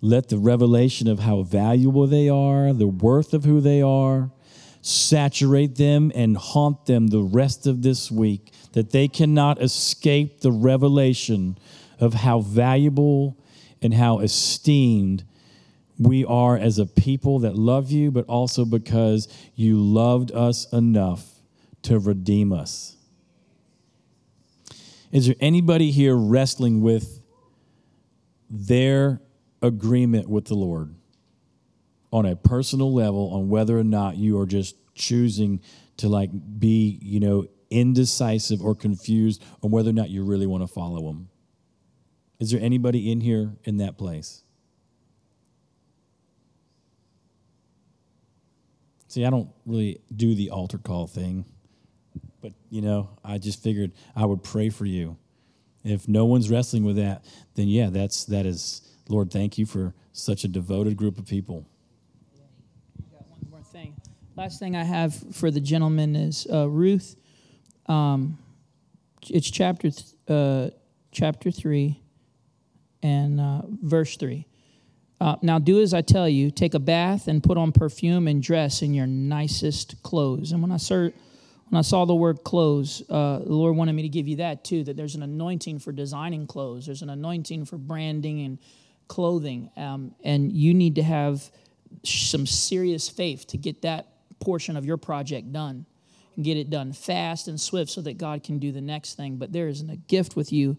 Let 0.00 0.28
the 0.28 0.38
revelation 0.38 1.06
of 1.06 1.20
how 1.20 1.42
valuable 1.42 2.08
they 2.08 2.28
are, 2.28 2.72
the 2.72 2.88
worth 2.88 3.32
of 3.32 3.44
who 3.44 3.60
they 3.60 3.80
are, 3.80 4.32
saturate 4.82 5.76
them 5.76 6.10
and 6.12 6.36
haunt 6.36 6.86
them 6.86 7.06
the 7.06 7.22
rest 7.22 7.68
of 7.68 7.82
this 7.82 8.10
week, 8.10 8.52
that 8.72 8.90
they 8.90 9.06
cannot 9.06 9.62
escape 9.62 10.40
the 10.40 10.50
revelation 10.50 11.56
of 12.00 12.12
how 12.12 12.40
valuable 12.40 13.36
and 13.80 13.94
how 13.94 14.18
esteemed 14.18 15.22
we 15.96 16.24
are 16.24 16.58
as 16.58 16.80
a 16.80 16.86
people 16.86 17.38
that 17.38 17.54
love 17.54 17.92
you, 17.92 18.10
but 18.10 18.26
also 18.26 18.64
because 18.64 19.28
you 19.54 19.78
loved 19.78 20.32
us 20.32 20.66
enough 20.72 21.24
to 21.82 22.00
redeem 22.00 22.52
us. 22.52 22.96
Is 25.14 25.26
there 25.28 25.36
anybody 25.38 25.92
here 25.92 26.16
wrestling 26.16 26.80
with 26.80 27.22
their 28.50 29.22
agreement 29.62 30.28
with 30.28 30.46
the 30.46 30.56
Lord 30.56 30.92
on 32.12 32.26
a 32.26 32.34
personal 32.34 32.92
level 32.92 33.30
on 33.32 33.48
whether 33.48 33.78
or 33.78 33.84
not 33.84 34.16
you 34.16 34.40
are 34.40 34.44
just 34.44 34.74
choosing 34.96 35.60
to 35.98 36.08
like 36.08 36.30
be, 36.58 36.98
you 37.00 37.20
know, 37.20 37.46
indecisive 37.70 38.60
or 38.60 38.74
confused 38.74 39.40
on 39.62 39.70
whether 39.70 39.90
or 39.90 39.92
not 39.92 40.10
you 40.10 40.24
really 40.24 40.48
want 40.48 40.64
to 40.64 40.66
follow 40.66 41.08
him? 41.08 41.28
Is 42.40 42.50
there 42.50 42.60
anybody 42.60 43.12
in 43.12 43.20
here 43.20 43.52
in 43.62 43.76
that 43.76 43.96
place? 43.96 44.42
See, 49.06 49.24
I 49.24 49.30
don't 49.30 49.50
really 49.64 50.00
do 50.14 50.34
the 50.34 50.50
altar 50.50 50.78
call 50.78 51.06
thing, 51.06 51.44
but 52.44 52.52
you 52.68 52.82
know, 52.82 53.08
I 53.24 53.38
just 53.38 53.62
figured 53.62 53.92
I 54.14 54.26
would 54.26 54.42
pray 54.42 54.68
for 54.68 54.84
you. 54.84 55.16
If 55.82 56.06
no 56.08 56.26
one's 56.26 56.50
wrestling 56.50 56.84
with 56.84 56.96
that, 56.96 57.24
then 57.54 57.68
yeah, 57.68 57.88
that's 57.88 58.26
that 58.26 58.44
is 58.44 58.82
Lord, 59.08 59.30
thank 59.30 59.56
you 59.56 59.64
for 59.64 59.94
such 60.12 60.44
a 60.44 60.48
devoted 60.48 60.94
group 60.98 61.16
of 61.18 61.26
people. 61.26 61.66
Got 63.10 63.26
one 63.28 63.40
more 63.50 63.62
thing. 63.62 63.94
Last 64.36 64.58
thing 64.58 64.76
I 64.76 64.84
have 64.84 65.14
for 65.34 65.50
the 65.50 65.60
gentleman 65.60 66.14
is 66.14 66.46
uh, 66.52 66.68
Ruth. 66.68 67.16
Um, 67.86 68.36
it's 69.30 69.50
chapter 69.50 69.90
th- 69.90 70.12
uh, 70.28 70.68
chapter 71.12 71.50
three 71.50 71.98
and 73.02 73.40
uh, 73.40 73.62
verse 73.82 74.18
three. 74.18 74.46
Uh, 75.18 75.36
now 75.40 75.58
do 75.58 75.80
as 75.80 75.94
I 75.94 76.02
tell 76.02 76.28
you. 76.28 76.50
Take 76.50 76.74
a 76.74 76.78
bath 76.78 77.26
and 77.26 77.42
put 77.42 77.56
on 77.56 77.72
perfume 77.72 78.28
and 78.28 78.42
dress 78.42 78.82
in 78.82 78.92
your 78.92 79.06
nicest 79.06 80.02
clothes. 80.02 80.52
And 80.52 80.60
when 80.60 80.70
I 80.70 80.76
saw, 80.76 81.08
when 81.68 81.78
I 81.78 81.82
saw 81.82 82.04
the 82.04 82.14
word 82.14 82.44
clothes, 82.44 83.02
uh, 83.08 83.38
the 83.38 83.52
Lord 83.52 83.76
wanted 83.76 83.94
me 83.94 84.02
to 84.02 84.08
give 84.08 84.28
you 84.28 84.36
that 84.36 84.64
too. 84.64 84.84
That 84.84 84.96
there's 84.96 85.14
an 85.14 85.22
anointing 85.22 85.78
for 85.78 85.92
designing 85.92 86.46
clothes. 86.46 86.86
There's 86.86 87.02
an 87.02 87.10
anointing 87.10 87.64
for 87.64 87.78
branding 87.78 88.42
and 88.42 88.58
clothing, 89.08 89.70
um, 89.76 90.14
and 90.22 90.52
you 90.52 90.74
need 90.74 90.96
to 90.96 91.02
have 91.02 91.50
some 92.02 92.46
serious 92.46 93.08
faith 93.08 93.46
to 93.48 93.56
get 93.56 93.82
that 93.82 94.08
portion 94.40 94.76
of 94.76 94.84
your 94.84 94.96
project 94.96 95.52
done 95.52 95.86
and 96.36 96.44
get 96.44 96.56
it 96.56 96.70
done 96.70 96.92
fast 96.92 97.48
and 97.48 97.60
swift 97.60 97.90
so 97.90 98.00
that 98.02 98.18
God 98.18 98.42
can 98.42 98.58
do 98.58 98.72
the 98.72 98.80
next 98.80 99.14
thing. 99.14 99.36
But 99.36 99.52
there 99.52 99.68
is 99.68 99.80
a 99.82 99.96
gift 99.96 100.36
with 100.36 100.52
you 100.52 100.76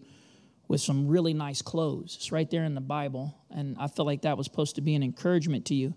with 0.68 0.80
some 0.80 1.08
really 1.08 1.32
nice 1.32 1.62
clothes. 1.62 2.16
It's 2.16 2.32
right 2.32 2.50
there 2.50 2.64
in 2.64 2.74
the 2.74 2.80
Bible. 2.80 3.36
And 3.50 3.76
I 3.78 3.86
feel 3.86 4.04
like 4.04 4.22
that 4.22 4.36
was 4.36 4.46
supposed 4.46 4.74
to 4.76 4.80
be 4.80 4.94
an 4.94 5.02
encouragement 5.02 5.66
to 5.66 5.74
you. 5.74 5.94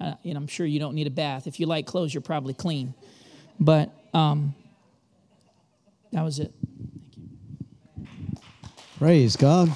Uh, 0.00 0.14
and 0.24 0.36
I'm 0.36 0.46
sure 0.46 0.66
you 0.66 0.80
don't 0.80 0.94
need 0.94 1.06
a 1.06 1.10
bath. 1.10 1.46
If 1.46 1.60
you 1.60 1.66
like 1.66 1.86
clothes, 1.86 2.14
you're 2.14 2.20
probably 2.20 2.54
clean. 2.54 2.94
But 3.60 3.92
um, 4.14 4.54
that 6.12 6.22
was 6.22 6.38
it. 6.38 6.54
Praise 8.98 9.36
God. 9.36 9.70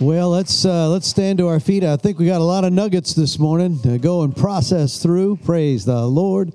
Well, 0.00 0.30
let's 0.30 0.64
uh, 0.64 0.88
let's 0.88 1.06
stand 1.06 1.38
to 1.38 1.48
our 1.48 1.60
feet. 1.60 1.84
I 1.84 1.96
think 1.96 2.18
we 2.18 2.26
got 2.26 2.40
a 2.40 2.44
lot 2.44 2.64
of 2.64 2.72
nuggets 2.72 3.14
this 3.14 3.38
morning 3.38 3.80
to 3.82 3.98
go 3.98 4.22
and 4.22 4.34
process 4.34 5.02
through. 5.02 5.36
Praise 5.44 5.84
the 5.84 6.06
Lord. 6.06 6.52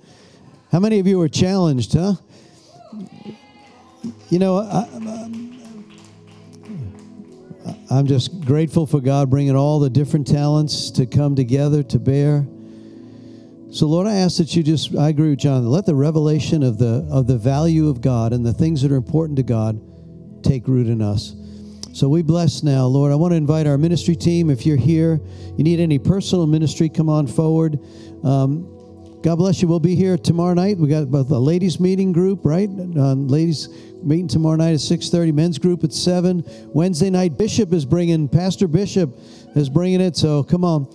How 0.72 0.80
many 0.80 1.00
of 1.00 1.08
you 1.08 1.18
were 1.18 1.30
challenged, 1.30 1.94
huh? 1.94 2.14
You 4.30 4.40
know, 4.40 4.58
I, 4.58 4.88
I'm 7.92 8.08
just 8.08 8.42
grateful 8.42 8.86
for 8.86 9.02
God 9.02 9.30
bringing 9.30 9.56
all 9.56 9.80
the 9.80 9.90
different 9.90 10.28
talents 10.28 10.92
to 10.92 11.06
come 11.06 11.36
together 11.36 11.82
to 11.84 12.00
bear. 12.00 12.46
So, 13.72 13.86
Lord, 13.86 14.08
I 14.08 14.16
ask 14.16 14.38
that 14.38 14.56
you 14.56 14.64
just, 14.64 14.96
I 14.96 15.10
agree 15.10 15.30
with 15.30 15.40
John, 15.40 15.64
let 15.68 15.86
the 15.86 15.94
revelation 15.94 16.64
of 16.64 16.80
the, 16.80 17.08
of 17.12 17.28
the 17.28 17.38
value 17.38 17.88
of 17.88 18.02
God 18.02 18.34
and 18.34 18.44
the 18.44 18.54
things 18.54 18.82
that 18.82 18.92
are 18.92 18.96
important 18.96 19.38
to 19.38 19.44
God 19.44 19.80
take 20.44 20.68
root 20.68 20.88
in 20.88 21.04
us. 21.04 21.36
So 21.94 22.10
we 22.10 22.24
bless 22.24 22.64
now, 22.64 22.86
Lord. 22.86 23.12
I 23.12 23.16
want 23.16 23.32
to 23.34 23.36
invite 23.36 23.68
our 23.68 23.78
ministry 23.78 24.16
team. 24.16 24.50
If 24.50 24.66
you're 24.66 24.78
here, 24.78 25.20
you 25.56 25.64
need 25.64 25.80
any 25.80 26.00
personal 26.00 26.48
ministry, 26.48 26.90
come 26.90 27.10
on 27.10 27.28
forward. 27.28 27.78
Um, 28.24 28.64
God 29.22 29.36
bless 29.36 29.62
you. 29.62 29.68
We'll 29.68 29.80
be 29.80 29.96
here 29.96 30.18
tomorrow 30.18 30.56
night. 30.56 30.78
We 30.78 30.88
got 30.88 31.12
both 31.12 31.30
a 31.30 31.38
ladies 31.38 31.80
meeting 31.80 32.12
group, 32.12 32.46
right? 32.46 32.70
Uh, 32.70 33.14
ladies 33.14 33.70
meeting 34.02 34.28
tomorrow 34.28 34.56
night 34.56 34.72
at 34.72 34.80
6.30 34.80 35.34
men's 35.34 35.60
group 35.60 35.84
at 35.84 35.92
7 35.92 36.42
wednesday 36.74 37.10
night 37.10 37.38
bishop 37.38 37.74
is 37.74 37.84
bringing 37.84 38.30
pastor 38.30 38.66
bishop 38.66 39.14
is 39.58 39.70
bringing 39.70 40.00
it 40.00 40.16
so 40.16 40.42
come 40.42 40.64
on 40.64 40.88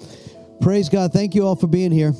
praise 0.62 0.88
god 0.88 1.12
thank 1.12 1.34
you 1.34 1.46
all 1.46 1.54
for 1.54 1.66
being 1.66 1.92
here 1.92 2.14